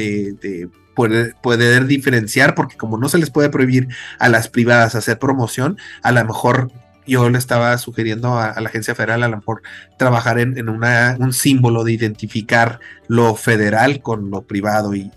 [0.95, 3.89] poder, diferenciar, porque como no se les puede prohibir
[4.19, 6.71] a las privadas hacer promoción, a lo mejor
[7.07, 9.63] yo le estaba sugiriendo a, la agencia federal a lo mejor
[9.97, 15.11] trabajar en, un símbolo de identificar lo federal con lo privado y,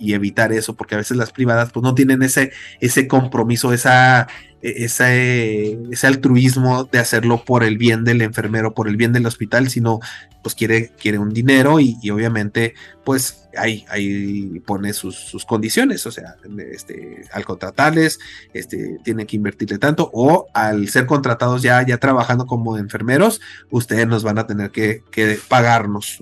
[0.00, 4.28] evitar eso, porque a veces las privadas pues no tienen ese, ese compromiso, esa,
[4.62, 9.68] ese, ese altruismo de hacerlo por el bien del enfermero, por el bien del hospital,
[9.68, 10.00] sino
[10.42, 12.74] pues quiere, quiere un dinero y, obviamente
[13.04, 16.36] pues ahí, ahí pone sus, condiciones, o sea,
[16.70, 18.20] este, al contratarles,
[18.52, 23.40] este, tiene que invertirle tanto o al ser contratados ya, ya trabajando como enfermeros,
[23.70, 25.02] ustedes nos van a tener que,
[25.48, 26.18] pagarnos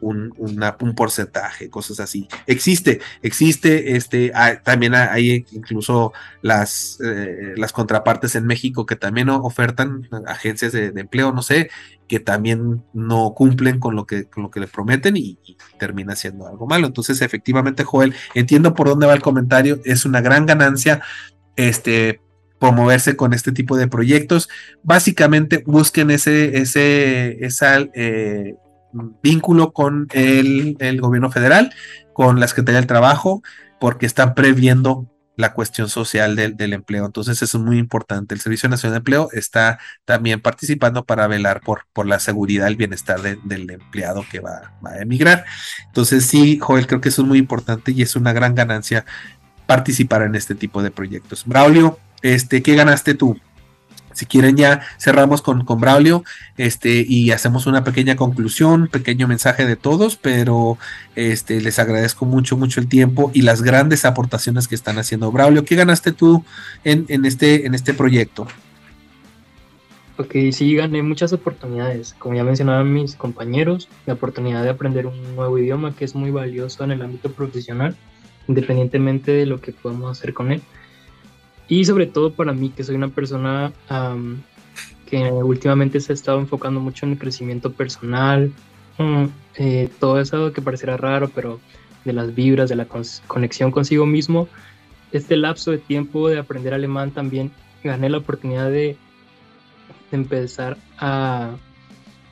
[0.00, 2.28] Un, un porcentaje, cosas así.
[2.46, 4.32] Existe, existe, este,
[4.62, 6.12] también hay incluso
[6.42, 11.70] las, eh, las contrapartes en México que también ofertan agencias de, empleo, no sé,
[12.08, 15.38] que también no cumplen con lo que, con lo que le prometen y,
[15.78, 16.86] termina siendo algo malo.
[16.86, 21.00] Entonces, efectivamente, Joel, entiendo por dónde va el comentario, es una gran ganancia
[21.56, 22.20] este,
[22.58, 24.48] promoverse con este tipo de proyectos.
[24.82, 27.48] Básicamente, busquen ese, ese,
[27.94, 28.54] eh,
[29.22, 31.72] vínculo con el, el gobierno federal,
[32.12, 33.42] con la Secretaría del Trabajo,
[33.80, 35.09] porque están previendo
[35.40, 37.06] la cuestión social del, empleo.
[37.06, 38.34] Entonces eso es muy importante.
[38.34, 42.76] El Servicio Nacional de Empleo está también participando para velar por, por la seguridad el
[42.76, 45.44] bienestar del empleado que va, a emigrar.
[45.86, 49.04] Entonces sí, Joel, creo que eso es muy importante y es una gran ganancia
[49.66, 51.44] participar en este tipo de proyectos.
[51.46, 53.38] Braulio, este, ¿qué ganaste tú?
[54.20, 56.24] Si quieren ya cerramos con, con Braulio
[56.58, 60.76] este, y hacemos una pequeña conclusión, pequeño mensaje de todos, pero
[61.16, 65.32] este, les agradezco mucho, mucho el tiempo y las grandes aportaciones que están haciendo.
[65.32, 66.44] Braulio, ¿qué ganaste tú
[66.84, 68.46] en, en este, en este proyecto?
[70.18, 72.14] Ok, sí, gané muchas oportunidades.
[72.18, 76.30] Como ya mencionaban mis compañeros, la oportunidad de aprender un nuevo idioma que es muy
[76.30, 77.96] valioso en el ámbito profesional,
[78.48, 80.60] independientemente de lo que podamos hacer con él.
[81.70, 83.72] Y sobre todo para mí, que soy una persona
[85.06, 88.52] que últimamente se ha estado enfocando mucho en el crecimiento personal,
[88.98, 89.24] mm,
[89.54, 91.60] eh, todo eso que parecerá raro, pero
[92.04, 92.86] de las vibras, de la
[93.28, 94.48] conexión consigo mismo,
[95.12, 97.52] este lapso de tiempo de aprender alemán también
[97.84, 98.96] gané la oportunidad de,
[100.12, 101.54] empezar a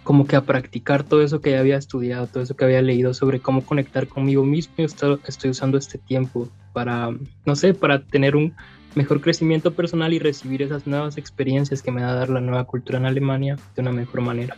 [0.03, 3.15] como que a practicar todo eso que ya había estudiado, todo eso que había leído
[3.15, 4.75] sobre cómo conectar conmigo mismo.
[4.79, 7.11] Estoy, estoy usando este tiempo para,
[7.45, 8.53] no sé, para tener un
[8.95, 12.65] mejor crecimiento personal y recibir esas nuevas experiencias que me va a dar la nueva
[12.65, 14.57] cultura en Alemania de una mejor manera.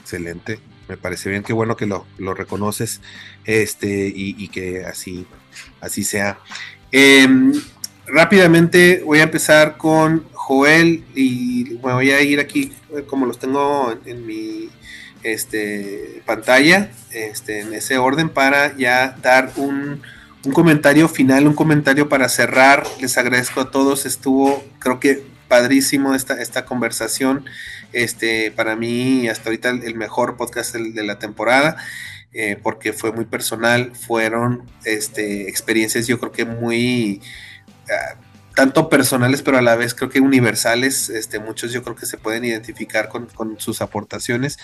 [0.00, 0.58] Excelente,
[0.88, 3.00] me parece bien, qué bueno que lo, reconoces
[3.44, 5.26] este, y, que así,
[5.80, 6.38] así sea.
[6.90, 7.52] Em,
[8.06, 12.72] rápidamente voy a empezar con Joel y me voy a ir aquí
[13.06, 14.68] como los tengo en, mi
[15.22, 20.02] este, pantalla, este, en ese orden para ya dar un
[20.44, 22.84] un comentario final, un comentario para cerrar.
[23.00, 24.06] Les agradezco a todos.
[24.06, 27.44] Estuvo, creo que padrísimo esta, esta conversación.
[27.92, 31.76] Este, para mí, hasta ahorita el, mejor podcast de, la temporada.
[32.34, 37.20] Eh, porque fue muy personal, fueron este, experiencias yo creo que muy
[37.90, 38.14] ah,
[38.54, 41.08] tanto personales, pero a la vez creo que universales.
[41.08, 44.58] Este, muchos yo creo que se pueden identificar con, sus aportaciones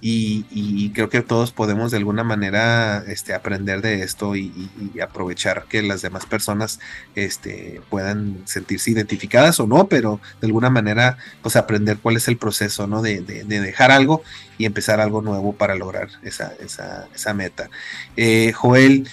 [0.00, 4.70] y, creo que todos podemos de alguna manera este, aprender de esto y,
[5.02, 6.78] aprovechar que las demás personas
[7.14, 12.36] este, puedan sentirse identificadas o no, pero de alguna manera pues aprender cuál es el
[12.36, 13.02] proceso ¿no?
[13.02, 14.22] de, dejar algo
[14.56, 17.70] y empezar algo nuevo para lograr esa, esa, esa meta.
[18.16, 19.08] Eh, Joel,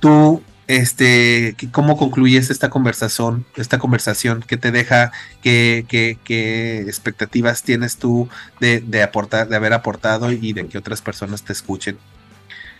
[0.00, 0.42] tú
[0.76, 4.42] este, ¿cómo concluyes esta conversación, esta conversación?
[4.46, 5.12] ¿Qué te deja?
[5.42, 8.28] ¿Qué, qué, expectativas tienes tú
[8.58, 11.98] de, aportar, de haber aportado y de que otras personas te escuchen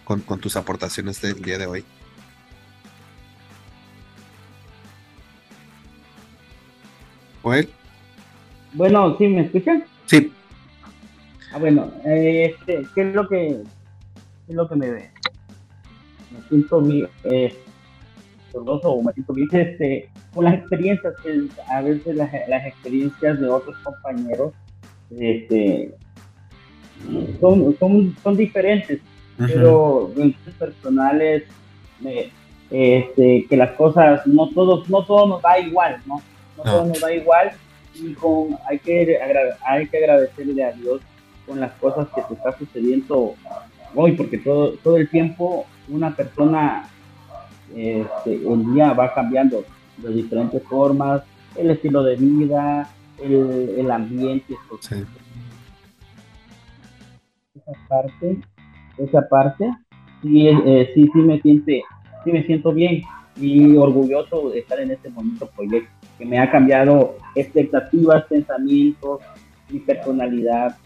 [0.05, 1.85] con, tus aportaciones del día de hoy?
[7.43, 7.69] Joel.
[8.73, 9.85] Bueno, ¿sí me escuchan?
[10.07, 10.33] Sí.
[11.53, 13.49] Ah, bueno, este, ¿qué es lo que,
[14.49, 15.11] es lo que me, me
[16.49, 17.09] siento bien?
[17.25, 17.55] Eh,
[18.55, 23.49] o me siento bien este, con las experiencias, que a veces las, las experiencias de
[23.49, 24.53] otros compañeros
[25.19, 25.95] este,
[27.41, 29.01] son, son, son diferentes,
[29.39, 31.45] pero en personales,
[32.71, 36.23] este, que las cosas, no todos, no todo nos da igual, ¿no?
[36.57, 37.53] No, todo nos da igual
[37.95, 39.19] y con, hay, que,
[39.65, 41.01] hay que agradecerle a Dios
[41.47, 43.35] con las cosas que te está sucediendo
[43.95, 46.89] hoy, porque todo, todo el tiempo una persona
[47.75, 49.65] este, el día va cambiando
[49.99, 51.23] de diferentes formas,
[51.57, 52.91] el estilo de vida,
[53.23, 54.57] el, el ambiente.
[57.55, 58.39] Esa parte,
[58.99, 59.71] esa parte,
[60.23, 61.83] sí, eh, sí, sí me siente,
[62.25, 63.03] sí me siento bien
[63.37, 69.21] y orgulloso de estar en este momento proyecto, que me ha cambiado expectativas, pensamientos,
[69.69, 70.77] mi personalidad.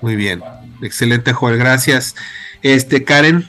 [0.00, 0.40] Muy bien,
[0.82, 2.14] excelente Joel, gracias.
[2.62, 3.44] Este Karen,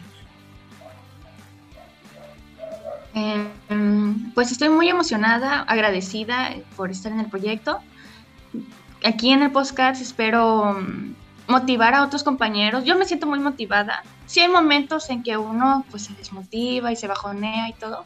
[4.33, 7.79] pues estoy muy emocionada, agradecida por estar en el proyecto.
[9.03, 11.15] Aquí en el podcast espero mm,
[11.47, 12.83] motivar a otros compañeros.
[12.85, 14.03] Yo me siento muy motivada.
[14.25, 18.03] Sí hay momentos en que uno pues se desmotiva y se bajonea y todo,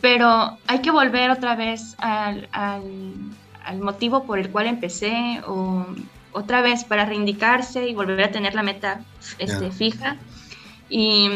[0.00, 5.86] pero hay que volver otra vez al, al, motivo por el cual empecé o
[6.32, 9.00] otra vez para reindicarse y volver a tener la meta
[9.38, 10.16] este, fija.
[10.88, 11.28] Y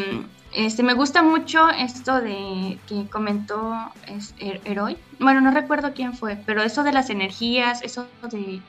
[0.55, 3.75] este, me gusta mucho esto de que comentó
[4.07, 4.99] es, Heroi.
[5.19, 8.61] Bueno, no recuerdo quién fue, pero eso de las energías, eso de,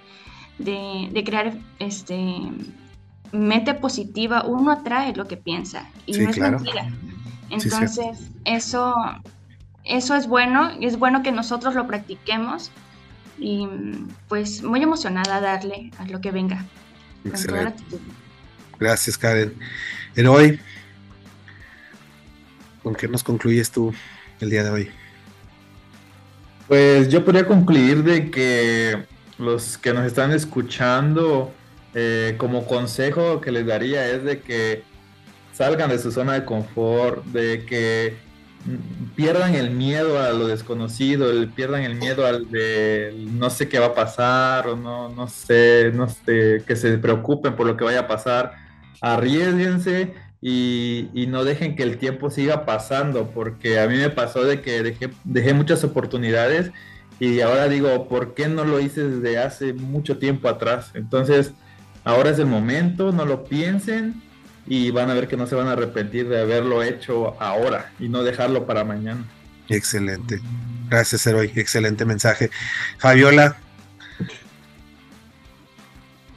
[0.60, 2.36] de, crear este
[3.32, 6.88] mente positiva, uno atrae lo que piensa y no es mentira.
[7.50, 8.96] Entonces, eso,
[9.84, 12.72] eso es bueno, y es bueno que nosotros lo practiquemos
[13.38, 13.68] y
[14.30, 16.64] pues muy emocionada a darle a lo que venga.
[18.80, 19.54] Gracias, Karen.
[20.16, 20.60] Heroi,
[22.84, 23.94] ¿Con qué nos concluyes tú
[24.40, 24.92] el día de hoy?
[26.68, 29.06] Pues yo podría concluir de que
[29.38, 31.52] los que nos están escuchando,
[31.94, 34.84] eh, como consejo que les daría es de que
[35.54, 38.18] salgan de su zona de confort, de que
[39.16, 43.88] pierdan el miedo a lo desconocido, pierdan el miedo al de no sé qué va
[43.88, 48.02] a pasar o no, no sé, no sé, que se preocupen por lo que vaya
[48.02, 48.54] a pasar.
[49.02, 50.14] Arriesguense
[50.46, 54.84] y, no dejen que el tiempo siga pasando, porque a mí me pasó de que
[55.24, 56.72] dejé, muchas oportunidades
[57.18, 60.92] y ahora digo, ¿por qué no lo hice desde hace mucho tiempo atrás?
[60.96, 61.52] Entonces,
[62.04, 64.22] ahora es el momento, no lo piensen
[64.68, 68.10] y van a ver que no se van a arrepentir de haberlo hecho ahora y
[68.10, 69.24] no dejarlo para mañana.
[69.70, 70.42] Excelente.
[70.90, 71.54] Gracias, Heroy.
[71.56, 72.50] Excelente mensaje.
[72.98, 73.56] Fabiola,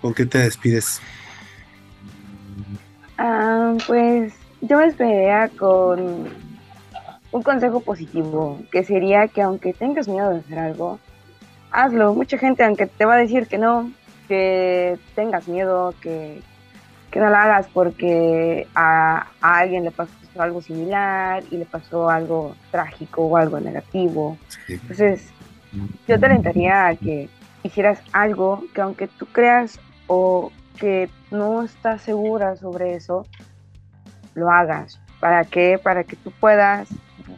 [0.01, 1.01] ¿con qué te despides?
[3.19, 6.29] Ah, pues yo me despediría con
[7.33, 10.99] un consejo positivo, que sería que aunque tengas miedo de hacer algo,
[11.71, 12.15] hazlo.
[12.15, 13.91] Mucha gente, aunque te va a decir que no,
[14.29, 16.43] que tengas miedo, que,
[17.15, 23.23] no lo hagas porque a, alguien le pasó algo similar y le pasó algo trágico
[23.23, 24.37] o algo negativo.
[24.69, 25.31] Entonces,
[26.07, 27.31] yo te alentaría a que
[27.63, 33.27] hicieras algo que aunque tú creas o que no estás segura sobre eso,
[34.35, 35.01] lo hagas.
[35.21, 35.81] ¿Para qué?
[35.83, 36.89] Para que tú puedas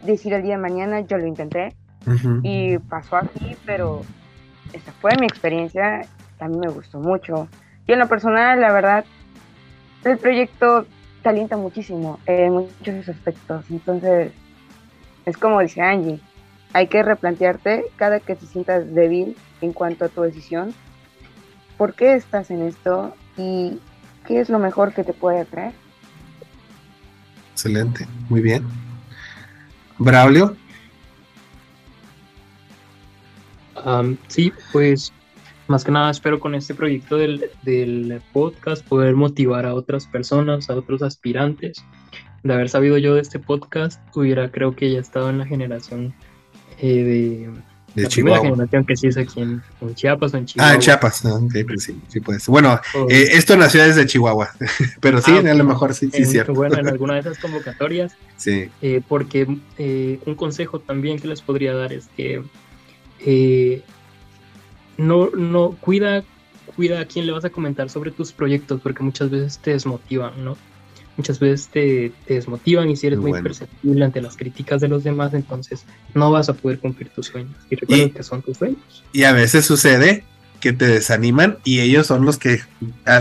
[0.04, 1.74] decir el día de mañana, yo lo intenté
[2.42, 4.02] y pasó aquí, pero
[4.72, 6.02] esta fue mi experiencia,
[6.40, 7.48] a mí me gustó mucho.
[7.86, 9.04] Y en lo personal, la verdad,
[10.04, 10.86] el proyecto
[11.22, 13.64] te alienta muchísimo en muchos aspectos.
[13.70, 14.32] Entonces,
[15.26, 16.20] es como dice Angie,
[16.72, 20.74] hay que replantearte cada que te sientas débil en cuanto a tu decisión.
[21.76, 23.14] ¿Por qué estás en esto?
[23.38, 23.78] Y
[24.26, 25.72] qué es lo mejor que te puede traer.
[27.52, 28.64] Excelente, muy bien.
[29.98, 30.56] Braulio.
[34.28, 35.12] sí, pues
[35.68, 40.68] más que nada espero con este proyecto del, del, podcast poder motivar a otras personas,
[40.68, 41.84] a otros aspirantes.
[42.42, 46.14] De haber sabido yo de este podcast, hubiera creo que ya estado en la generación
[46.78, 47.50] eh, de
[47.98, 48.40] de la Chihuahua.
[48.42, 49.62] generación que sí es aquí en,
[49.94, 50.70] Chiapas o en Chihuahua.
[50.70, 51.22] Ah, en Chiapas,
[51.66, 52.50] pues sí, sí puede ser.
[52.52, 53.06] Bueno, oh.
[53.08, 54.50] eh, esto nació desde Chihuahua,
[55.00, 56.54] pero sí, ah, a lo mejor sí, sí, es cierto.
[56.54, 58.12] Bueno, en alguna de esas convocatorias.
[58.36, 58.70] sí.
[58.82, 59.46] Eh, porque
[59.78, 62.42] eh, un consejo también que les podría dar es que
[64.96, 66.24] no, no, cuida,
[66.76, 70.44] cuida a quién le vas a comentar sobre tus proyectos, porque muchas veces te desmotivan,
[70.44, 70.56] ¿no?
[71.18, 75.34] Muchas veces te, desmotivan y si eres muy, perceptible ante las críticas de los demás,
[75.34, 75.84] entonces
[76.14, 77.54] no vas a poder cumplir tus sueños.
[77.68, 79.04] Y recuerda que son tus sueños.
[79.12, 80.24] Y a veces sucede
[80.60, 82.60] que te desaniman y ellos son los que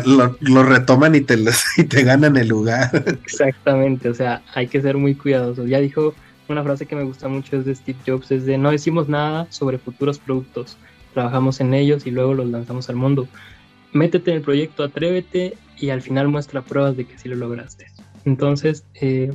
[0.06, 1.38] lo, retoman y te,
[1.78, 3.04] y te ganan el lugar.
[3.24, 5.68] Exactamente, o sea, hay que ser muy cuidadosos.
[5.68, 6.14] Ya dijo
[6.48, 9.48] una frase que me gusta mucho es de Steve Jobs, es de no decimos nada
[9.50, 10.78] sobre futuros productos,
[11.14, 13.28] trabajamos en ellos y luego los lanzamos al mundo.
[13.94, 17.88] Métete en el proyecto, atrévete y al final muestra pruebas de que sí lo lograste.
[18.26, 19.32] Entonces, eh,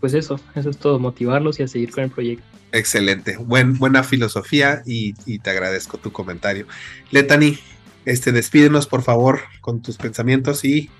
[0.00, 2.44] pues eso, eso es todo, motivarlos y a seguir con el proyecto.
[2.72, 6.66] Excelente, Buen, buena filosofía y, te agradezco tu comentario.
[7.10, 7.58] Letani,
[8.04, 10.90] este, despídenos por favor con tus pensamientos y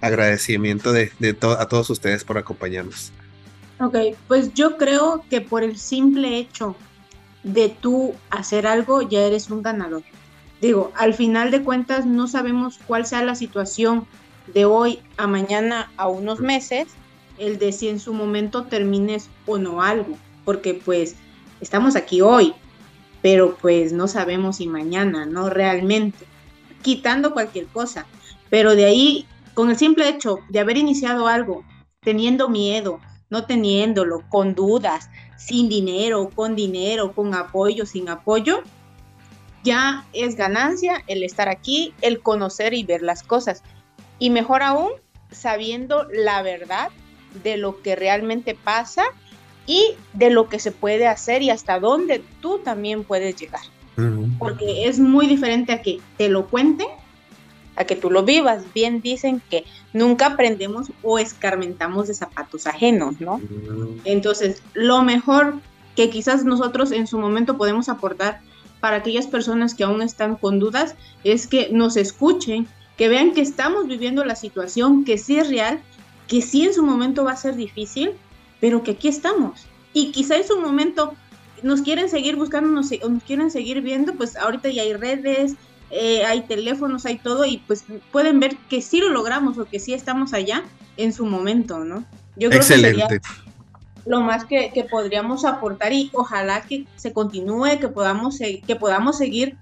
[0.00, 1.10] agradecimiento de,
[1.58, 3.12] a todos ustedes por acompañarnos.
[3.80, 3.96] Ok,
[4.28, 6.76] pues yo creo que por el simple hecho
[7.42, 10.02] de tú hacer algo ya eres un ganador
[10.60, 14.06] digo, al final de cuentas no sabemos cuál sea la situación
[14.52, 16.88] de hoy a mañana a unos meses,
[17.38, 21.16] el de si en su momento termines o no algo, porque pues
[21.60, 22.54] estamos aquí hoy,
[23.22, 25.50] pero pues no sabemos si mañana, ¿no?
[25.50, 26.26] Realmente,
[26.82, 28.06] quitando cualquier cosa,
[28.48, 31.64] pero de ahí, con el simple hecho de haber iniciado algo,
[32.00, 33.00] teniendo miedo,
[33.30, 35.08] no teniéndolo, con dudas,
[35.38, 38.62] sin dinero, con dinero, con apoyo, sin apoyo,
[39.62, 43.62] ya es ganancia el estar aquí, el conocer y ver las cosas.
[44.18, 44.90] Y mejor aún,
[45.30, 46.90] sabiendo la verdad
[47.42, 49.04] de lo que realmente pasa
[49.66, 53.62] y de lo que se puede hacer y hasta dónde tú también puedes llegar.
[54.38, 56.88] Porque es muy diferente a que te lo cuenten,
[57.76, 58.64] a que tú lo vivas.
[58.72, 63.42] Bien dicen que nunca aprendemos o escarmentamos de zapatos ajenos, ¿no?
[64.04, 65.60] Entonces, lo mejor
[65.96, 68.40] que quizás nosotros en su momento podemos aportar
[68.80, 70.94] para aquellas personas que aún están con dudas
[71.24, 72.66] es que nos escuchen,
[72.96, 75.80] que vean que estamos viviendo la situación, que sí es real,
[76.26, 78.12] que sí en su momento va a ser difícil,
[78.60, 79.66] pero que aquí estamos.
[79.92, 81.14] Y quizá en su momento
[81.62, 85.54] nos quieren seguir buscando, nos, nos quieren seguir viendo, pues ahorita ya hay redes,
[85.90, 89.80] eh, hay teléfonos, hay todo, y pues pueden ver que sí lo logramos o que
[89.80, 90.62] sí estamos allá
[90.96, 92.04] en su momento, ¿no?
[92.36, 93.20] Yo creo Excelente.
[93.20, 93.49] Que
[94.06, 99.56] lo más que, podríamos aportar y ojalá que se continúe, que podamos, que podamos seguir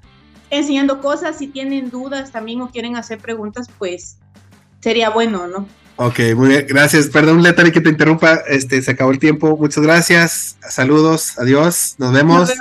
[0.50, 4.18] enseñando cosas, si tienen dudas también o quieren hacer preguntas, pues
[4.80, 5.66] sería bueno, ¿no?
[5.96, 7.08] Ok, muy bien, gracias.
[7.08, 9.56] Perdón, Letari, que te interrumpa, este, se acabó el tiempo.
[9.56, 12.52] Muchas gracias, saludos, adiós, nos vemos.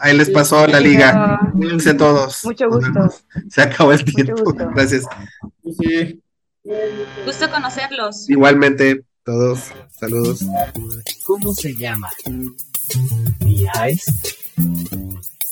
[0.00, 1.40] ahí les pasó la liga.
[1.52, 2.44] Cuídense todos.
[2.44, 3.12] Mucho gusto.
[3.48, 4.52] Se acabó el tiempo.
[4.52, 5.06] Gracias.
[5.76, 6.22] Sí.
[7.26, 8.30] Gusto conocerlos.
[8.30, 9.02] Igualmente.
[9.24, 10.44] Todos, saludos.
[11.24, 12.10] ¿Cómo se llama?
[13.40, 14.10] Wie heißt?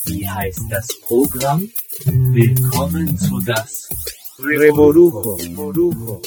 [0.05, 1.67] Wie heißt das Programm?
[2.05, 3.89] Willkommen zu das
[4.37, 5.37] Reborujo.
[5.37, 6.21] Reborujo.